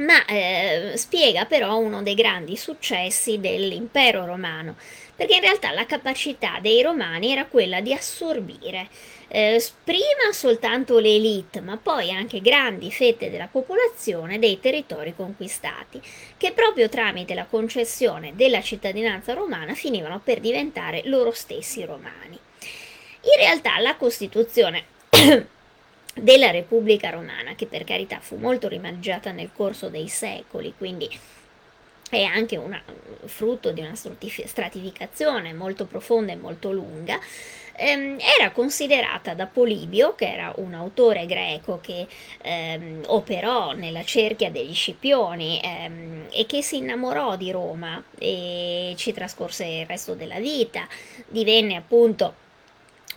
ma 0.00 0.24
eh, 0.24 0.92
spiega 0.96 1.44
però 1.44 1.78
uno 1.78 2.02
dei 2.02 2.14
grandi 2.14 2.56
successi 2.56 3.38
dell'impero 3.40 4.24
romano, 4.24 4.76
perché 5.14 5.34
in 5.34 5.40
realtà 5.40 5.70
la 5.72 5.86
capacità 5.86 6.58
dei 6.60 6.82
romani 6.82 7.32
era 7.32 7.46
quella 7.46 7.80
di 7.80 7.92
assorbire 7.92 8.88
eh, 9.28 9.62
prima 9.84 10.32
soltanto 10.32 10.98
le 10.98 11.14
elite, 11.14 11.60
ma 11.60 11.76
poi 11.76 12.10
anche 12.10 12.40
grandi 12.40 12.90
fette 12.90 13.30
della 13.30 13.46
popolazione 13.46 14.38
dei 14.38 14.58
territori 14.58 15.14
conquistati, 15.14 16.00
che 16.36 16.52
proprio 16.52 16.88
tramite 16.88 17.34
la 17.34 17.44
concessione 17.44 18.32
della 18.34 18.60
cittadinanza 18.60 19.34
romana 19.34 19.74
finivano 19.74 20.20
per 20.22 20.40
diventare 20.40 21.02
loro 21.04 21.30
stessi 21.30 21.84
romani. 21.84 22.38
In 23.22 23.36
realtà 23.36 23.78
la 23.78 23.96
Costituzione 23.96 24.84
della 26.14 26.50
Repubblica 26.50 27.10
Romana, 27.10 27.54
che 27.54 27.66
per 27.66 27.84
carità 27.84 28.18
fu 28.20 28.36
molto 28.36 28.68
rimangiata 28.68 29.30
nel 29.32 29.50
corso 29.54 29.88
dei 29.88 30.08
secoli, 30.08 30.74
quindi 30.76 31.08
è 32.10 32.24
anche 32.24 32.56
una, 32.56 32.82
frutto 33.26 33.70
di 33.70 33.80
una 33.80 33.94
stratificazione 33.94 35.52
molto 35.54 35.86
profonda 35.86 36.32
e 36.32 36.36
molto 36.36 36.72
lunga, 36.72 37.20
ehm, 37.76 38.18
era 38.18 38.50
considerata 38.50 39.34
da 39.34 39.46
Polibio, 39.46 40.16
che 40.16 40.32
era 40.32 40.52
un 40.56 40.74
autore 40.74 41.24
greco 41.26 41.78
che 41.80 42.08
ehm, 42.42 43.04
operò 43.06 43.72
nella 43.72 44.02
cerchia 44.02 44.50
degli 44.50 44.74
Scipioni 44.74 45.60
ehm, 45.62 46.26
e 46.32 46.46
che 46.46 46.62
si 46.62 46.78
innamorò 46.78 47.36
di 47.36 47.52
Roma 47.52 48.02
e 48.18 48.94
ci 48.96 49.12
trascorse 49.12 49.64
il 49.64 49.86
resto 49.86 50.14
della 50.14 50.40
vita, 50.40 50.88
divenne 51.28 51.76
appunto 51.76 52.48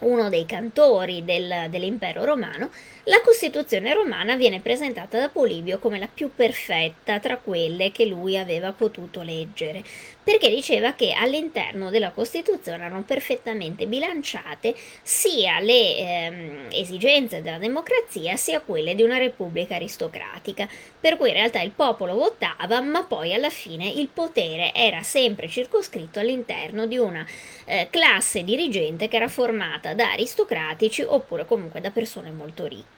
uno 0.03 0.29
dei 0.29 0.45
cantori 0.45 1.23
del, 1.23 1.67
dell'impero 1.69 2.23
romano, 2.23 2.69
la 3.07 3.19
Costituzione 3.19 3.93
romana 3.93 4.37
viene 4.37 4.61
presentata 4.61 5.19
da 5.19 5.27
Polibio 5.27 5.77
come 5.77 5.99
la 5.99 6.07
più 6.07 6.31
perfetta 6.33 7.19
tra 7.19 7.35
quelle 7.35 7.91
che 7.91 8.05
lui 8.05 8.37
aveva 8.37 8.71
potuto 8.71 9.21
leggere, 9.21 9.83
perché 10.23 10.49
diceva 10.49 10.93
che 10.93 11.11
all'interno 11.11 11.89
della 11.89 12.11
Costituzione 12.11 12.85
erano 12.85 13.03
perfettamente 13.03 13.87
bilanciate 13.87 14.73
sia 15.01 15.59
le 15.59 15.97
ehm, 15.97 16.67
esigenze 16.71 17.41
della 17.41 17.57
democrazia 17.57 18.37
sia 18.37 18.61
quelle 18.61 18.95
di 18.95 19.03
una 19.03 19.17
repubblica 19.17 19.75
aristocratica, 19.75 20.65
per 20.97 21.17
cui 21.17 21.27
in 21.27 21.35
realtà 21.35 21.59
il 21.59 21.71
popolo 21.71 22.15
votava, 22.15 22.79
ma 22.79 23.03
poi 23.03 23.33
alla 23.33 23.49
fine 23.49 23.85
il 23.85 24.07
potere 24.07 24.73
era 24.73 25.03
sempre 25.03 25.49
circoscritto 25.49 26.19
all'interno 26.19 26.85
di 26.85 26.97
una 26.97 27.25
eh, 27.65 27.89
classe 27.89 28.45
dirigente 28.45 29.09
che 29.09 29.17
era 29.17 29.27
formata 29.27 29.93
da 29.93 30.11
aristocratici 30.11 31.01
oppure 31.01 31.45
comunque 31.45 31.81
da 31.81 31.91
persone 31.91 32.31
molto 32.31 32.65
ricche. 32.65 32.92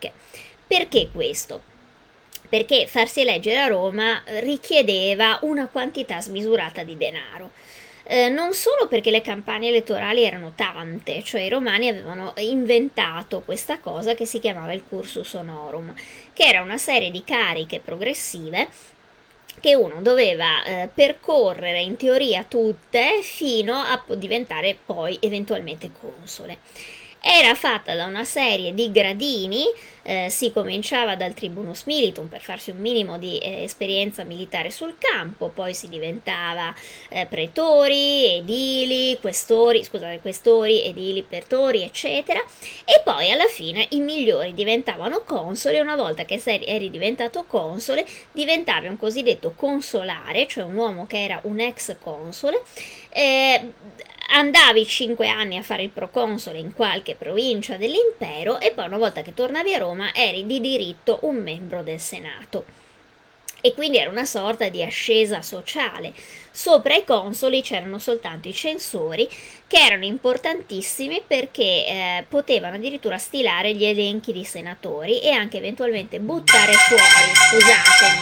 Perché 0.68 1.10
questo? 1.12 1.74
perché 2.48 2.88
farsi 2.88 3.22
eleggere 3.22 3.58
a 3.58 3.68
Roma 3.68 4.22
richiedeva 4.40 5.40
una 5.42 5.68
quantità 5.68 6.22
smisurata 6.22 6.84
di 6.84 6.98
denaro. 6.98 7.52
Eh, 8.08 8.30
non 8.30 8.54
solo 8.54 8.88
perché 8.88 9.10
le 9.10 9.22
campagne 9.22 9.70
elettorali 9.70 10.24
erano 10.24 10.54
tante, 10.56 11.24
cioè 11.24 11.42
i 11.42 11.50
romani 11.50 11.90
avevano 11.90 12.34
inventato 12.38 13.42
questa 13.42 13.80
cosa 13.80 14.14
che 14.14 14.26
si 14.26 14.40
chiamava 14.40 14.74
il 14.74 14.84
cursus 14.88 15.34
honorum, 15.34 15.92
che 16.32 16.44
era 16.44 16.62
una 16.62 16.78
serie 16.78 17.10
di 17.10 17.24
cariche 17.24 17.80
progressive 17.80 18.70
che 19.60 19.74
uno 19.74 20.02
doveva 20.02 20.64
eh, 20.64 20.90
percorrere 20.94 21.82
in 21.82 21.96
teoria 21.96 22.44
tutte 22.44 23.22
fino 23.24 23.74
a 23.74 24.04
diventare 24.16 24.78
poi 24.86 25.18
eventualmente 25.22 25.90
console 26.00 26.60
era 27.28 27.56
fatta 27.56 27.96
da 27.96 28.06
una 28.06 28.24
serie 28.24 28.72
di 28.76 28.92
gradini, 28.92 29.64
eh, 30.04 30.28
si 30.30 30.52
cominciava 30.52 31.16
dal 31.16 31.34
tribunus 31.34 31.86
militum 31.86 32.28
per 32.28 32.40
farsi 32.40 32.70
un 32.70 32.78
minimo 32.78 33.18
di 33.18 33.40
eh, 33.40 33.64
esperienza 33.64 34.24
militare 34.24 34.70
sul 34.70 34.96
campo, 35.00 35.50
poi 35.50 35.74
si 35.74 35.90
diventava 35.90 36.72
eh, 37.10 37.26
pretori, 37.26 38.36
edili, 38.38 39.18
questori, 39.20 39.84
scusate, 39.84 40.20
questori, 40.20 40.84
edili, 40.84 41.24
pretori, 41.24 41.82
eccetera, 41.82 42.44
e 42.86 43.02
poi 43.04 43.32
alla 43.32 43.48
fine 43.48 43.88
i 43.90 44.02
migliori 44.02 44.54
diventavano 44.54 45.24
consoli 45.24 45.78
e 45.78 45.82
una 45.82 45.96
volta 45.96 46.26
che 46.26 46.40
eri 46.46 46.92
diventato 46.92 47.46
console 47.46 48.06
diventavi 48.34 48.86
un 48.86 48.98
cosiddetto 48.98 49.54
consolare, 49.56 50.46
cioè 50.46 50.64
un 50.64 50.76
uomo 50.76 51.08
che 51.08 51.24
era 51.24 51.40
un 51.46 51.60
ex 51.60 51.98
console, 52.00 52.62
eh, 53.10 53.72
andavi 54.36 54.86
5 54.86 55.30
anni 55.30 55.56
a 55.56 55.62
fare 55.62 55.84
il 55.84 55.92
proconsole 55.92 56.58
in 56.58 56.74
qualche 56.74 57.16
provincia 57.16 57.78
dell'impero 57.78 58.60
e 58.60 58.72
poi 58.72 58.86
una 58.86 58.98
volta 58.98 59.22
che 59.22 59.34
tornavi 59.34 59.74
a 59.74 59.78
Roma 59.78 60.14
eri 60.14 60.46
di 60.46 60.60
diritto 60.60 61.20
un 61.22 61.38
membro 61.38 61.84
del 61.84 62.02
Senato. 62.02 62.85
E 63.66 63.74
quindi 63.74 63.98
era 63.98 64.12
una 64.12 64.26
sorta 64.26 64.70
di 64.70 64.84
ascesa 64.84 65.42
sociale. 65.42 66.14
Sopra 66.52 66.94
i 66.94 67.04
consoli 67.04 67.64
c'erano 67.64 67.98
soltanto 67.98 68.48
i 68.48 68.54
censori, 68.54 69.28
che 69.66 69.78
erano 69.80 70.06
importantissimi 70.06 71.24
perché 71.26 71.64
eh, 71.64 72.26
potevano 72.30 72.76
addirittura 72.76 73.18
stilare 73.18 73.74
gli 73.74 73.84
elenchi 73.84 74.32
di 74.34 74.44
senatori 74.44 75.20
e 75.20 75.32
anche 75.32 75.58
eventualmente 75.58 76.20
buttare 76.20 76.74
fuori, 76.74 77.34
scusatemi, 77.50 78.20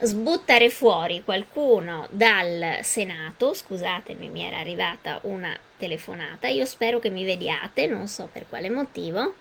sbuttare 0.00 0.68
fuori 0.68 1.22
qualcuno 1.22 2.08
dal 2.10 2.80
Senato, 2.82 3.54
scusatemi 3.54 4.30
mi 4.30 4.44
era 4.44 4.58
arrivata 4.58 5.20
una 5.22 5.56
telefonata, 5.78 6.48
io 6.48 6.64
spero 6.64 6.98
che 6.98 7.08
mi 7.08 7.24
vediate, 7.24 7.86
non 7.86 8.08
so 8.08 8.28
per 8.32 8.46
quale 8.48 8.68
motivo, 8.68 9.32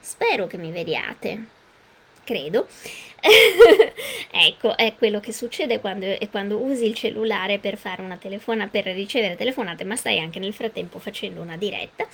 spero 0.00 0.46
che 0.46 0.56
mi 0.56 0.70
vediate, 0.70 1.56
credo. 2.28 2.66
ecco, 4.30 4.76
è 4.76 4.94
quello 4.96 5.18
che 5.18 5.32
succede 5.32 5.80
quando, 5.80 6.06
quando, 6.30 6.58
usi 6.58 6.86
il 6.86 6.94
cellulare 6.94 7.58
per 7.58 7.78
fare 7.78 8.02
una 8.02 8.16
telefonata, 8.16 8.68
per 8.70 8.84
ricevere 8.94 9.34
telefonate, 9.34 9.84
ma 9.84 9.96
stai 9.96 10.20
anche 10.20 10.38
nel 10.38 10.52
frattempo 10.52 10.98
facendo 10.98 11.40
una 11.40 11.56
diretta. 11.56 12.06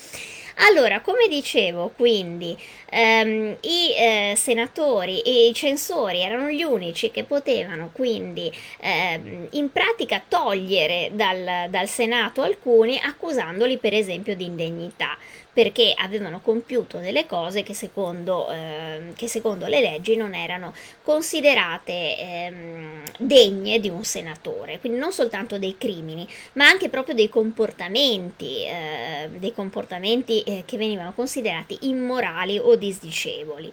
Allora, 0.68 1.00
come 1.00 1.26
dicevo, 1.26 1.92
quindi 1.96 2.56
ehm, 2.88 3.56
i 3.60 3.92
eh, 3.96 4.34
senatori 4.36 5.20
e 5.20 5.48
i 5.48 5.52
censori 5.52 6.20
erano 6.20 6.48
gli 6.48 6.62
unici 6.62 7.10
che 7.10 7.24
potevano 7.24 7.90
quindi 7.92 8.52
ehm, 8.78 9.48
in 9.50 9.72
pratica 9.72 10.22
togliere 10.26 11.10
dal, 11.12 11.68
dal 11.68 11.88
Senato 11.88 12.42
alcuni 12.42 13.00
accusandoli 13.02 13.78
per 13.78 13.94
esempio 13.94 14.36
di 14.36 14.44
indegnità 14.44 15.18
perché 15.54 15.94
avevano 15.96 16.40
compiuto 16.40 16.98
delle 16.98 17.26
cose 17.26 17.62
che 17.62 17.74
secondo, 17.74 18.50
eh, 18.50 19.12
che 19.14 19.28
secondo 19.28 19.66
le 19.66 19.80
leggi 19.80 20.16
non 20.16 20.34
erano 20.34 20.74
considerate 21.02 22.18
ehm, 22.18 23.02
degne 23.20 23.78
di 23.78 23.88
un 23.88 24.02
senatore, 24.02 24.80
quindi 24.80 24.98
non 24.98 25.12
soltanto 25.12 25.56
dei 25.56 25.76
crimini, 25.78 26.26
ma 26.54 26.66
anche 26.66 26.88
proprio 26.88 27.14
dei 27.14 27.28
comportamenti, 27.28 28.64
eh, 28.64 29.30
dei 29.30 29.52
comportamenti 29.52 30.42
eh, 30.42 30.64
che 30.66 30.76
venivano 30.76 31.12
considerati 31.14 31.78
immorali 31.82 32.58
o 32.58 32.74
disdicevoli. 32.74 33.72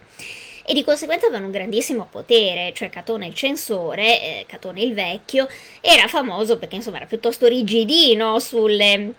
e 0.64 0.74
di 0.74 0.84
conseguenza 0.84 1.26
avevano 1.26 1.46
un 1.46 1.52
grandissimo 1.52 2.06
potere, 2.08 2.72
cioè 2.72 2.88
Catone 2.88 3.26
il 3.26 3.34
censore, 3.34 4.22
eh, 4.22 4.44
Catone 4.46 4.80
il 4.80 4.94
vecchio, 4.94 5.48
era 5.80 6.06
famoso 6.06 6.56
perché 6.56 6.76
insomma 6.76 6.98
era 6.98 7.06
piuttosto 7.06 7.48
rigidino 7.48 8.38
sulle 8.38 9.14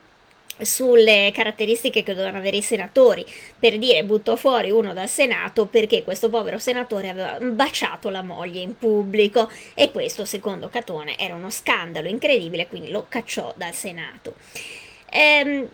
sulle 0.61 1.31
caratteristiche 1.33 2.03
che 2.03 2.13
dovevano 2.13 2.37
avere 2.37 2.57
i 2.57 2.61
senatori, 2.61 3.25
per 3.57 3.77
dire 3.77 4.03
buttò 4.03 4.35
fuori 4.35 4.71
uno 4.71 4.93
dal 4.93 5.09
Senato 5.09 5.65
perché 5.65 6.03
questo 6.03 6.29
povero 6.29 6.57
senatore 6.59 7.09
aveva 7.09 7.37
baciato 7.39 8.09
la 8.09 8.21
moglie 8.21 8.61
in 8.61 8.77
pubblico 8.77 9.49
e 9.73 9.91
questo 9.91 10.25
secondo 10.25 10.69
Catone 10.69 11.17
era 11.17 11.35
uno 11.35 11.49
scandalo 11.49 12.07
incredibile, 12.07 12.67
quindi 12.67 12.89
lo 12.91 13.05
cacciò 13.09 13.53
dal 13.55 13.73
Senato. 13.73 14.35
Ehm, 15.09 15.67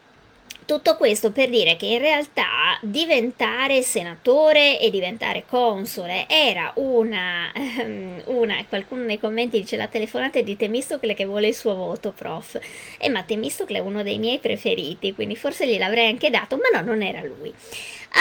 tutto 0.70 0.98
questo 0.98 1.32
per 1.32 1.50
dire 1.50 1.76
che 1.78 1.88
in 1.88 1.98
realtà 1.98 2.78
diventare 2.82 3.82
senatore 3.82 4.80
e 4.80 4.92
diventare 4.92 5.44
console 5.48 6.28
era 6.30 6.72
una, 6.76 7.52
um, 7.56 8.22
una 8.26 8.64
qualcuno 8.70 9.04
nei 9.04 9.18
commenti 9.18 9.60
dice 9.60 9.78
la 9.78 9.88
telefonata 9.88 10.40
di 10.42 10.56
Temistocle 10.56 11.16
che 11.16 11.26
vuole 11.26 11.48
il 11.48 11.56
suo 11.56 11.74
voto, 11.74 12.12
prof. 12.12 12.60
E 13.00 13.10
ma 13.10 13.24
Temistocle 13.24 13.80
è 13.80 13.82
uno 13.82 14.04
dei 14.04 14.20
miei 14.20 14.38
preferiti, 14.38 15.16
quindi 15.16 15.36
forse 15.36 15.66
gliel'avrei 15.68 16.08
anche 16.08 16.30
dato, 16.30 16.58
ma 16.58 16.80
no, 16.80 16.86
non 16.86 17.02
era 17.02 17.24
lui. 17.24 17.52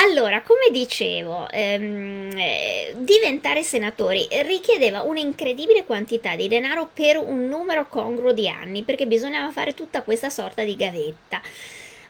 Allora, 0.07 0.41
come 0.41 0.71
dicevo, 0.73 1.51
ehm, 1.51 2.31
eh, 2.35 2.95
diventare 2.97 3.63
senatori 3.63 4.27
richiedeva 4.45 5.03
un'incredibile 5.03 5.85
quantità 5.85 6.35
di 6.35 6.49
denaro 6.49 6.89
per 6.95 7.19
un 7.19 7.47
numero 7.47 7.89
congruo 7.89 8.33
di 8.33 8.49
anni, 8.49 8.85
perché 8.85 9.07
bisognava 9.07 9.53
fare 9.53 9.75
tutta 9.75 10.01
questa 10.01 10.31
sorta 10.31 10.63
di 10.63 10.77
gavetta. 10.77 11.43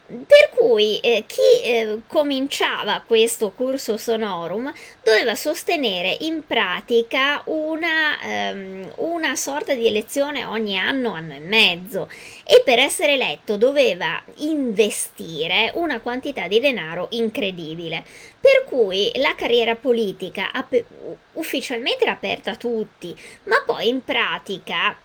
Per 0.09 0.49
cui 0.55 0.97
eh, 1.01 1.23
chi 1.27 1.61
eh, 1.63 1.99
cominciava 2.07 3.03
questo 3.05 3.51
curso 3.51 3.95
sonorum 3.95 4.73
doveva 5.03 5.35
sostenere 5.35 6.17
in 6.21 6.43
pratica 6.47 7.43
una, 7.45 8.19
ehm, 8.19 8.91
una, 8.95 9.35
sorta 9.35 9.75
di 9.75 9.85
elezione 9.85 10.45
ogni 10.45 10.79
anno, 10.79 11.13
anno 11.13 11.35
e 11.35 11.39
mezzo 11.39 12.09
e 12.43 12.63
per 12.65 12.79
essere 12.79 13.13
eletto 13.13 13.55
doveva 13.55 14.19
investire 14.37 15.71
una 15.75 15.99
quantità 15.99 16.47
di 16.47 16.59
denaro 16.59 17.09
incredibile. 17.11 18.03
Per 18.39 18.63
cui 18.65 19.11
la 19.17 19.35
carriera 19.35 19.75
politica 19.75 20.51
ap- 20.51 20.85
ufficialmente 21.33 22.03
era 22.03 22.13
aperta 22.13 22.51
a 22.51 22.55
tutti, 22.55 23.15
ma 23.43 23.61
poi 23.63 23.89
in 23.89 24.03
pratica 24.03 24.97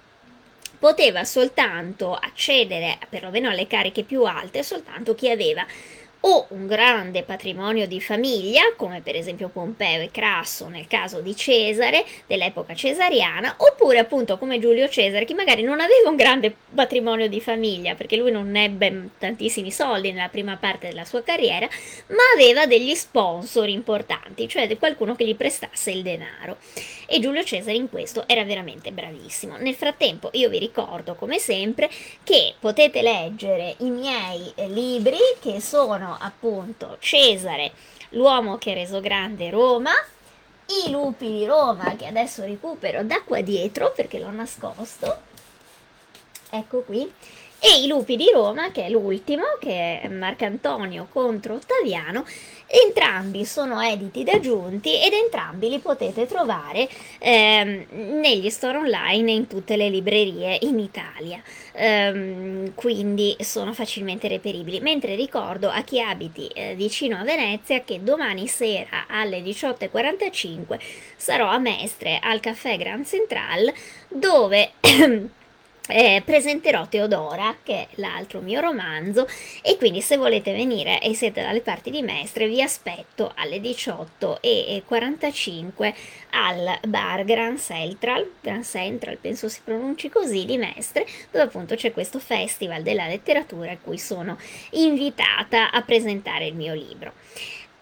poteva 0.85 1.25
soltanto 1.25 2.13
accedere 2.15 2.99
perlomeno 3.09 3.49
alle 3.49 3.67
cariche 3.67 4.03
più 4.03 4.25
alte 4.25 4.63
soltanto 4.63 5.15
chi 5.15 5.31
aveva 5.31 5.65
o 6.27 6.47
un 6.51 6.67
grande 6.67 7.23
patrimonio 7.23 7.87
di 7.87 8.01
famiglia, 8.01 8.63
come 8.77 9.03
per 9.03 9.15
esempio 9.15 9.49
Pompeo 9.49 10.03
e 10.03 10.11
Crasso 10.11 10.69
nel 10.69 10.87
caso 10.87 11.21
di 11.21 11.37
Cesare, 11.37 12.05
dell'epoca 12.27 12.75
cesariana, 12.75 13.55
oppure 13.59 13.99
appunto 13.99 14.39
come 14.39 14.59
Giulio 14.59 14.89
Cesare, 14.89 15.27
che 15.27 15.35
magari 15.35 15.63
non 15.63 15.81
aveva 15.81 16.09
un 16.09 16.17
grande 16.17 16.55
patrimonio 16.75 17.29
di 17.29 17.41
famiglia, 17.41 17.95
perché 17.95 18.17
lui 18.17 18.31
non 18.31 18.57
ebbe 18.57 19.11
tantissimi 19.19 19.71
soldi 19.71 20.13
nella 20.13 20.29
prima 20.29 20.57
parte 20.57 20.89
della 20.89 21.05
sua 21.05 21.23
carriera, 21.23 21.69
ma 22.09 22.23
aveva 22.35 22.67
degli 22.67 22.95
sponsor 22.95 23.69
importanti, 23.69 24.49
cioè 24.49 24.77
qualcuno 24.79 25.15
che 25.15 25.27
gli 25.27 25.37
prestasse 25.37 25.91
il 25.91 26.03
denaro. 26.03 26.57
E 27.07 27.21
Giulio 27.21 27.45
Cesare 27.45 27.77
in 27.77 27.91
questo 27.91 28.27
era 28.27 28.45
veramente 28.45 28.91
bravissimo. 28.93 29.57
Nel 29.59 29.75
frattempo 29.75 30.31
io 30.33 30.49
vi 30.49 30.59
ricordo 30.59 31.15
come 31.15 31.39
sempre 31.39 31.91
che 32.23 32.55
potete 32.59 33.03
leggere 33.03 33.75
i 33.79 33.91
miei 33.91 34.51
eh, 34.55 34.69
libri 34.69 35.19
che 35.41 35.61
sono 35.61 36.14
appunto 36.19 36.97
Cesare, 37.01 37.73
l'uomo 38.11 38.59
che 38.59 38.73
ha 38.73 38.75
reso 38.75 39.01
grande 39.01 39.51
Roma, 39.51 39.93
i 40.87 40.91
lupi 40.91 41.27
di 41.29 41.45
Roma 41.45 41.95
che 41.97 42.07
adesso 42.07 42.43
recupero 42.43 43.03
da 43.03 43.23
qua 43.23 43.41
dietro 43.41 43.93
perché 43.93 44.19
l'ho 44.19 44.31
nascosto, 44.31 45.21
ecco 46.51 46.81
qui, 46.83 47.13
e 47.59 47.81
i 47.83 47.87
lupi 47.87 48.17
di 48.17 48.31
Roma 48.33 48.71
che 48.71 48.85
è 48.85 48.91
l'ultimo, 48.91 49.45
che 49.59 50.01
è 50.01 50.09
Marcantonio 50.09 51.09
contro 51.11 51.55
Ottaviano, 51.55 52.27
Entrambi 52.67 53.45
sono 53.45 53.81
editi 53.81 54.25
da 54.25 54.41
Giunti 54.41 55.01
ed 55.01 55.13
entrambi 55.13 55.69
li 55.69 55.79
potete 55.79 56.27
trovare 56.27 56.89
ehm, 57.19 57.87
negli 58.21 58.49
store 58.51 58.79
online 58.79 59.31
e 59.31 59.35
in 59.35 59.47
tutte 59.47 59.77
le 59.77 59.89
librerie 59.89 60.59
in 60.63 60.79
Italia, 60.79 61.43
ehm, 61.73 62.75
quindi 62.75 63.37
sono 63.41 63.73
facilmente 63.73 64.29
reperibili. 64.29 64.81
Mentre 64.81 65.15
ricordo 65.15 65.69
a 65.69 65.83
chi 65.83 66.01
abiti 66.01 66.47
eh, 66.49 66.75
vicino 66.75 67.19
a 67.19 67.23
Venezia 67.25 67.83
che 67.83 68.03
domani 68.03 68.49
sera 68.49 69.07
alle 69.09 69.41
18.45 69.41 70.79
sarò 71.17 71.49
a 71.49 71.59
Mestre 71.59 72.19
al 72.23 72.41
caffè 72.41 72.77
Grand 72.77 73.05
Central 73.05 73.73
dove 74.09 74.73
eh, 75.89 76.23
presenterò 76.25 76.87
Teodora, 76.89 77.57
che 77.63 77.75
è 77.75 77.87
l'altro 77.97 78.41
mio 78.41 78.61
romanzo, 78.61 79.29
e 79.63 79.77
quindi 79.77 80.01
se 80.01 80.17
volete 80.17 80.53
venire 80.53 81.01
e 81.01 81.13
siete 81.15 81.43
dalle 81.43 81.61
parti 81.61 81.91
di 81.91 82.01
Mestre, 82.03 82.49
vi 82.49 82.63
aspetto 82.63 83.33
alle 83.35 83.59
18.45 83.59 85.95
al 86.31 86.79
bar 86.89 87.25
Grand 87.25 87.59
Central, 87.59 88.31
Grand 88.41 88.65
Central 88.65 89.19
penso 89.19 89.49
si 89.49 89.61
pronunci 89.63 90.09
così, 90.09 90.47
di 90.47 90.57
Mestre, 90.57 91.07
dove 91.31 91.45
appunto 91.45 91.75
c'è 91.75 91.93
questo 91.93 92.19
festival 92.19 92.83
della 92.83 93.07
letteratura 93.07 93.73
a 93.73 93.79
cui 93.79 93.99
sono 93.99 94.39
invitata 94.71 95.71
a 95.71 95.83
presentare 95.83 96.47
il 96.47 96.55
mio 96.55 96.73
libro. 96.75 97.13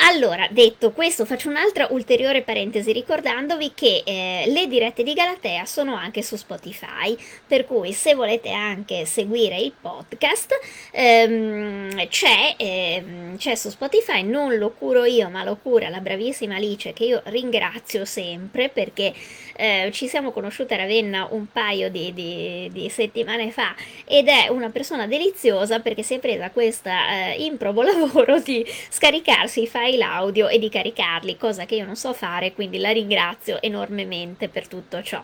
Allora, 0.05 0.49
detto 0.51 0.91
questo, 0.91 1.25
faccio 1.25 1.49
un'altra 1.49 1.87
ulteriore 1.91 2.43
parentesi 2.43 2.91
ricordandovi 2.91 3.71
che 3.73 4.03
eh, 4.05 4.45
le 4.49 4.67
dirette 4.67 5.05
di 5.05 5.13
Galatea 5.13 5.65
sono 5.65 5.95
anche 5.95 6.23
su 6.23 6.35
Spotify, 6.35 7.17
per 7.47 7.65
cui 7.65 7.93
se 7.93 8.17
volete 8.17 8.51
anche 8.51 9.05
seguire 9.05 9.61
il 9.61 9.73
podcast 9.81 10.59
ehm, 10.91 12.09
c'è, 12.09 12.55
ehm, 12.57 13.37
c'è, 13.37 13.55
su 13.55 13.71
Spotify, 13.71 14.25
non 14.25 14.57
lo 14.59 14.73
curo 14.73 15.05
io, 15.05 15.29
ma 15.29 15.45
lo 15.45 15.57
cura 15.63 15.89
la 15.89 16.01
bravissima 16.01 16.57
Alice 16.57 16.93
che 16.93 17.05
io 17.05 17.23
ringrazio 17.27 18.05
sempre 18.05 18.71
perché 18.71 19.15
eh, 19.55 19.91
ci 19.93 20.09
siamo 20.09 20.33
conosciute 20.33 20.75
a 20.75 20.79
Ravenna 20.79 21.29
un 21.31 21.47
paio 21.53 21.91
di, 21.91 22.13
di, 22.13 22.69
di, 22.73 22.89
settimane 22.89 23.53
fa 23.53 23.75
ed 24.05 24.27
è 24.27 24.49
una 24.49 24.71
persona 24.71 25.07
deliziosa 25.07 25.79
perché 25.79 26.03
si 26.03 26.15
è 26.15 26.19
presa 26.19 26.51
questa 26.51 27.31
eh, 27.31 27.45
improbo 27.45 27.83
lavoro 27.87 28.41
di 28.41 28.67
scaricarsi 28.89 29.63
i 29.63 29.67
file 29.69 29.92
file 29.93 30.05
audio 30.05 30.49
e 30.49 30.59
di 30.59 30.71
caricarli, 30.71 31.37
cosa 31.37 31.67
che 31.67 31.75
io 31.75 31.85
non 31.85 31.97
so 31.97 32.15
fare, 32.15 32.55
quindi 32.55 32.79
la 32.79 32.91
ringrazio 32.91 33.61
enormemente 33.61 34.49
per 34.49 34.67
tutto 34.67 35.03
ciò. 35.03 35.23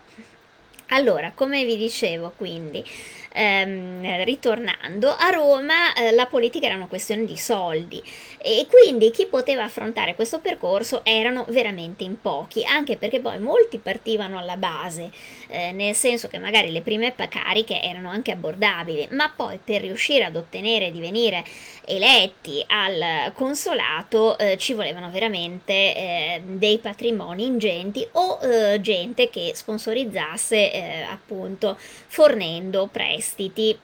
Allora, 0.89 1.33
come 1.35 1.65
vi 1.65 1.77
dicevo, 1.77 2.33
quindi, 2.37 2.85
ehm, 3.33 4.25
ritornando 4.25 5.15
a 5.15 5.31
Roma, 5.31 5.95
eh, 5.95 6.13
la 6.13 6.27
politica 6.27 6.67
era 6.67 6.77
una 6.77 6.87
questione 6.87 7.25
di 7.25 7.37
soldi 7.37 8.03
e 8.39 8.67
quindi 8.69 9.11
chi 9.11 9.27
poteva 9.27 9.65
affrontare 9.65 10.15
questo 10.15 10.41
percorso 10.41 11.03
erano 11.05 11.45
veramente 11.49 12.05
in 12.05 12.21
pochi, 12.21 12.65
anche 12.65 12.97
perché 12.97 13.21
poi 13.21 13.39
molti 13.39 13.79
partivano 13.79 14.39
alla 14.39 14.57
base, 14.57 15.11
eh, 15.49 15.73
nel 15.73 15.95
senso 15.95 16.29
che 16.29 16.39
magari 16.39 16.71
le 16.71 16.83
prime 16.83 17.15
cariche 17.29 17.83
erano 17.83 18.11
anche 18.11 18.33
abbordabili, 18.33 19.09
ma 19.13 19.33
poi 19.35 19.59
per 19.63 19.81
riuscire 19.81 20.25
ad 20.25 20.37
ottenere 20.37 20.91
di 20.91 21.01
venire 21.01 21.45
eletti 21.85 22.63
al 22.67 23.33
consolato 23.35 24.39
eh, 24.39 24.57
ci 24.59 24.75
volevano 24.75 25.11
veramente 25.11 25.73
eh, 25.73 26.43
dei 26.45 26.79
patrimoni 26.79 27.47
ingenti 27.47 28.07
o 28.13 28.39
eh, 28.43 28.81
gente 28.81 29.31
che 29.31 29.53
sponsorizzasse 29.55 30.73
eh, 30.73 31.03
appunto 31.03 31.77
fornendo 31.79 32.89
prestiti 32.93 33.79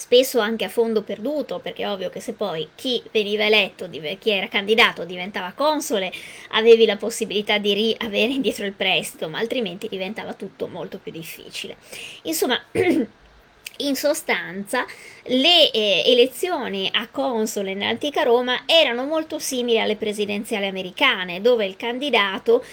spesso 0.00 0.38
anche 0.38 0.64
a 0.64 0.70
fondo 0.70 1.02
perduto, 1.02 1.58
perché 1.58 1.82
è 1.82 1.90
ovvio 1.90 2.08
che 2.08 2.20
se 2.20 2.32
poi 2.32 2.70
chi 2.74 3.02
veniva 3.12 3.44
eletto, 3.44 3.86
chi 4.18 4.30
era 4.30 4.48
candidato 4.48 5.04
diventava 5.04 5.52
console, 5.54 6.10
avevi 6.52 6.86
la 6.86 6.96
possibilità 6.96 7.58
di 7.58 7.74
riavere 7.74 8.32
indietro 8.32 8.64
il 8.64 8.72
prestito, 8.72 9.28
ma 9.28 9.38
altrimenti 9.38 9.88
diventava 9.90 10.32
tutto 10.32 10.68
molto 10.68 10.96
più 10.96 11.12
difficile. 11.12 11.76
Insomma, 12.22 12.58
in 12.72 13.94
sostanza 13.94 14.86
le 15.24 15.70
eh, 15.70 16.02
elezioni 16.06 16.88
a 16.94 17.06
console 17.08 17.74
nell'antica 17.74 18.22
Roma 18.22 18.62
erano 18.64 19.04
molto 19.04 19.38
simili 19.38 19.78
alle 19.78 19.96
presidenziali 19.96 20.66
americane, 20.66 21.42
dove 21.42 21.66
il 21.66 21.76
candidato 21.76 22.64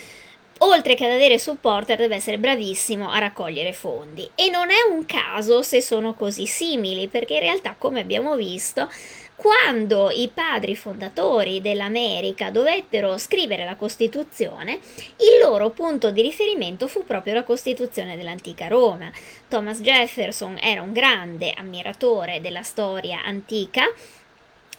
oltre 0.59 0.95
che 0.95 1.05
ad 1.05 1.11
avere 1.11 1.39
supporter 1.39 1.97
deve 1.97 2.15
essere 2.15 2.37
bravissimo 2.37 3.09
a 3.09 3.19
raccogliere 3.19 3.73
fondi 3.73 4.29
e 4.35 4.49
non 4.49 4.69
è 4.69 4.91
un 4.91 5.05
caso 5.05 5.61
se 5.61 5.81
sono 5.81 6.13
così 6.13 6.45
simili 6.45 7.07
perché 7.07 7.35
in 7.35 7.41
realtà 7.41 7.75
come 7.77 8.01
abbiamo 8.01 8.35
visto 8.35 8.89
quando 9.37 10.09
i 10.09 10.31
padri 10.33 10.75
fondatori 10.75 11.61
dell'America 11.61 12.49
dovettero 12.49 13.19
scrivere 13.19 13.65
la 13.65 13.75
Costituzione, 13.75 14.79
il 15.17 15.39
loro 15.43 15.69
punto 15.69 16.09
di 16.09 16.23
riferimento 16.23 16.87
fu 16.87 17.05
proprio 17.05 17.35
la 17.35 17.43
Costituzione 17.43 18.17
dell'antica 18.17 18.67
Roma. 18.67 19.11
Thomas 19.47 19.79
Jefferson 19.81 20.57
era 20.59 20.81
un 20.81 20.91
grande 20.91 21.53
ammiratore 21.55 22.41
della 22.41 22.63
storia 22.63 23.21
antica 23.23 23.83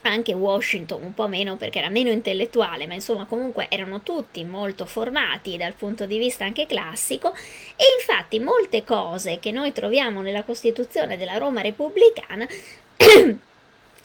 anche 0.02 0.32
Washington 0.32 1.02
un 1.02 1.14
po' 1.14 1.28
meno 1.28 1.56
perché 1.56 1.78
era 1.78 1.88
meno 1.88 2.10
intellettuale, 2.10 2.86
ma 2.86 2.94
insomma 2.94 3.26
comunque 3.26 3.66
erano 3.68 4.02
tutti 4.02 4.44
molto 4.44 4.86
formati 4.86 5.56
dal 5.56 5.74
punto 5.74 6.06
di 6.06 6.18
vista 6.18 6.44
anche 6.44 6.66
classico. 6.66 7.34
E 7.76 7.84
infatti 7.98 8.38
molte 8.40 8.84
cose 8.84 9.38
che 9.38 9.50
noi 9.50 9.72
troviamo 9.72 10.20
nella 10.22 10.44
Costituzione 10.44 11.16
della 11.16 11.38
Roma 11.38 11.60
repubblicana 11.60 12.46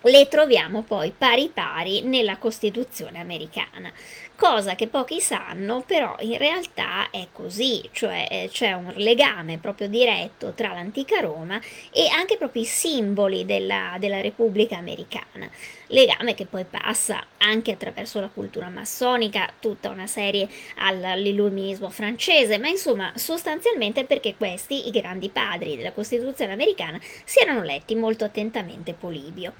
le 0.04 0.28
troviamo 0.28 0.82
poi 0.82 1.14
pari 1.18 1.50
pari 1.54 2.02
nella 2.02 2.38
Costituzione 2.38 3.20
americana, 3.20 3.92
cosa 4.36 4.76
che 4.76 4.88
pochi 4.88 5.22
sanno, 5.22 5.84
però 5.88 6.16
in 6.20 6.38
realtà 6.38 7.10
è 7.10 7.28
così, 7.32 7.88
cioè 7.94 8.28
eh, 8.30 8.50
c'è 8.52 8.74
un 8.74 8.92
legame 8.98 9.60
proprio 9.60 9.88
diretto 9.88 10.52
tra 10.54 10.74
l'antica 10.74 11.22
Roma 11.22 11.62
e 11.92 12.10
anche 12.10 12.36
proprio 12.36 12.64
i 12.64 12.66
simboli 12.66 13.46
della, 13.46 13.96
della 14.00 14.20
Repubblica 14.20 14.76
americana, 14.76 15.50
legame 15.88 16.34
che 16.34 16.46
poi 16.48 16.66
passa 16.66 17.26
anche 17.38 17.72
attraverso 17.72 18.20
la 18.20 18.28
cultura 18.28 18.68
massonica, 18.68 19.50
tutta 19.60 19.90
una 19.90 20.08
serie 20.08 20.50
all'illuminismo 20.78 21.90
francese, 21.90 22.58
ma 22.58 22.68
insomma 22.68 23.14
sostanzialmente 23.16 24.04
perché 24.04 24.36
questi, 24.36 24.88
i 24.88 24.92
grandi 24.92 25.30
padri 25.30 25.78
della 25.78 25.94
Costituzione 25.94 26.52
americana, 26.52 27.00
si 27.24 27.40
erano 27.40 27.64
letti 27.64 27.96
molto 27.96 28.26
attentamente 28.26 28.94
Polibio. 28.94 29.54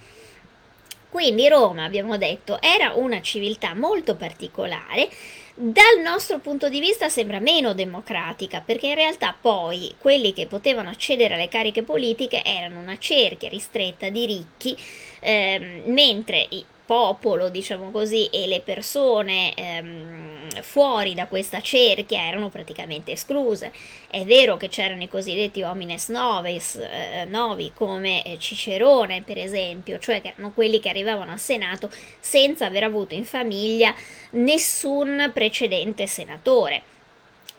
Quindi 1.14 1.48
Roma, 1.48 1.84
abbiamo 1.84 2.18
detto, 2.18 2.60
era 2.60 2.94
una 2.96 3.22
civiltà 3.22 3.76
molto 3.76 4.16
particolare, 4.16 5.08
dal 5.54 6.02
nostro 6.04 6.40
punto 6.40 6.70
di 6.70 6.80
vista 6.80 7.08
sembra 7.08 7.40
meno 7.40 7.76
democratica, 7.76 8.64
perché 8.66 8.88
in 8.88 8.96
realtà 8.96 9.36
poi 9.40 9.94
quelli 10.00 10.34
che 10.34 10.48
potevano 10.48 10.90
accedere 10.90 11.36
alle 11.36 11.50
cariche 11.50 11.84
politiche 11.84 12.44
erano 12.44 12.80
una 12.80 12.98
cerchia 12.98 13.48
ristretta 13.48 14.10
di 14.10 14.26
ricchi, 14.26 14.76
ehm, 15.20 15.84
mentre 15.86 16.48
popolo, 16.86 17.50
diciamo 17.50 17.92
così, 17.92 18.28
e 18.28 18.48
le 18.48 18.62
persone 18.62 19.54
ehm, 19.56 20.62
fuori 20.62 21.14
da 21.14 21.28
questa 21.28 21.62
cerchia 21.62 22.26
erano 22.26 22.50
praticamente 22.50 23.14
escluse. 23.14 23.72
È 24.10 24.24
vero 24.24 24.58
che 24.58 24.68
c'erano 24.68 25.04
i 25.04 25.08
cosiddetti 25.08 25.64
homines 25.64 26.10
novis, 26.10 26.76
eh, 26.76 27.26
novi 27.26 27.72
come 27.74 28.24
eh, 28.24 28.38
Cicerone, 28.38 29.24
per 29.24 29.38
esempio, 29.38 30.00
cioè 30.00 30.22
che 30.22 30.30
erano 30.30 30.52
quelli 30.52 30.80
che 30.80 30.90
arrivavano 30.90 31.32
al 31.32 31.40
Senato 31.40 31.90
senza 32.20 32.66
aver 32.66 32.84
avuto 32.84 33.14
in 33.14 33.26
famiglia 33.26 33.94
nessun 34.32 35.32
precedente 35.34 36.08
senatore 36.08 36.84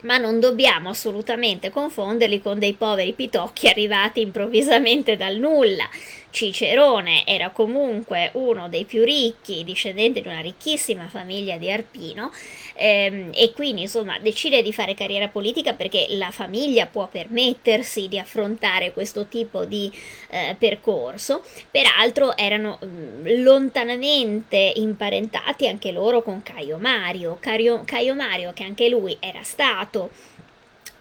ma 0.05 0.18
non 0.18 0.39
dobbiamo 0.39 0.91
assolutamente 0.91 1.70
confonderli 1.70 2.41
con 2.41 2.59
dei 2.59 2.75
poveri 2.75 3.12
pitocchi 3.12 3.68
arrivati 3.68 4.20
improvvisamente 4.20 5.16
dal 5.16 5.37
nulla. 5.37 5.89
Cicerone 6.35 7.24
era 7.24 7.51
comunque 7.51 8.30
uno 8.32 8.68
dei 8.68 8.85
più 8.85 9.05
ricchi, 9.05 9.62
discendente 9.62 10.20
di 10.20 10.26
una 10.26 10.41
ricchissima 10.41 11.07
famiglia 11.07 11.57
di 11.59 11.70
Arpino, 11.70 12.32
ehm, 12.74 13.30
e 13.32 13.53
quindi 13.53 13.82
insomma 13.82 14.18
decide 14.18 14.61
di 14.61 14.72
fare 14.72 14.95
carriera 14.95 15.28
politica 15.28 15.74
perché 15.74 16.07
la 16.09 16.32
famiglia 16.32 16.87
può 16.87 17.07
permettersi 17.07 18.09
di 18.09 18.18
affrontare 18.18 18.93
questo 18.93 19.26
tipo 19.28 19.64
di 19.64 19.89
eh, 20.30 20.57
percorso. 20.59 21.45
Peraltro 21.70 22.37
erano 22.37 22.80
mh, 22.82 22.87
mm, 22.87 23.43
lontanamente 23.45 24.72
imparentati 24.74 25.68
anche 25.68 25.93
loro 25.93 26.20
con 26.22 26.43
Caio 26.43 26.78
Mario. 26.78 27.37
Caio, 27.39 27.82
Caio 27.85 28.16
Mario, 28.16 28.53
che 28.53 28.64
anche 28.64 28.89
lui 28.89 29.16
era 29.20 29.45
stato 29.45 30.11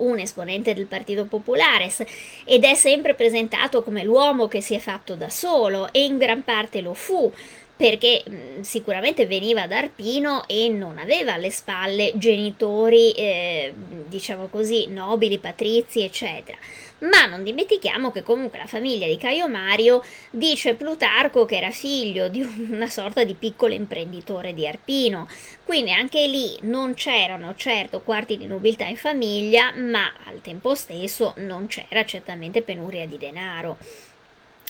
un 0.03 0.19
esponente 0.19 0.73
del 0.73 0.85
Partito 0.85 1.25
Popolare 1.25 1.91
ed 2.45 2.63
è 2.63 2.75
sempre 2.75 3.13
presentato 3.13 3.83
come 3.83 4.03
l'uomo 4.03 4.47
che 4.47 4.61
si 4.61 4.73
è 4.73 4.79
fatto 4.79 5.15
da 5.15 5.29
solo 5.29 5.91
e 5.91 6.03
in 6.03 6.17
gran 6.17 6.43
parte 6.43 6.81
lo 6.81 6.93
fu 6.93 7.31
perché 7.75 8.23
mh, 8.25 8.61
sicuramente 8.61 9.25
veniva 9.25 9.67
da 9.67 9.79
Arpino 9.79 10.47
e 10.47 10.69
non 10.69 10.99
aveva 10.99 11.33
alle 11.33 11.49
spalle 11.49 12.11
genitori, 12.15 13.11
eh, 13.11 13.73
diciamo 14.07 14.47
così, 14.47 14.87
nobili, 14.87 15.39
patrizi, 15.39 16.01
eccetera 16.01 16.57
ma 16.99 17.25
non 17.25 17.43
dimentichiamo 17.43 18.11
che 18.11 18.23
comunque 18.23 18.57
la 18.57 18.65
famiglia 18.65 19.07
di 19.07 19.17
Caio 19.17 19.49
Mario 19.49 20.03
dice 20.29 20.75
Plutarco 20.75 21.45
che 21.45 21.57
era 21.57 21.71
figlio 21.71 22.29
di 22.29 22.41
una 22.41 22.87
sorta 22.87 23.23
di 23.23 23.33
piccolo 23.33 23.73
imprenditore 23.73 24.53
di 24.53 24.67
Arpino, 24.67 25.27
quindi 25.65 25.91
anche 25.91 26.25
lì 26.27 26.57
non 26.61 26.93
c'erano 26.93 27.55
certo 27.55 28.01
quarti 28.01 28.37
di 28.37 28.47
nobiltà 28.47 28.85
in 28.85 28.97
famiglia, 28.97 29.73
ma 29.75 30.13
al 30.25 30.41
tempo 30.41 30.75
stesso 30.75 31.33
non 31.37 31.67
c'era 31.67 32.05
certamente 32.05 32.61
penuria 32.61 33.05
di 33.05 33.17
denaro. 33.17 33.77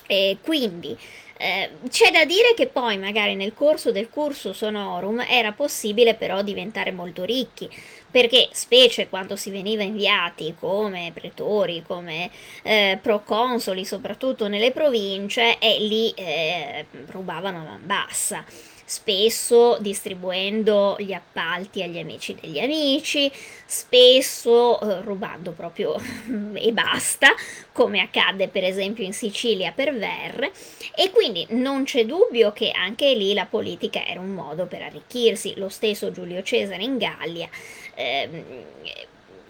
E 0.05 0.37
quindi 0.41 0.97
eh, 1.43 1.69
c'è 1.89 2.09
da 2.09 2.23
dire 2.23 2.53
che 2.55 2.67
poi 2.67 2.97
magari 2.97 3.35
nel 3.35 3.53
corso 3.53 3.91
del 3.91 4.09
cursus 4.09 4.61
honorum 4.61 5.25
era 5.27 5.51
possibile 5.51 6.15
però 6.15 6.41
diventare 6.41 6.91
molto 6.91 7.25
ricchi, 7.25 7.69
perché 8.09 8.47
specie 8.53 9.09
quando 9.09 9.35
si 9.35 9.51
veniva 9.51 9.83
inviati 9.83 10.55
come 10.57 11.11
pretori, 11.13 11.83
come 11.85 12.29
eh, 12.61 12.97
proconsoli, 13.01 13.83
soprattutto 13.83 14.47
nelle 14.47 14.71
province, 14.71 15.57
e 15.59 15.79
lì 15.79 16.11
eh, 16.11 16.85
rubavano 17.07 17.57
a 17.57 17.63
man 17.63 17.81
bassa 17.83 18.45
spesso 18.93 19.77
distribuendo 19.79 20.95
gli 20.99 21.13
appalti 21.13 21.81
agli 21.81 21.97
amici 21.97 22.37
degli 22.39 22.59
amici, 22.59 23.31
spesso 23.65 24.79
eh, 24.79 25.01
rubando 25.01 25.51
proprio 25.51 25.95
e 26.53 26.71
basta, 26.71 27.33
come 27.71 28.01
accadde 28.01 28.49
per 28.49 28.63
esempio 28.63 29.03
in 29.03 29.13
Sicilia 29.13 29.71
per 29.71 29.97
Verre, 29.97 30.51
e 30.95 31.09
quindi 31.09 31.47
non 31.49 31.85
c'è 31.85 32.05
dubbio 32.05 32.53
che 32.53 32.69
anche 32.69 33.15
lì 33.15 33.33
la 33.33 33.47
politica 33.47 34.05
era 34.05 34.19
un 34.19 34.31
modo 34.31 34.67
per 34.67 34.83
arricchirsi, 34.83 35.55
lo 35.57 35.69
stesso 35.69 36.11
Giulio 36.11 36.43
Cesare 36.43 36.83
in 36.83 36.97
Gallia. 36.97 37.49
Ehm, 37.95 38.43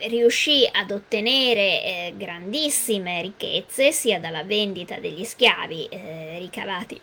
riuscì 0.08 0.68
ad 0.70 0.92
ottenere 0.92 1.84
eh, 1.84 2.14
grandissime 2.18 3.22
ricchezze 3.22 3.92
sia 3.92 4.20
dalla 4.20 4.44
vendita 4.44 5.00
degli 5.00 5.24
schiavi 5.24 5.86
eh, 5.86 6.38
ricavati 6.40 7.00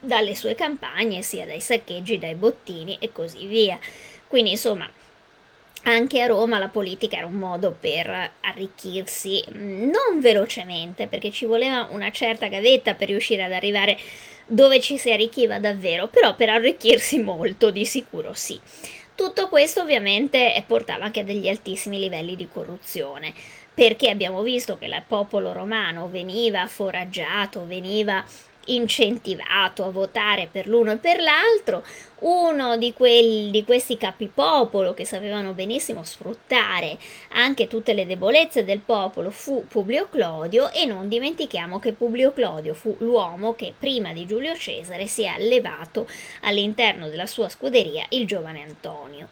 dalle 0.00 0.34
sue 0.34 0.54
campagne, 0.54 1.22
sia 1.22 1.46
dai 1.46 1.60
saccheggi, 1.60 2.18
dai 2.18 2.34
bottini 2.34 2.96
e 3.00 3.12
così 3.12 3.46
via. 3.46 3.78
Quindi 4.26 4.50
insomma, 4.50 4.90
anche 5.82 6.20
a 6.20 6.26
Roma 6.26 6.58
la 6.58 6.68
politica 6.68 7.16
era 7.16 7.26
un 7.26 7.34
modo 7.34 7.74
per 7.78 8.32
arricchirsi 8.40 9.44
non 9.52 10.20
velocemente, 10.20 11.06
perché 11.06 11.30
ci 11.30 11.46
voleva 11.46 11.88
una 11.90 12.10
certa 12.10 12.48
gavetta 12.48 12.94
per 12.94 13.08
riuscire 13.08 13.44
ad 13.44 13.52
arrivare 13.52 13.98
dove 14.46 14.80
ci 14.80 14.98
si 14.98 15.12
arricchiva 15.12 15.58
davvero, 15.58 16.08
però 16.08 16.34
per 16.34 16.48
arricchirsi 16.50 17.18
molto 17.22 17.70
di 17.70 17.84
sicuro 17.84 18.34
sì. 18.34 18.60
Tutto 19.14 19.48
questo 19.48 19.82
ovviamente 19.82 20.62
portava 20.66 21.04
anche 21.04 21.20
a 21.20 21.24
degli 21.24 21.48
altissimi 21.48 21.98
livelli 21.98 22.36
di 22.36 22.48
corruzione, 22.50 23.32
perché 23.72 24.10
abbiamo 24.10 24.42
visto 24.42 24.76
che 24.76 24.86
il 24.86 25.02
popolo 25.06 25.52
romano 25.52 26.08
veniva 26.08 26.66
foraggiato, 26.66 27.66
veniva 27.66 28.24
incentivato 28.74 29.84
a 29.84 29.90
votare 29.90 30.48
per 30.50 30.66
l'uno 30.66 30.92
e 30.92 30.96
per 30.96 31.20
l'altro, 31.20 31.84
uno 32.20 32.76
di, 32.76 32.92
quelli, 32.92 33.50
di 33.50 33.64
questi 33.64 33.96
capipopolo 33.96 34.92
che 34.94 35.04
sapevano 35.04 35.52
benissimo 35.52 36.04
sfruttare 36.04 36.98
anche 37.30 37.66
tutte 37.66 37.94
le 37.94 38.06
debolezze 38.06 38.64
del 38.64 38.80
popolo 38.80 39.30
fu 39.30 39.64
Publio 39.66 40.08
Clodio 40.10 40.70
e 40.70 40.84
non 40.84 41.08
dimentichiamo 41.08 41.78
che 41.78 41.92
Publio 41.92 42.32
Clodio 42.32 42.74
fu 42.74 42.94
l'uomo 42.98 43.54
che 43.54 43.72
prima 43.78 44.12
di 44.12 44.26
Giulio 44.26 44.54
Cesare 44.54 45.06
si 45.06 45.22
è 45.22 45.28
allevato 45.28 46.06
all'interno 46.42 47.08
della 47.08 47.26
sua 47.26 47.48
scuderia 47.48 48.04
il 48.10 48.26
giovane 48.26 48.62
Antonio 48.62 49.28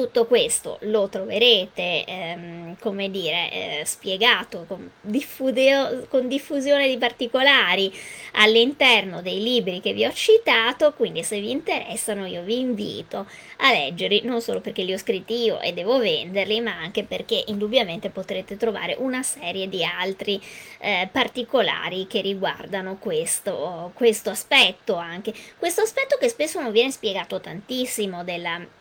tutto 0.00 0.24
questo 0.24 0.78
lo 0.82 1.10
troverete, 1.10 2.06
ehm, 2.06 2.78
come 2.78 3.10
dire, 3.10 3.80
eh, 3.80 3.82
spiegato 3.84 4.64
con, 4.66 4.90
diffudeo, 5.02 6.06
con, 6.08 6.26
diffusione 6.26 6.88
di 6.88 6.96
particolari 6.96 7.92
all'interno 8.32 9.20
dei 9.20 9.42
libri 9.42 9.82
che 9.82 9.92
vi 9.92 10.06
ho 10.06 10.12
citato, 10.12 10.94
quindi 10.94 11.22
se 11.22 11.38
vi 11.38 11.50
interessano 11.50 12.24
io 12.24 12.42
vi 12.42 12.60
invito 12.60 13.26
a 13.58 13.72
leggerli, 13.72 14.22
non 14.24 14.40
solo 14.40 14.60
perché 14.60 14.84
li 14.84 14.94
ho 14.94 14.98
scritti 14.98 15.34
io 15.34 15.60
e 15.60 15.74
devo 15.74 15.98
venderli, 15.98 16.62
ma 16.62 16.78
anche 16.78 17.04
perché 17.04 17.44
indubbiamente 17.48 18.08
potrete 18.08 18.56
trovare 18.56 18.96
una 18.98 19.22
serie 19.22 19.68
di 19.68 19.84
altri 19.84 20.40
eh, 20.78 21.10
particolari 21.12 22.06
che 22.06 22.22
riguardano 22.22 22.96
questo, 22.96 23.90
questo 23.92 24.30
aspetto 24.30 24.94
anche, 24.94 25.34
questo 25.58 25.82
aspetto 25.82 26.16
che 26.18 26.30
spesso 26.30 26.58
non 26.58 26.72
viene 26.72 26.90
spiegato 26.90 27.38
tantissimo 27.38 28.24
della 28.24 28.78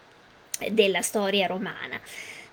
della 0.72 1.02
storia 1.02 1.48
romana. 1.48 2.00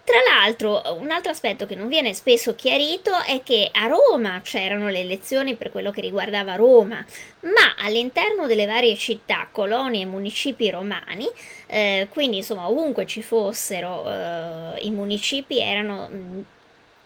Tra 0.06 0.20
l'altro, 0.24 0.80
un 1.00 1.10
altro 1.10 1.32
aspetto 1.32 1.66
che 1.66 1.74
non 1.74 1.88
viene 1.88 2.14
spesso 2.14 2.54
chiarito 2.54 3.10
è 3.26 3.42
che 3.42 3.68
a 3.72 3.88
Roma 3.88 4.40
c'erano 4.40 4.88
le 4.88 5.00
elezioni 5.00 5.56
per 5.56 5.72
quello 5.72 5.90
che 5.90 6.00
riguardava 6.00 6.54
Roma, 6.54 7.04
ma 7.40 7.74
all'interno 7.76 8.46
delle 8.46 8.66
varie 8.66 8.94
città, 8.94 9.48
colonie 9.50 10.02
e 10.02 10.06
municipi 10.06 10.70
romani, 10.70 11.26
eh, 11.66 12.06
quindi 12.08 12.36
insomma 12.36 12.68
ovunque 12.68 13.04
ci 13.04 13.20
fossero 13.20 14.08
eh, 14.08 14.78
i 14.82 14.92
municipi 14.92 15.58
erano 15.58 16.44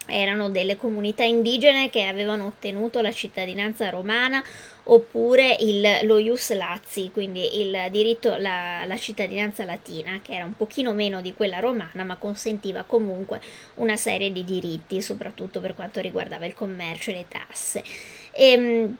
erano 0.05 0.49
delle 0.49 0.77
comunità 0.77 1.23
indigene 1.23 1.89
che 1.89 2.05
avevano 2.05 2.47
ottenuto 2.47 3.01
la 3.01 3.11
cittadinanza 3.11 3.89
romana 3.89 4.43
oppure 4.83 5.55
il, 5.59 5.99
lo 6.03 6.17
ius 6.17 6.53
lazzi, 6.53 7.11
quindi 7.11 7.61
il 7.61 7.87
diritto 7.91 8.33
alla 8.33 8.97
cittadinanza 8.97 9.63
latina, 9.63 10.19
che 10.21 10.33
era 10.33 10.45
un 10.45 10.55
pochino 10.55 10.93
meno 10.93 11.21
di 11.21 11.33
quella 11.33 11.59
romana, 11.59 12.03
ma 12.03 12.15
consentiva 12.17 12.83
comunque 12.83 13.41
una 13.75 13.95
serie 13.95 14.31
di 14.31 14.43
diritti, 14.43 15.01
soprattutto 15.01 15.59
per 15.59 15.75
quanto 15.75 15.99
riguardava 15.99 16.45
il 16.45 16.53
commercio 16.53 17.11
e 17.11 17.13
le 17.13 17.25
tasse. 17.27 17.83
E, 18.31 18.51
ehm, 18.51 18.97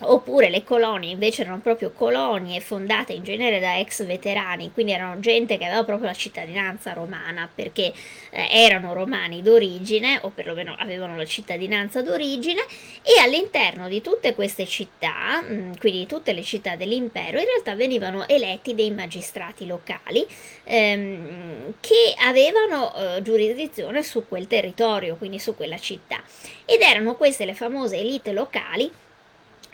Oppure 0.00 0.48
le 0.48 0.62
colonie 0.62 1.10
invece 1.10 1.42
erano 1.42 1.58
proprio 1.58 1.90
colonie 1.90 2.60
fondate 2.60 3.12
in 3.12 3.24
genere 3.24 3.58
da 3.58 3.78
ex 3.78 4.04
veterani, 4.04 4.70
quindi 4.72 4.92
erano 4.92 5.18
gente 5.18 5.58
che 5.58 5.64
aveva 5.64 5.82
proprio 5.82 6.06
la 6.06 6.14
cittadinanza 6.14 6.92
romana 6.92 7.48
perché 7.52 7.92
eh, 8.30 8.48
erano 8.50 8.92
romani 8.92 9.42
d'origine 9.42 10.20
o 10.22 10.30
perlomeno 10.30 10.76
avevano 10.78 11.16
la 11.16 11.24
cittadinanza 11.24 12.00
d'origine 12.00 12.60
e 13.02 13.18
all'interno 13.20 13.88
di 13.88 14.00
tutte 14.00 14.34
queste 14.34 14.66
città, 14.66 15.42
mh, 15.42 15.52
mm, 15.52 15.72
quindi 15.80 15.98
di 16.00 16.06
tutte 16.06 16.32
le 16.32 16.42
città 16.42 16.76
dell'impero, 16.76 17.38
in 17.40 17.46
realtà 17.46 17.74
venivano 17.74 18.28
eletti 18.28 18.76
dei 18.76 18.92
magistrati 18.92 19.66
locali 19.66 20.24
ehm, 20.62 21.74
che 21.80 22.14
avevano 22.18 22.94
eh, 22.94 23.22
giurisdizione 23.22 24.04
su 24.04 24.28
quel 24.28 24.46
territorio, 24.46 25.16
quindi 25.16 25.40
su 25.40 25.56
quella 25.56 25.78
città. 25.78 26.22
Ed 26.64 26.82
erano 26.82 27.16
queste 27.16 27.44
le 27.44 27.54
famose 27.54 27.96
elite 27.96 28.32
locali 28.32 28.90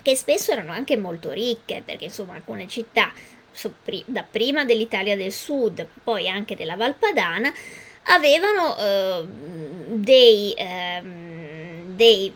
che 0.04 0.16
spesso 0.16 0.52
erano 0.52 0.70
anche 0.72 0.98
molto 0.98 1.30
ricche, 1.30 1.82
perché 1.82 2.04
insomma 2.04 2.34
alcune 2.34 2.68
città, 2.68 3.10
da 4.04 4.22
prima 4.22 4.66
dell'Italia 4.66 5.16
del 5.16 5.32
Sud, 5.32 5.86
poi 6.04 6.28
anche 6.28 6.54
della 6.54 6.76
Valpadana, 6.76 7.50
avevano 8.02 8.76
eh, 8.76 9.26
dei, 9.86 10.52
eh, 10.52 11.02
dei, 11.86 12.30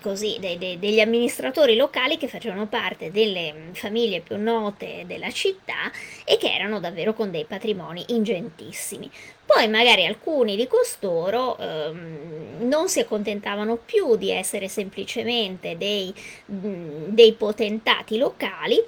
così, 0.00 0.36
dei, 0.38 0.58
dei, 0.58 0.78
degli 0.78 1.00
amministratori 1.00 1.76
locali 1.76 2.16
che 2.16 2.28
facevano 2.28 2.66
parte 2.66 3.10
delle 3.10 3.70
famiglie 3.72 4.20
più 4.20 4.36
note 4.36 5.04
della 5.06 5.30
città 5.30 5.90
e 6.24 6.36
che 6.36 6.52
erano 6.52 6.80
davvero 6.80 7.12
con 7.14 7.30
dei 7.30 7.44
patrimoni 7.44 8.04
ingentissimi. 8.08 9.10
Poi 9.46 9.68
magari 9.68 10.06
alcuni 10.06 10.56
di 10.56 10.66
costoro 10.66 11.58
ehm, 11.58 12.66
non 12.66 12.88
si 12.88 13.00
accontentavano 13.00 13.76
più 13.76 14.16
di 14.16 14.30
essere 14.30 14.68
semplicemente 14.68 15.76
dei, 15.76 16.12
dei 16.46 17.32
potentati 17.34 18.16
locali 18.16 18.82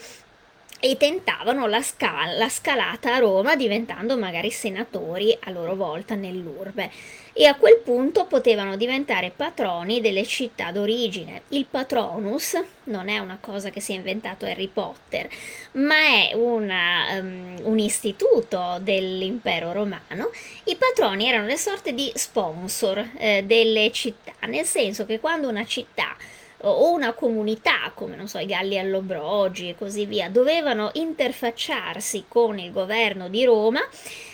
e 0.91 0.97
tentavano 0.97 1.67
la, 1.67 1.83
scala, 1.83 2.33
la 2.37 2.49
scalata 2.49 3.17
a 3.17 3.19
Roma 3.19 3.57
diventando 3.57 4.17
magari 4.17 4.53
senatori 4.53 5.37
a 5.41 5.51
loro 5.51 5.75
volta 5.75 6.15
nell'urbe 6.15 6.91
e 7.33 7.45
a 7.47 7.57
quel 7.57 7.81
punto 7.85 8.27
potevano 8.27 8.77
diventare 8.77 9.33
patroni 9.35 10.01
delle 10.01 10.25
città 10.25 10.71
d'origine. 10.71 11.43
Il 11.49 11.67
patronus 11.69 12.57
non 12.85 13.09
è 13.09 13.19
una 13.19 13.37
cosa 13.41 13.71
che 13.71 13.81
si 13.81 13.93
è 13.93 13.97
inventato 13.97 14.47
Harry 14.47 14.69
Potter, 14.69 15.29
ma 15.73 15.97
è 15.97 16.31
una, 16.35 17.19
um, 17.19 17.57
un 17.63 17.79
istituto 17.81 18.79
dell'impero 18.81 19.73
romano. 19.73 20.31
I 20.65 20.77
patroni 20.77 21.29
erano 21.29 21.47
le 21.47 21.59
sorte 21.59 21.93
di 21.93 22.11
sponsor 22.15 23.07
eh, 23.19 23.43
delle 23.45 23.91
città, 23.91 24.33
nel 24.47 24.65
senso 24.65 25.05
che 25.05 25.19
quando 25.19 25.49
una 25.49 25.67
città 25.67 26.17
o 26.63 26.91
una 26.93 27.13
comunità 27.13 27.91
come 27.95 28.17
non 28.17 28.29
so 28.29 28.39
i 28.39 28.47
Galli 28.47 28.79
Allobrogi 28.79 29.69
e 29.69 29.77
così 29.77 30.07
via 30.07 30.29
dovevano 30.29 30.91
interfacciarsi 30.95 32.25
con 32.29 32.59
il 32.59 32.73
governo 32.73 33.29
di 33.29 33.45
Roma 33.45 33.81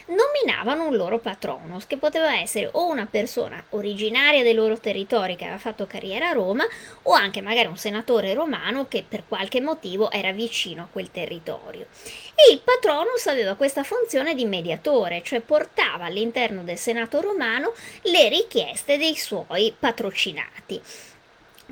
nominavano 0.06 0.88
un 0.88 0.96
loro 0.96 1.18
patrono 1.18 1.80
che 1.86 1.96
poteva 1.96 2.38
essere 2.38 2.68
o 2.72 2.88
una 2.88 3.06
persona 3.06 3.62
originaria 3.70 4.42
dei 4.42 4.54
loro 4.54 4.78
territori 4.78 5.36
che 5.36 5.44
aveva 5.44 5.58
fatto 5.58 5.86
carriera 5.86 6.28
a 6.28 6.32
Roma 6.32 6.64
o 7.02 7.12
anche 7.12 7.40
magari 7.40 7.68
un 7.68 7.76
senatore 7.76 8.34
romano 8.34 8.88
che 8.88 9.04
per 9.06 9.24
qualche 9.26 9.60
motivo 9.60 10.10
era 10.10 10.32
vicino 10.32 10.82
a 10.82 10.88
quel 10.90 11.10
territorio. 11.10 11.86
E 12.34 12.52
il 12.52 12.60
patronus 12.60 13.26
aveva 13.26 13.54
questa 13.54 13.82
funzione 13.82 14.34
di 14.34 14.44
mediatore 14.44 15.22
cioè 15.24 15.40
portava 15.40 16.04
all'interno 16.06 16.62
del 16.62 16.78
senato 16.78 17.20
romano 17.20 17.72
le 18.02 18.28
richieste 18.28 18.98
dei 18.98 19.16
suoi 19.16 19.74
patrocinati 19.78 20.80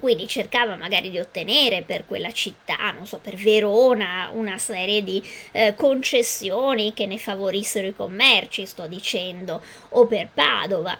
quindi 0.00 0.26
cercava 0.26 0.74
magari 0.76 1.10
di 1.10 1.18
ottenere 1.18 1.82
per 1.82 2.06
quella 2.06 2.32
città, 2.32 2.90
non 2.90 3.06
so, 3.06 3.18
per 3.18 3.36
Verona, 3.36 4.30
una 4.32 4.58
serie 4.58 5.04
di 5.04 5.22
eh, 5.52 5.74
concessioni 5.76 6.92
che 6.92 7.06
ne 7.06 7.18
favorissero 7.18 7.86
i 7.86 7.94
commerci, 7.94 8.66
sto 8.66 8.86
dicendo, 8.88 9.62
o 9.90 10.06
per 10.06 10.30
Padova. 10.34 10.98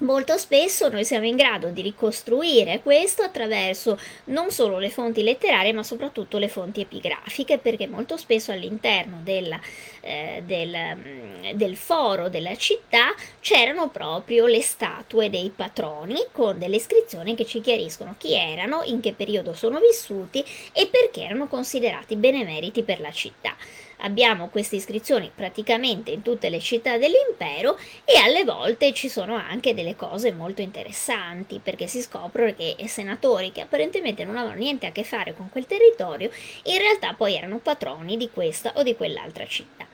Molto 0.00 0.38
spesso 0.38 0.88
noi 0.88 1.04
siamo 1.04 1.26
in 1.26 1.34
grado 1.34 1.70
di 1.70 1.82
ricostruire 1.82 2.82
questo 2.84 3.22
attraverso 3.22 3.98
non 4.26 4.52
solo 4.52 4.78
le 4.78 4.90
fonti 4.90 5.24
letterarie 5.24 5.72
ma 5.72 5.82
soprattutto 5.82 6.38
le 6.38 6.46
fonti 6.46 6.80
epigrafiche 6.80 7.58
perché 7.58 7.88
molto 7.88 8.16
spesso 8.16 8.52
all'interno 8.52 9.18
della, 9.24 9.58
eh, 10.00 10.44
del, 10.46 10.72
mm, 10.94 11.50
del 11.54 11.76
foro 11.76 12.28
della 12.28 12.54
città 12.54 13.12
c'erano 13.40 13.88
proprio 13.88 14.46
le 14.46 14.62
statue 14.62 15.30
dei 15.30 15.50
patroni 15.54 16.26
con 16.30 16.60
delle 16.60 16.76
iscrizioni 16.76 17.34
che 17.34 17.44
ci 17.44 17.60
chiariscono 17.60 18.14
chi 18.18 18.34
erano, 18.34 18.82
in 18.84 19.00
che 19.00 19.14
periodo 19.14 19.52
sono 19.52 19.80
vissuti 19.80 20.44
e 20.72 20.86
perché 20.86 21.24
erano 21.24 21.48
considerati 21.48 22.14
benemeriti 22.14 22.84
per 22.84 23.00
la 23.00 23.10
città 23.10 23.56
abbiamo 23.98 24.48
queste 24.48 24.76
iscrizioni 24.76 25.30
praticamente 25.34 26.10
in 26.10 26.22
tutte 26.22 26.50
le 26.50 26.60
città 26.60 26.98
dell'impero 26.98 27.78
e 28.04 28.16
alle 28.18 28.44
volte 28.44 28.92
ci 28.92 29.08
sono 29.08 29.34
anche 29.34 29.74
delle 29.74 29.96
cose 29.96 30.32
molto 30.32 30.60
interessanti 30.60 31.60
perché 31.62 31.86
si 31.86 32.00
scoprono 32.02 32.54
che 32.54 32.76
i 32.78 32.88
senatori 32.88 33.52
che 33.52 33.62
apparentemente 33.62 34.24
non 34.24 34.36
avevano 34.36 34.58
niente 34.58 34.86
a 34.86 34.92
che 34.92 35.04
fare 35.04 35.34
con 35.34 35.48
quel 35.48 35.66
territorio 35.66 36.30
in 36.64 36.78
realtà 36.78 37.14
poi 37.14 37.34
erano 37.34 37.58
patroni 37.58 38.16
di 38.16 38.30
questa 38.30 38.72
o 38.76 38.82
di 38.82 38.94
quell'altra 38.94 39.46
città. 39.46 39.86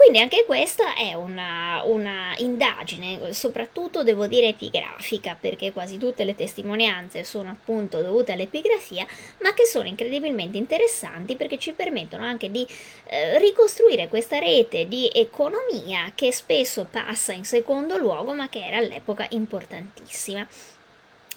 Quindi 0.00 0.18
anche 0.20 0.46
questa 0.46 0.94
è 0.94 1.12
una, 1.12 1.82
una, 1.84 2.34
indagine, 2.38 3.34
soprattutto 3.34 4.02
devo 4.02 4.26
dire 4.26 4.48
epigrafica, 4.48 5.36
perché 5.38 5.72
quasi 5.72 5.98
tutte 5.98 6.24
le 6.24 6.34
testimonianze 6.34 7.22
sono 7.22 7.50
appunto 7.50 8.00
dovute 8.00 8.32
all'epigrafia, 8.32 9.06
ma 9.42 9.52
che 9.52 9.66
sono 9.66 9.88
incredibilmente 9.88 10.56
interessanti 10.56 11.36
perché 11.36 11.58
ci 11.58 11.74
permettono 11.74 12.24
anche 12.24 12.50
di 12.50 12.66
eh, 13.08 13.38
ricostruire 13.38 14.08
questa 14.08 14.38
rete 14.38 14.88
di 14.88 15.06
economia 15.12 16.12
che 16.14 16.32
spesso 16.32 16.86
passa 16.90 17.34
in 17.34 17.44
secondo 17.44 17.98
luogo, 17.98 18.32
ma 18.32 18.48
che 18.48 18.64
era 18.64 18.78
all'epoca 18.78 19.26
importantissima 19.28 20.48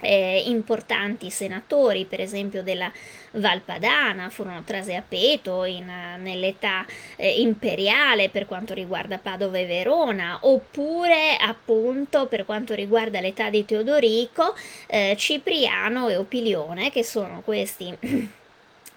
eh, 0.04 0.44
importanti 0.46 1.30
senatori, 1.30 2.06
per 2.06 2.20
esempio 2.20 2.62
della 2.62 2.92
Valpadana, 3.32 4.30
furono 4.30 4.62
trase 4.64 4.96
a 4.96 5.04
peto 5.08 5.64
in, 5.64 5.92
nell'età 6.20 6.86
eh, 7.16 7.42
imperiale 7.42 8.30
per 8.30 8.46
quanto 8.46 8.74
riguarda 8.74 9.18
Padova 9.18 9.58
e 9.58 9.66
Verona, 9.66 10.40
oppure 10.42 11.38
appunto 11.38 12.28
per 12.28 12.46
quanto 12.46 12.74
riguarda 12.76 13.20
l'età 13.20 13.50
di 13.50 13.66
Teodorico, 13.66 14.56
eh, 14.88 15.16
Cipriano 15.18 16.10
e 16.10 16.18
Opilione, 16.18 16.92
che 16.92 17.04
sono 17.04 17.42
questi 17.42 17.98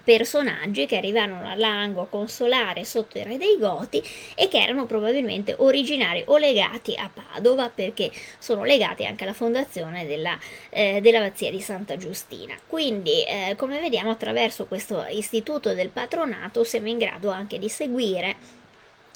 personaggi 0.07 0.85
che 0.85 0.95
arrivarono 0.95 1.49
a 1.49 1.55
Lango 1.55 2.03
a 2.03 2.07
consolare 2.07 2.85
sotto 2.85 3.17
il 3.17 3.25
re 3.25 3.35
dei 3.35 3.57
Goti 3.59 4.01
e 4.35 4.47
che 4.47 4.61
erano 4.61 4.85
probabilmente 4.85 5.53
originari 5.57 6.23
o 6.27 6.37
legati 6.37 6.95
a 6.95 7.11
Padova 7.13 7.69
perché 7.69 8.09
sono 8.39 8.63
legati 8.63 9.05
anche 9.05 9.25
alla 9.25 9.33
fondazione 9.33 10.05
della, 10.05 10.39
eh, 10.69 11.01
dell'abbazia 11.01 11.51
di 11.51 11.59
Santa 11.59 11.97
Giustina. 11.97 12.55
Quindi, 12.67 13.25
eh, 13.25 13.55
come 13.57 13.81
vediamo, 13.81 14.09
attraverso 14.09 14.65
questo 14.65 15.05
istituto 15.09 15.73
del 15.73 15.89
patronato 15.89 16.63
siamo 16.63 16.87
in 16.87 16.99
grado 16.99 17.29
anche 17.29 17.59
di 17.59 17.67
seguire 17.67 18.35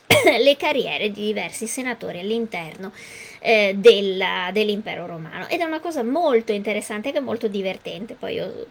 le 0.43 0.57
carriere 0.57 1.09
di 1.09 1.27
diversi 1.27 1.67
senatori 1.67 2.19
all'interno 2.19 2.91
eh, 3.39 3.75
della, 3.77 4.49
dell'impero 4.51 5.05
romano 5.05 5.47
ed 5.47 5.61
è 5.61 5.63
una 5.63 5.79
cosa 5.79 6.03
molto 6.03 6.51
interessante 6.51 7.13
e 7.13 7.19
molto 7.21 7.47
divertente. 7.47 8.15
Poi 8.15 8.33
io 8.33 8.67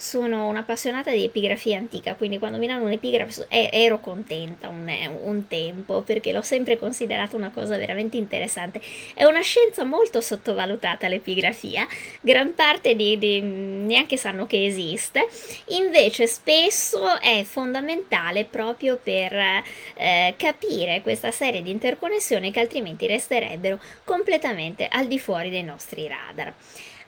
sono 0.00 0.48
un'appassionata 0.48 1.10
di 1.10 1.24
epigrafia 1.24 1.76
antica, 1.76 2.14
quindi 2.14 2.38
quando 2.38 2.56
mi 2.56 2.66
danno 2.66 2.84
un'epigrafe 2.84 3.46
ero 3.48 4.00
contenta 4.00 4.68
un, 4.68 4.90
un, 5.24 5.46
tempo 5.46 6.00
perché 6.00 6.32
l'ho 6.32 6.40
sempre 6.40 6.78
considerata 6.78 7.36
una 7.36 7.50
cosa 7.50 7.76
veramente 7.76 8.16
interessante. 8.16 8.80
È 9.12 9.24
una 9.24 9.42
scienza 9.42 9.84
molto 9.84 10.22
sottovalutata 10.22 11.06
l'epigrafia, 11.06 11.86
gran 12.22 12.54
parte 12.54 12.96
di, 12.96 13.18
di 13.18 13.42
neanche 13.42 14.16
sanno 14.16 14.46
che 14.46 14.64
esiste, 14.64 15.28
invece 15.66 16.26
spesso 16.26 17.20
è 17.20 17.42
fondamentale 17.44 18.46
proprio 18.46 18.98
per 19.02 19.34
eh, 19.34 20.34
capire 20.38 21.02
questa 21.02 21.30
serie 21.30 21.62
di 21.62 21.70
interconnessioni 21.70 22.50
che 22.50 22.60
altrimenti 22.60 23.06
resterebbero 23.06 23.78
completamente 24.04 24.88
al 24.90 25.06
di 25.06 25.18
fuori 25.18 25.50
dei 25.50 25.62
nostri 25.62 26.08
radar. 26.08 26.54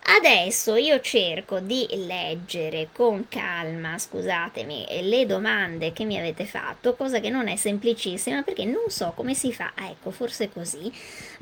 Adesso 0.04 0.74
io 0.76 1.00
cerco 1.00 1.60
di 1.60 1.86
leggere 1.90 2.88
con 2.92 3.28
calma, 3.28 3.98
scusatemi, 3.98 4.86
le 5.02 5.26
domande 5.26 5.92
che 5.92 6.04
mi 6.04 6.18
avete 6.18 6.44
fatto, 6.44 6.94
cosa 6.96 7.20
che 7.20 7.30
non 7.30 7.46
è 7.46 7.54
semplicissima 7.56 8.42
perché 8.42 8.64
non 8.64 8.88
so 8.88 9.12
come 9.14 9.34
si 9.34 9.52
fa. 9.52 9.72
Ah, 9.76 9.88
ecco, 9.88 10.10
forse 10.10 10.50
così. 10.50 10.92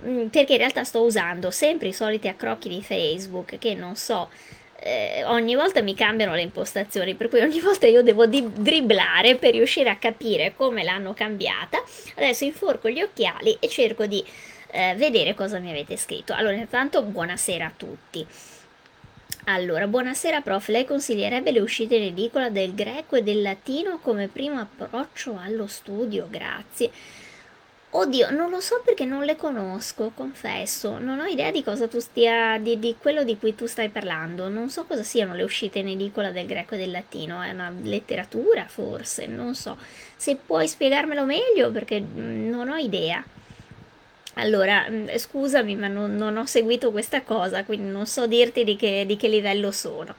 Mm, 0.05 0.27
perché 0.27 0.53
in 0.53 0.59
realtà 0.59 0.85
sto 0.85 1.01
usando 1.03 1.51
sempre 1.51 1.89
i 1.89 1.93
soliti 1.95 2.29
accrocchi 2.29 2.69
di 2.69 2.83
Facebook 2.83 3.59
che 3.59 3.75
non 3.75 3.97
so 3.97 4.29
eh, 4.83 5.25
ogni 5.25 5.55
volta 5.55 5.83
mi 5.83 5.95
cambiano 5.95 6.35
le 6.35 6.43
impostazioni, 6.43 7.15
per 7.15 7.29
cui 7.29 7.41
ogni 7.41 7.61
volta 7.61 7.87
io 7.87 8.03
devo 8.03 8.27
di- 8.27 8.47
dribblare 8.53 9.37
per 9.37 9.53
riuscire 9.53 9.91
a 9.91 9.97
capire 9.97 10.55
come 10.55 10.83
l'hanno 10.83 11.13
cambiata. 11.15 11.83
Adesso 12.17 12.45
inforco 12.45 12.89
gli 12.89 13.01
occhiali 13.01 13.57
e 13.61 13.69
cerco 13.69 14.07
di 14.07 14.25
eh, 14.71 14.95
vedere 14.97 15.35
cosa 15.35 15.59
mi 15.59 15.71
avete 15.71 15.97
scritto. 15.97 16.33
Allora, 16.33 16.55
intanto 16.55 17.03
buonasera 17.03 17.67
a 17.67 17.73
tutti. 17.77 18.27
Allora, 19.45 19.87
buonasera 19.87 20.43
prof, 20.43 20.69
lei 20.69 20.85
consiglierebbe 20.85 21.51
le 21.51 21.61
uscite 21.61 21.97
in 21.97 22.03
edicola 22.03 22.51
del 22.51 22.75
greco 22.75 23.17
e 23.17 23.23
del 23.23 23.43
latino 23.43 23.99
come 23.99 24.29
primo 24.29 24.61
approccio 24.61 25.39
allo 25.39 25.67
studio? 25.67 26.27
Grazie. 26.29 26.91
Oddio, 27.93 28.31
non 28.31 28.51
lo 28.51 28.61
so 28.61 28.81
perché 28.85 29.05
non 29.05 29.25
le 29.25 29.35
conosco, 29.35 30.13
confesso, 30.15 30.99
non 30.99 31.19
ho 31.19 31.25
idea 31.25 31.51
di 31.51 31.65
cosa 31.65 31.89
tu 31.89 31.99
stia, 31.99 32.57
di, 32.59 32.79
di, 32.79 32.95
quello 32.97 33.25
di 33.25 33.37
cui 33.37 33.57
tu 33.57 33.67
stai 33.67 33.89
parlando, 33.89 34.49
non 34.49 34.71
so 34.71 34.85
cosa 34.85 35.03
siano 35.03 35.35
le 35.35 35.43
uscite 35.43 35.81
in 35.81 35.89
edicola 35.89 36.31
del 36.31 36.47
greco 36.47 36.77
e 36.77 36.79
del 36.79 36.93
latino, 36.93 37.43
è 37.43 37.51
una 37.51 37.73
letteratura 37.83 38.67
forse, 38.69 39.27
non 39.27 39.57
so, 39.57 39.77
se 40.15 40.37
puoi 40.37 40.69
spiegarmelo 40.69 41.25
meglio 41.25 41.73
perché 41.73 42.01
mm, 42.01 42.49
non 42.49 42.69
ho 42.69 42.77
idea. 42.77 43.25
Allora, 44.41 44.87
mm, 44.89 45.09
scusami, 45.17 45.77
ma 45.77 45.87
non, 45.87 46.17
non, 46.17 46.37
ho 46.37 46.47
seguito 46.47 46.91
questa 46.91 47.23
cosa, 47.23 47.63
quindi 47.65 47.91
non 47.91 48.07
so 48.07 48.27
dirti 48.27 48.65
di 48.65 48.75
che, 48.75 49.05
di 49.07 49.17
che, 49.17 49.29
livello 49.29 49.71
sono. 49.71 50.15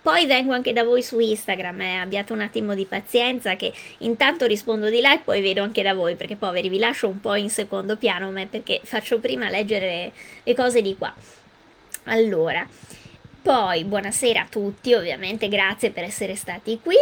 Poi 0.00 0.26
vengo 0.26 0.52
anche 0.52 0.72
da 0.72 0.84
voi 0.84 1.02
su 1.02 1.18
Instagram, 1.18 1.80
eh, 1.80 1.96
abbiate 1.96 2.32
un 2.32 2.40
attimo 2.40 2.74
di 2.74 2.84
pazienza 2.84 3.56
che 3.56 3.72
intanto 3.98 4.46
rispondo 4.46 4.88
di 4.90 5.00
là 5.00 5.14
e 5.14 5.18
poi 5.18 5.40
vedo 5.40 5.62
anche 5.62 5.82
da 5.82 5.92
voi, 5.92 6.14
perché 6.14 6.36
poveri 6.36 6.68
vi 6.68 6.78
lascio 6.78 7.08
un 7.08 7.20
po' 7.20 7.34
in 7.34 7.50
secondo 7.50 7.96
piano, 7.96 8.30
ma 8.30 8.46
perché 8.46 8.80
faccio 8.84 9.18
prima 9.18 9.50
leggere 9.50 9.86
le, 9.86 10.12
le 10.44 10.54
cose 10.54 10.80
di 10.80 10.96
qua. 10.96 11.12
Allora, 12.04 12.66
poi 13.42 13.84
buonasera 13.84 14.42
a 14.42 14.46
tutti, 14.48 14.94
ovviamente 14.94 15.48
grazie 15.48 15.90
per 15.90 16.04
essere 16.04 16.36
stati 16.36 16.78
qui. 16.82 16.96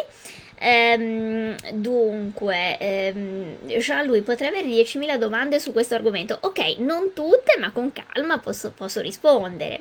Ehm, 0.64 1.56
dunque, 1.72 2.78
ehm, 2.78 3.56
Jean-Louis, 3.66 4.22
potrei 4.22 4.48
avere 4.48 4.68
10.000 4.68 5.16
domande 5.16 5.58
su 5.58 5.72
questo 5.72 5.96
argomento. 5.96 6.38
Ok, 6.42 6.76
non 6.78 7.12
tutte, 7.12 7.56
ma 7.58 7.72
con 7.72 7.90
calma 7.92 8.38
posso, 8.38 8.70
posso 8.70 9.00
rispondere. 9.00 9.80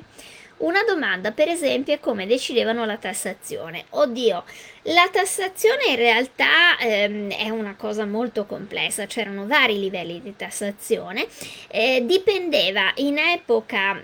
Una 0.58 0.82
domanda, 0.82 1.30
per 1.30 1.48
esempio, 1.48 1.94
è 1.94 2.00
come 2.00 2.26
decidevano 2.26 2.84
la 2.84 2.96
tassazione. 2.96 3.84
Oddio, 3.90 4.44
la 4.82 5.08
tassazione 5.12 5.86
in 5.90 5.96
realtà 5.96 6.76
ehm, 6.80 7.30
è 7.30 7.48
una 7.48 7.76
cosa 7.76 8.04
molto 8.04 8.44
complessa, 8.44 9.06
c'erano 9.06 9.46
vari 9.46 9.78
livelli 9.78 10.20
di 10.20 10.34
tassazione, 10.34 11.26
eh, 11.68 12.02
dipendeva 12.04 12.92
in 12.96 13.18
epoca 13.18 14.02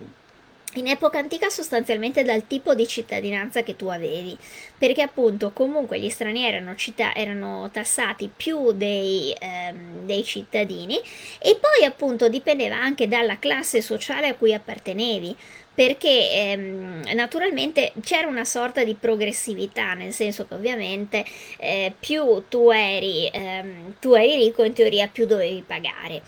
in 0.79 0.87
epoca 0.89 1.18
antica 1.18 1.49
sostanzialmente 1.51 2.22
dal 2.22 2.47
tipo 2.47 2.74
di 2.74 2.87
cittadinanza 2.87 3.62
che 3.62 3.76
tu 3.76 3.87
avevi, 3.87 4.37
perché 4.76 5.03
appunto 5.03 5.51
comunque 5.53 5.99
gli 5.99 6.09
stranieri 6.09 6.57
erano, 6.57 6.74
città, 6.76 7.14
erano 7.14 7.68
tassati 7.72 8.31
più 8.35 8.72
dei, 8.72 9.35
ehm, 9.39 10.05
dei, 10.05 10.24
cittadini 10.24 10.99
e 11.39 11.59
poi 11.61 11.85
appunto 11.85 12.29
dipendeva 12.29 12.76
anche 12.76 13.09
dalla 13.09 13.39
classe 13.39 13.81
sociale 13.81 14.29
a 14.29 14.35
cui 14.35 14.55
appartenevi, 14.55 15.37
perché 15.79 16.33
ehm, 16.33 17.03
naturalmente 17.14 17.93
c'era 18.03 18.26
una 18.26 18.45
sorta 18.45 18.83
di 18.83 18.97
progressività, 18.99 19.95
nel 19.95 20.12
senso 20.12 20.45
che 20.45 20.55
ovviamente 20.55 21.24
eh, 21.57 21.93
più 21.97 22.43
tu 22.49 22.70
eri, 22.70 23.31
ehm, 23.33 23.95
tu 24.01 24.14
eri 24.14 24.35
ricco 24.39 24.64
in 24.64 24.72
teoria 24.72 25.07
più 25.07 25.24
dovevi 25.24 25.62
pagare 25.64 26.20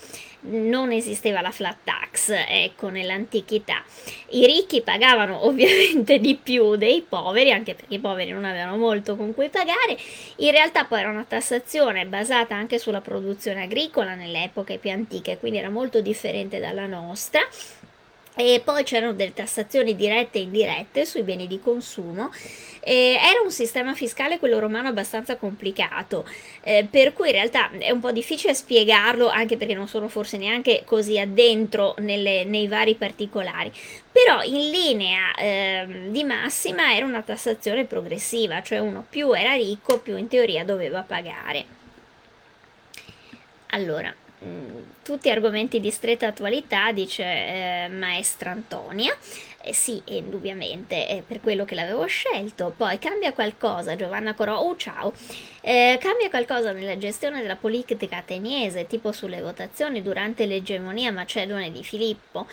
non 0.43 0.91
esisteva 0.91 1.43
la 1.43 1.51
flat 1.51 1.77
tax, 1.85 2.33
ecco, 2.49 2.89
nell'antichità. 2.89 3.85
I 4.31 4.47
ricchi 4.47 4.81
pagavano 4.81 5.45
ovviamente 5.45 6.19
di 6.19 6.35
più 6.35 6.77
dei 6.77 7.05
poveri, 7.07 7.53
anche 7.53 7.75
perché 7.75 7.97
i 7.97 7.99
poveri 7.99 8.31
non 8.31 8.47
avevano 8.47 8.79
molto 8.79 9.17
con 9.17 9.35
cui 9.35 9.51
pagare. 9.51 9.99
In 10.37 10.51
realtà 10.53 10.85
poi 10.85 11.01
era 11.01 11.11
una 11.11 11.27
tassazione 11.29 12.07
basata 12.07 12.55
anche 12.55 12.79
sulla 12.79 13.03
produzione 13.03 13.65
agricola 13.65 14.15
nelle 14.15 14.45
epoche 14.45 14.79
più 14.79 14.91
antiche, 14.91 15.37
quindi 15.39 15.59
era 15.59 15.69
molto 15.69 16.01
differente 16.01 16.59
dalla 16.59 16.87
nostra 16.87 17.41
e 18.41 18.61
poi 18.65 18.83
c'erano 18.85 19.13
delle 19.13 19.33
tassazioni 19.33 19.95
dirette 19.95 20.39
e 20.39 20.43
indirette 20.43 21.05
sui 21.05 21.23
beni 21.23 21.47
di 21.47 21.61
consumo. 21.61 22.31
Eh, 22.83 23.19
era 23.21 23.41
un 23.45 23.51
sistema 23.51 23.95
fiscale, 23.95 24.39
quello 24.39 24.59
romano, 24.59 24.89
abbastanza 24.89 25.37
complicato, 25.37 26.27
eh, 26.63 26.87
per 26.91 27.13
cui 27.13 27.27
in 27.27 27.35
realtà 27.35 27.71
è 27.71 27.91
un 27.91 28.01
po' 28.01 28.11
difficile 28.11 28.55
spiegarlo, 28.55 29.29
anche 29.29 29.57
perché 29.57 29.75
non 29.75 29.87
sono 29.87 30.09
forse 30.09 30.39
neanche 30.39 30.83
così 30.87 31.19
addentro 31.19 31.95
nelle, 31.99 32.45
nei 32.45 32.69
vari 32.69 32.95
particolari. 32.95 33.71
Però 34.11 34.43
in 34.43 34.71
linea 34.71 35.35
eh, 35.35 35.87
di 36.09 36.25
massima 36.25 36.95
era 36.95 37.05
una 37.05 37.23
tassazione 37.23 37.85
progressiva, 37.85 38.63
cioè 38.63 38.79
uno 38.79 39.05
più 39.09 39.33
era 39.33 39.55
ricco, 39.55 39.99
più 39.99 40.17
in 40.17 40.29
teoria 40.29 40.65
doveva 40.65 41.03
pagare. 41.03 41.79
Allora, 43.73 44.13
tutti 45.03 45.31
argomenti 45.31 45.81
di 45.81 45.91
stretta 45.91 46.29
attualità, 46.29 46.93
dice 46.93 47.23
eh, 47.23 47.89
maestra 47.91 48.51
Antonia. 48.51 49.17
Eh 49.63 49.75
sì, 49.75 50.01
indubbiamente, 50.07 51.07
è 51.07 51.23
per 51.27 51.41
quello 51.41 51.67
che 51.67 51.75
l'avevo 51.75 52.07
scelto. 52.07 52.73
Poi 52.75 52.99
cambia 52.99 53.33
qualcosa, 53.33 53.95
Giovanna 53.95 54.33
Corò, 54.35 54.59
oh 54.59 54.75
ciao, 54.77 55.13
eh, 55.61 55.99
cambia 56.01 56.31
qualcosa 56.31 56.73
nella 56.73 56.97
gestione 56.97 57.43
della 57.43 57.57
politica 57.57 58.17
ateniese, 58.17 58.87
tipo 58.87 59.13
sulle 59.13 59.43
votazioni 59.43 60.01
durante 60.01 60.47
l'egemonia 60.47 61.13
macedone 61.13 61.71
di 61.71 61.85
Filippo. 61.85 62.47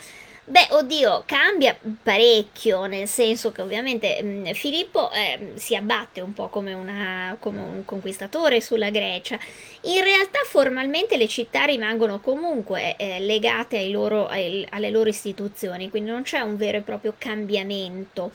Beh, 0.50 0.68
oddio, 0.70 1.24
cambia 1.26 1.78
parecchio, 2.02 2.86
nel 2.86 3.10
senso 3.10 3.52
che 3.52 3.62
ovviamente 3.62 4.24
mh, 4.24 4.28
mm, 4.28 4.52
Filippo 4.54 5.12
eh, 5.12 5.52
si 5.56 5.76
abbatte 5.76 6.22
un 6.22 6.32
po' 6.32 6.48
come, 6.48 6.74
una, 6.74 7.36
come, 7.38 7.60
un 7.60 7.84
conquistatore 7.84 8.62
sulla 8.62 8.90
Grecia. 8.90 9.38
In 9.82 10.02
realtà 10.02 10.40
formalmente 10.46 11.18
le 11.18 11.28
città 11.28 11.66
rimangono 11.66 12.22
comunque 12.22 12.96
eh, 12.96 13.20
legate 13.20 13.90
loro, 13.90 14.28
ai, 14.28 14.66
alle 14.70 14.90
loro 14.90 15.10
istituzioni, 15.10 15.90
quindi 15.90 16.12
non 16.12 16.22
c'è 16.22 16.40
un 16.40 16.56
vero 16.56 16.78
e 16.78 16.82
proprio 16.82 17.14
cambiamento 17.18 18.32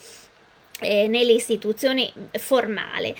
eh, 0.81 1.09
nelle 1.09 1.33
istituzioni 1.33 2.13
formale. 2.33 3.17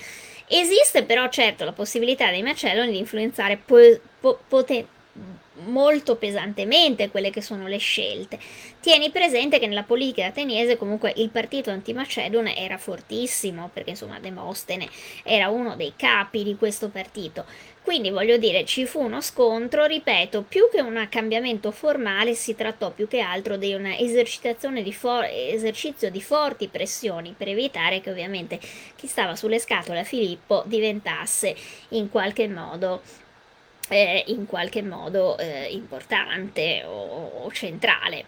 Esiste 0.47 1.03
però 1.03 1.27
certo 1.29 1.65
la 1.65 1.71
possibilità 1.71 2.29
dei 2.29 2.43
Macedoni 2.43 2.91
di 2.91 2.99
influenzare 2.99 3.57
po- 3.57 3.99
po- 4.19 4.39
poten- 4.47 4.85
molto 5.65 6.15
pesantemente 6.15 7.09
quelle 7.09 7.29
che 7.29 7.41
sono 7.41 7.67
le 7.67 7.77
scelte. 7.77 8.39
Tieni 8.79 9.11
presente 9.11 9.59
che 9.59 9.67
nella 9.67 9.83
politica 9.83 10.27
ateniese 10.27 10.77
comunque 10.77 11.13
il 11.17 11.29
partito 11.29 11.69
antimacedone 11.69 12.55
era 12.57 12.77
fortissimo, 12.77 13.69
perché 13.71 13.91
insomma 13.91 14.19
Demostene 14.19 14.87
era 15.23 15.49
uno 15.49 15.75
dei 15.75 15.93
capi 15.95 16.43
di 16.43 16.55
questo 16.55 16.89
partito. 16.89 17.45
Quindi 17.83 18.11
voglio 18.11 18.37
dire, 18.37 18.63
ci 18.63 18.85
fu 18.85 19.01
uno 19.01 19.19
scontro, 19.19 19.83
ripeto, 19.83 20.43
più 20.43 20.69
che 20.71 20.79
un 20.79 21.05
cambiamento 21.09 21.69
formale 21.71 22.33
si 22.33 22.55
trattò 22.55 22.91
più 22.91 23.09
che 23.09 23.19
altro 23.19 23.57
di 23.57 23.75
di 23.75 24.93
for- 24.93 25.27
esercizio 25.29 26.09
di 26.09 26.21
forti 26.21 26.69
pressioni 26.69 27.35
per 27.37 27.49
evitare 27.49 27.99
che 27.99 28.09
ovviamente 28.09 28.57
chi 28.95 29.07
stava 29.07 29.35
sulle 29.35 29.59
scatole 29.59 29.99
a 29.99 30.03
Filippo 30.05 30.63
diventasse 30.65 31.53
in 31.89 32.09
qualche 32.09 32.47
modo 32.47 33.01
eh, 33.89 34.23
in 34.27 34.45
qualche 34.45 34.81
modo 34.81 35.37
eh, 35.37 35.67
importante 35.71 36.83
o, 36.85 37.43
o 37.43 37.51
centrale. 37.51 38.25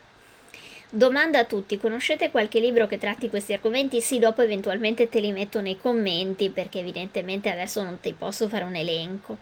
Domanda 0.89 1.39
a 1.39 1.45
tutti, 1.45 1.78
conoscete 1.78 2.32
qualche 2.32 2.60
libro 2.60 2.88
che 2.88 2.97
tratti 2.97 3.30
questi 3.30 3.53
argomenti? 3.53 3.99
Sì, 4.01 4.20
dopo 4.20 4.41
eventualmente 4.41 5.10
te 5.10 5.20
li 5.20 5.32
metto 5.32 5.60
nei 5.60 5.78
commenti 5.78 6.49
perché 6.49 6.80
evidentemente 6.80 7.49
adesso 7.49 7.84
non 7.84 7.99
ti 7.99 8.14
posso 8.14 8.47
fare 8.47 8.64
un 8.64 8.76
elenco. 8.76 9.39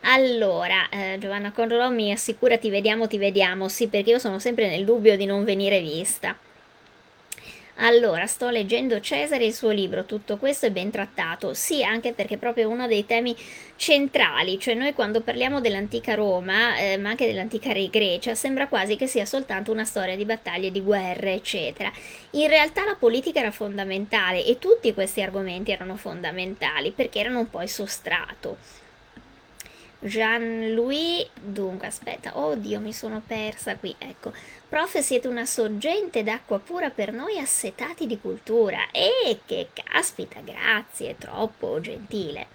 Allora, 0.00 0.88
eh, 0.90 1.16
Giovanna 1.18 1.52
Conrò 1.52 1.88
mi 1.88 2.12
assicura 2.12 2.58
ti 2.58 2.68
vediamo, 2.68 3.06
ti 3.06 3.16
vediamo, 3.16 3.68
sì 3.68 3.88
perché 3.88 4.10
io 4.10 4.18
sono 4.18 4.38
sempre 4.38 4.68
nel 4.68 4.84
dubbio 4.84 5.16
di 5.16 5.24
non 5.24 5.44
venire 5.44 5.80
vista. 5.80 6.36
Allora, 7.78 8.26
sto 8.26 8.50
leggendo 8.50 9.00
Cesare 9.00 9.46
il 9.46 9.52
suo 9.52 9.70
libro, 9.70 10.04
tutto 10.04 10.36
questo 10.36 10.66
è 10.66 10.70
ben 10.70 10.92
trattato, 10.92 11.54
sì, 11.54 11.82
anche 11.82 12.12
perché 12.12 12.34
è 12.34 12.38
proprio 12.38 12.68
uno 12.68 12.86
dei 12.86 13.04
temi 13.04 13.36
centrali, 13.74 14.60
cioè 14.60 14.74
noi 14.74 14.92
quando 14.92 15.22
parliamo 15.22 15.60
dell'antica 15.60 16.14
Roma, 16.14 16.76
eh, 16.76 16.96
ma 16.98 17.08
anche 17.08 17.26
dell'antica 17.26 17.72
Grecia, 17.72 18.36
sembra 18.36 18.68
quasi 18.68 18.94
che 18.94 19.08
sia 19.08 19.26
soltanto 19.26 19.72
una 19.72 19.84
storia 19.84 20.14
di 20.14 20.24
battaglie, 20.24 20.70
di 20.70 20.82
guerre, 20.82 21.32
eccetera. 21.32 21.90
In 22.30 22.46
realtà 22.46 22.84
la 22.84 22.94
politica 22.94 23.40
era 23.40 23.50
fondamentale 23.50 24.44
e 24.44 24.60
tutti 24.60 24.94
questi 24.94 25.20
argomenti 25.20 25.72
erano 25.72 25.96
fondamentali 25.96 26.92
perché 26.92 27.18
erano 27.18 27.40
un 27.40 27.50
po' 27.50 27.60
il 27.60 27.68
sostrato. 27.68 28.56
Jean-Louis, 29.98 31.26
dunque 31.42 31.86
aspetta, 31.86 32.38
oddio 32.38 32.78
mi 32.78 32.92
sono 32.92 33.22
persa 33.26 33.74
qui, 33.76 33.94
ecco. 33.98 34.32
Prof, 34.74 34.98
siete 34.98 35.28
una 35.28 35.46
sorgente 35.46 36.24
d'acqua 36.24 36.58
pura 36.58 36.90
per 36.90 37.12
noi 37.12 37.38
assetati 37.38 38.08
di 38.08 38.18
cultura. 38.18 38.90
E 38.90 39.38
che 39.46 39.68
caspita, 39.72 40.40
grazie, 40.40 41.16
troppo 41.16 41.78
gentile. 41.78 42.48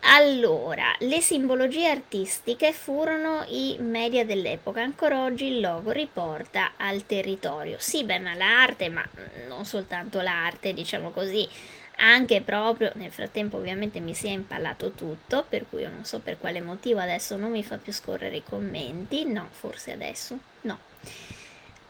Allora, 0.00 0.94
le 1.00 1.20
simbologie 1.20 1.90
artistiche 1.90 2.72
furono 2.72 3.44
i 3.48 3.76
media 3.80 4.24
dell'epoca, 4.24 4.80
ancora 4.80 5.24
oggi 5.24 5.48
il 5.48 5.60
logo 5.60 5.90
riporta 5.90 6.72
al 6.78 7.04
territorio. 7.04 7.76
Sì, 7.80 8.02
beh, 8.04 8.18
ma 8.18 8.32
l'arte, 8.32 8.88
ma 8.88 9.06
non 9.46 9.66
soltanto 9.66 10.22
l'arte, 10.22 10.72
diciamo 10.72 11.10
così, 11.10 11.46
anche 11.96 12.40
proprio 12.40 12.92
nel 12.94 13.12
frattempo 13.12 13.58
ovviamente 13.58 14.00
mi 14.00 14.14
si 14.14 14.26
è 14.28 14.30
impallato 14.30 14.92
tutto, 14.92 15.44
per 15.46 15.66
cui 15.68 15.82
io 15.82 15.90
non 15.90 16.06
so 16.06 16.18
per 16.18 16.38
quale 16.38 16.62
motivo 16.62 17.00
adesso 17.00 17.36
non 17.36 17.50
mi 17.50 17.62
fa 17.62 17.76
più 17.76 17.92
scorrere 17.92 18.36
i 18.36 18.42
commenti, 18.42 19.30
no, 19.30 19.48
forse 19.50 19.92
adesso. 19.92 20.54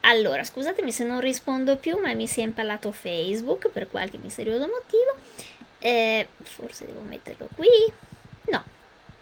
Allora, 0.00 0.44
scusatemi 0.44 0.92
se 0.92 1.04
non 1.04 1.20
rispondo 1.20 1.76
più, 1.76 1.98
ma 2.00 2.14
mi 2.14 2.26
si 2.26 2.40
è 2.40 2.44
impallato 2.44 2.92
Facebook 2.92 3.68
per 3.68 3.88
qualche 3.88 4.18
misterioso 4.18 4.66
motivo. 4.66 5.16
Eh, 5.78 6.28
forse 6.42 6.86
devo 6.86 7.00
metterlo 7.00 7.48
qui. 7.54 7.68
No, 8.50 8.62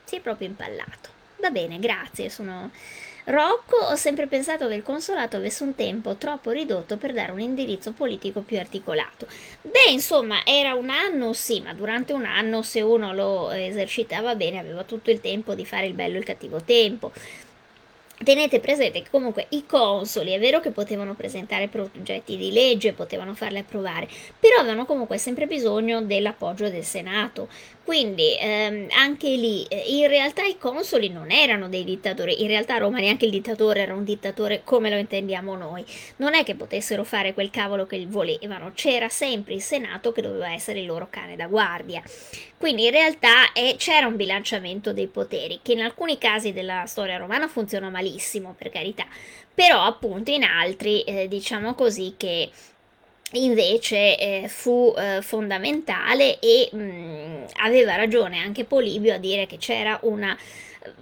si 0.05 0.17
è 0.17 0.21
proprio 0.21 0.49
impallato. 0.49 1.09
Va 1.41 1.51
bene, 1.51 1.79
grazie, 1.79 2.29
sono 2.29 2.71
Rocco, 3.27 3.77
ho 3.77 3.97
sempre 3.97 4.27
pensato 4.27 4.69
che 4.69 4.75
il 4.75 4.83
consolato 4.83 5.37
avesse 5.37 5.63
un 5.63 5.75
tempo 5.75 6.17
troppo 6.17 6.51
ridotto 6.51 6.99
per 6.99 7.15
dare 7.15 7.33
un 7.33 7.41
indirizzo 7.41 7.93
politico 7.93 8.43
più 8.43 8.59
articolato. 8.59 9.27
Beh, 9.63 9.91
insomma, 9.91 10.45
era 10.45 10.75
un 10.75 10.91
anno, 10.91 11.33
sì, 11.33 11.61
ma 11.63 11.73
durante 11.73 12.13
un 12.13 12.27
anno, 12.27 12.61
se 12.61 12.83
uno 12.83 13.15
lo 13.15 13.51
esercitava 13.51 14.35
bene, 14.35 14.59
aveva 14.59 14.85
tutto 14.85 15.11
il 15.11 15.23
tempo 15.23 15.55
di 15.55 15.65
fare 15.65 15.87
il 15.87 15.95
bello 15.95 16.17
e 16.17 16.19
il 16.19 16.25
cattivo 16.25 16.63
tempo. 16.63 17.13
Tenete 18.23 18.61
presente 18.61 19.03
che 19.03 19.11
comunque 19.11 19.47
i 19.51 19.67
consoli 19.67 20.33
è 20.33 20.39
vero 20.39 20.61
che 20.61 20.71
potevano 20.71 21.15
presentare 21.15 21.67
progetti 21.67 22.37
di 22.37 22.53
legge, 22.53 22.93
potevano 22.93 23.35
farli 23.35 23.59
approvare, 23.59 24.09
però 24.39 24.61
avevano 24.61 24.87
comunque 24.87 25.19
sempre 25.19 25.47
bisogno 25.47 26.01
dell'appoggio 26.01 26.71
del 26.71 26.85
Senato. 26.85 27.49
Quindi 27.85 28.35
ehm, 28.41 28.89
anche 28.93 29.29
lì 29.29 29.67
eh, 29.69 29.85
in 29.89 30.09
realtà 30.09 30.43
i 30.43 30.57
consoli 30.57 31.11
non 31.11 31.31
erano 31.31 31.69
dei 31.69 31.85
dittatori, 31.85 32.41
in 32.41 32.49
realtà 32.49 32.79
Roma 32.79 32.99
neanche 32.99 33.27
il 33.27 33.31
dittatore 33.31 33.83
era 33.83 33.93
un 33.93 34.05
dittatore 34.05 34.63
come 34.65 34.89
lo 34.89 34.97
intendiamo 34.97 35.55
noi. 35.55 35.85
Non 36.17 36.35
è 36.35 36.45
che 36.45 36.55
potessero 36.55 37.05
fare 37.05 37.35
quel 37.35 37.51
cavolo 37.51 37.85
che 37.85 38.03
volevano, 38.09 38.73
c'era 38.75 39.11
sempre 39.11 39.53
il 39.53 39.61
Senato 39.61 40.13
che 40.13 40.23
doveva 40.23 40.51
essere 40.51 40.81
il 40.81 40.87
loro 40.87 41.09
cane 41.11 41.37
da 41.37 41.47
guardia. 41.47 42.03
Quindi 42.57 42.87
in 42.87 42.91
realtà 42.91 43.53
eh, 43.53 43.75
c'era 43.77 44.07
un 44.07 44.17
bilanciamento 44.17 44.95
dei 44.95 45.07
poteri 45.07 45.61
che 45.63 45.73
in 45.73 45.83
alcuni 45.83 46.17
casi 46.17 46.55
della 46.55 46.87
storia 46.87 47.19
romana 47.19 47.49
funzionò 47.49 47.91
malissimo, 47.91 48.55
per 48.57 48.71
carità, 48.71 49.05
però 49.53 49.83
appunto 49.83 50.31
in 50.31 50.45
altri 50.45 51.03
eh, 51.03 51.29
diciamo 51.29 51.75
così 51.75 52.15
che 52.17 52.49
invece 53.35 54.19
eh, 54.19 54.49
fu 54.49 54.95
eh, 54.97 55.21
fondamentale 55.23 56.39
e 56.39 56.69
mh, 56.73 56.79
mm, 56.79 57.45
aveva 57.63 57.97
ragione 57.97 58.39
anche 58.39 58.65
Polibio 58.65 59.15
a 59.15 59.19
dire 59.19 59.47
che 59.47 59.59
c'era 59.59 59.99
una 60.03 60.37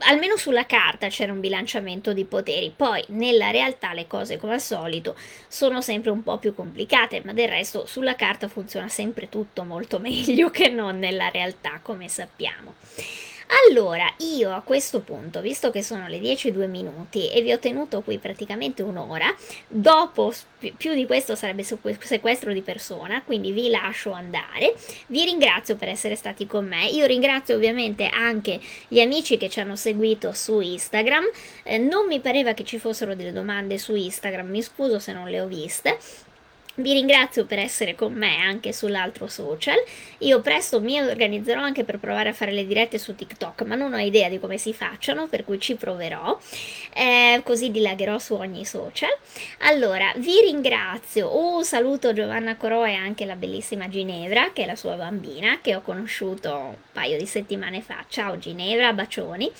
almeno 0.00 0.36
sulla 0.36 0.64
carta 0.66 1.08
c'era 1.08 1.32
un 1.32 1.40
bilanciamento 1.40 2.12
di 2.12 2.24
poteri, 2.24 2.72
poi 2.74 3.02
nella 3.08 3.50
realtà 3.50 3.92
le 3.92 4.06
cose 4.06 4.36
come 4.36 4.54
al 4.54 4.60
solito 4.60 5.16
sono 5.48 5.80
sempre 5.80 6.10
un 6.10 6.22
po' 6.22 6.38
più 6.38 6.54
complicate, 6.54 7.22
ma 7.24 7.32
del 7.32 7.48
resto 7.48 7.86
sulla 7.86 8.14
carta 8.14 8.48
funziona 8.48 8.88
sempre 8.88 9.28
tutto 9.28 9.64
molto 9.64 9.98
meglio 10.00 10.50
che 10.50 10.68
non 10.68 10.98
nella 10.98 11.28
realtà, 11.28 11.80
come 11.82 12.08
sappiamo. 12.08 12.74
Allora, 13.68 14.10
io 14.18 14.50
a 14.50 14.62
questo 14.62 15.00
punto, 15.00 15.42
visto 15.42 15.70
che 15.70 15.82
sono 15.82 16.08
le 16.08 16.18
10 16.18 16.52
minuti 16.52 17.30
e 17.30 17.42
vi 17.42 17.52
ho 17.52 17.58
tenuto 17.58 18.00
qui 18.00 18.16
praticamente 18.16 18.82
un'ora, 18.82 19.26
dopo 19.68 20.32
più 20.78 20.94
di 20.94 21.04
questo 21.04 21.34
sarebbe 21.34 21.62
sequestro 21.62 22.52
di 22.54 22.62
persona, 22.62 23.22
quindi 23.22 23.52
vi 23.52 23.68
lascio 23.68 24.12
andare. 24.12 24.74
Vi 25.08 25.24
ringrazio 25.24 25.76
per 25.76 25.88
essere 25.88 26.16
stati 26.16 26.46
con 26.46 26.66
me. 26.66 26.86
Io 26.86 27.04
ringrazio 27.04 27.54
ovviamente 27.56 28.08
anche 28.08 28.58
gli 28.88 29.00
amici 29.00 29.36
che 29.36 29.50
ci 29.50 29.60
hanno 29.60 29.76
seguito 29.76 30.32
su 30.32 30.60
Instagram. 30.60 31.24
Eh, 31.62 31.76
non 31.76 32.06
mi 32.06 32.20
pareva 32.20 32.54
che 32.54 32.64
ci 32.64 32.78
fossero 32.78 33.14
delle 33.14 33.32
domande 33.32 33.76
su 33.76 33.94
Instagram, 33.94 34.48
mi 34.48 34.62
scuso 34.62 34.98
se 34.98 35.12
non 35.12 35.28
le 35.28 35.40
ho 35.40 35.46
viste. 35.46 35.98
Vi 36.74 36.90
ringrazio 36.90 37.44
per 37.44 37.58
essere 37.58 37.94
con 37.94 38.14
me 38.14 38.38
anche 38.38 38.72
sull'altro 38.72 39.26
social. 39.26 39.76
Io 40.20 40.40
presto 40.40 40.80
mi 40.80 40.98
organizzerò 40.98 41.60
anche 41.60 41.84
per 41.84 41.98
provare 41.98 42.30
a 42.30 42.32
fare 42.32 42.50
le 42.50 42.66
dirette 42.66 42.98
su 42.98 43.14
TikTok, 43.14 43.60
ma 43.64 43.74
non 43.74 43.92
ho 43.92 43.98
idea 43.98 44.30
di 44.30 44.40
come 44.40 44.56
si 44.56 44.72
facciano, 44.72 45.26
per 45.26 45.44
cui 45.44 45.60
ci 45.60 45.74
proverò. 45.74 46.38
Eh, 46.94 47.42
così 47.44 47.70
dilagherò 47.70 48.18
su 48.18 48.32
ogni 48.32 48.64
social. 48.64 49.14
Allora, 49.58 50.14
vi 50.16 50.40
ringrazio. 50.40 51.36
Un 51.36 51.62
saluto 51.62 52.14
Giovanna 52.14 52.56
Corò 52.56 52.86
e 52.86 52.94
anche 52.94 53.26
la 53.26 53.36
bellissima 53.36 53.90
Ginevra, 53.90 54.52
che 54.54 54.62
è 54.62 54.66
la 54.66 54.76
sua 54.76 54.94
bambina, 54.94 55.58
che 55.60 55.76
ho 55.76 55.82
conosciuto 55.82 56.54
un 56.56 56.74
paio 56.90 57.18
di 57.18 57.26
settimane 57.26 57.82
fa. 57.82 58.02
Ciao 58.08 58.38
Ginevra, 58.38 58.94
bacioni. 58.94 59.52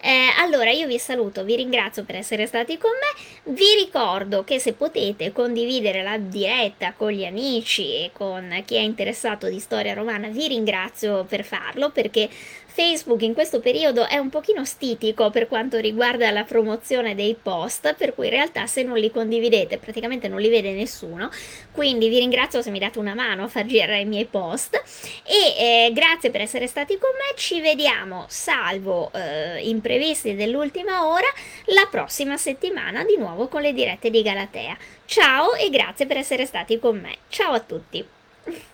Eh, 0.00 0.28
allora, 0.38 0.70
io 0.70 0.86
vi 0.86 0.98
saluto, 0.98 1.42
vi 1.42 1.56
ringrazio 1.56 2.04
per 2.04 2.14
essere 2.14 2.46
stati 2.46 2.78
con 2.78 2.90
me. 2.90 3.52
Vi 3.52 3.74
ricordo 3.84 4.44
che 4.44 4.60
se 4.60 4.74
potete 4.74 5.32
condividere 5.32 6.04
la 6.04 6.18
diretta 6.18 6.50
diretta 6.52 6.92
con 6.92 7.10
gli 7.10 7.24
amici 7.24 7.94
e 7.94 8.10
con 8.12 8.62
chi 8.66 8.74
è 8.74 8.80
interessato 8.80 9.48
di 9.48 9.58
storia 9.58 9.94
romana, 9.94 10.28
vi 10.28 10.48
ringrazio 10.48 11.24
per 11.24 11.44
farlo 11.44 11.90
perché 11.90 12.28
Facebook 12.74 13.20
in 13.20 13.34
questo 13.34 13.60
periodo 13.60 14.06
è 14.06 14.16
un 14.16 14.30
pochino 14.30 14.64
stitico 14.64 15.30
per 15.30 15.46
quanto 15.46 15.76
riguarda 15.76 16.30
la 16.30 16.44
promozione 16.44 17.14
dei 17.14 17.36
post, 17.40 17.94
per 17.94 18.14
cui 18.14 18.26
in 18.26 18.32
realtà 18.32 18.66
se 18.66 18.82
non 18.82 18.96
li 18.96 19.10
condividete 19.10 19.76
praticamente 19.76 20.26
non 20.26 20.40
li 20.40 20.48
vede 20.48 20.72
nessuno, 20.72 21.30
quindi 21.70 22.08
vi 22.08 22.18
ringrazio 22.18 22.62
se 22.62 22.70
mi 22.70 22.78
date 22.78 22.98
una 22.98 23.14
mano 23.14 23.44
a 23.44 23.48
far 23.48 23.66
girare 23.66 24.00
i 24.00 24.06
miei 24.06 24.24
post 24.24 24.74
e 25.22 25.86
eh, 25.86 25.92
grazie 25.92 26.30
per 26.30 26.40
essere 26.40 26.66
stati 26.66 26.96
con 26.96 27.10
me, 27.10 27.36
ci 27.36 27.60
vediamo 27.60 28.24
salvo 28.28 29.12
eh, 29.12 29.60
imprevisti 29.68 30.34
dell'ultima 30.34 31.06
ora 31.06 31.28
la 31.66 31.86
prossima 31.90 32.38
settimana 32.38 33.04
di 33.04 33.16
nuovo 33.18 33.48
con 33.48 33.60
le 33.60 33.74
dirette 33.74 34.08
di 34.08 34.22
Galatea. 34.22 34.76
Ciao 35.04 35.54
e 35.54 35.68
grazie 35.68 36.06
per 36.06 36.16
essere 36.16 36.46
stati 36.46 36.78
con 36.78 36.98
me. 36.98 37.18
Ciao 37.28 37.52
a 37.52 37.60
tutti. 37.60 38.71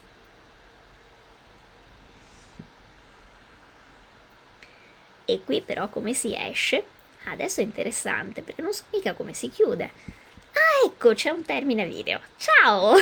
E 5.31 5.43
qui 5.45 5.61
però 5.61 5.91
come 5.91 6.15
si 6.15 6.35
esce? 6.35 6.83
Adesso 7.25 7.61
è 7.61 7.63
interessante 7.63 8.41
perché 8.41 8.63
non 8.63 8.73
so 8.73 8.85
mica 8.91 9.13
come 9.13 9.35
si 9.35 9.51
chiude. 9.51 9.85
Ah, 9.85 10.87
ecco, 10.87 11.13
c'è 11.13 11.29
un 11.29 11.45
termine 11.45 11.85
video. 11.87 12.19
Ciao! 12.39 12.95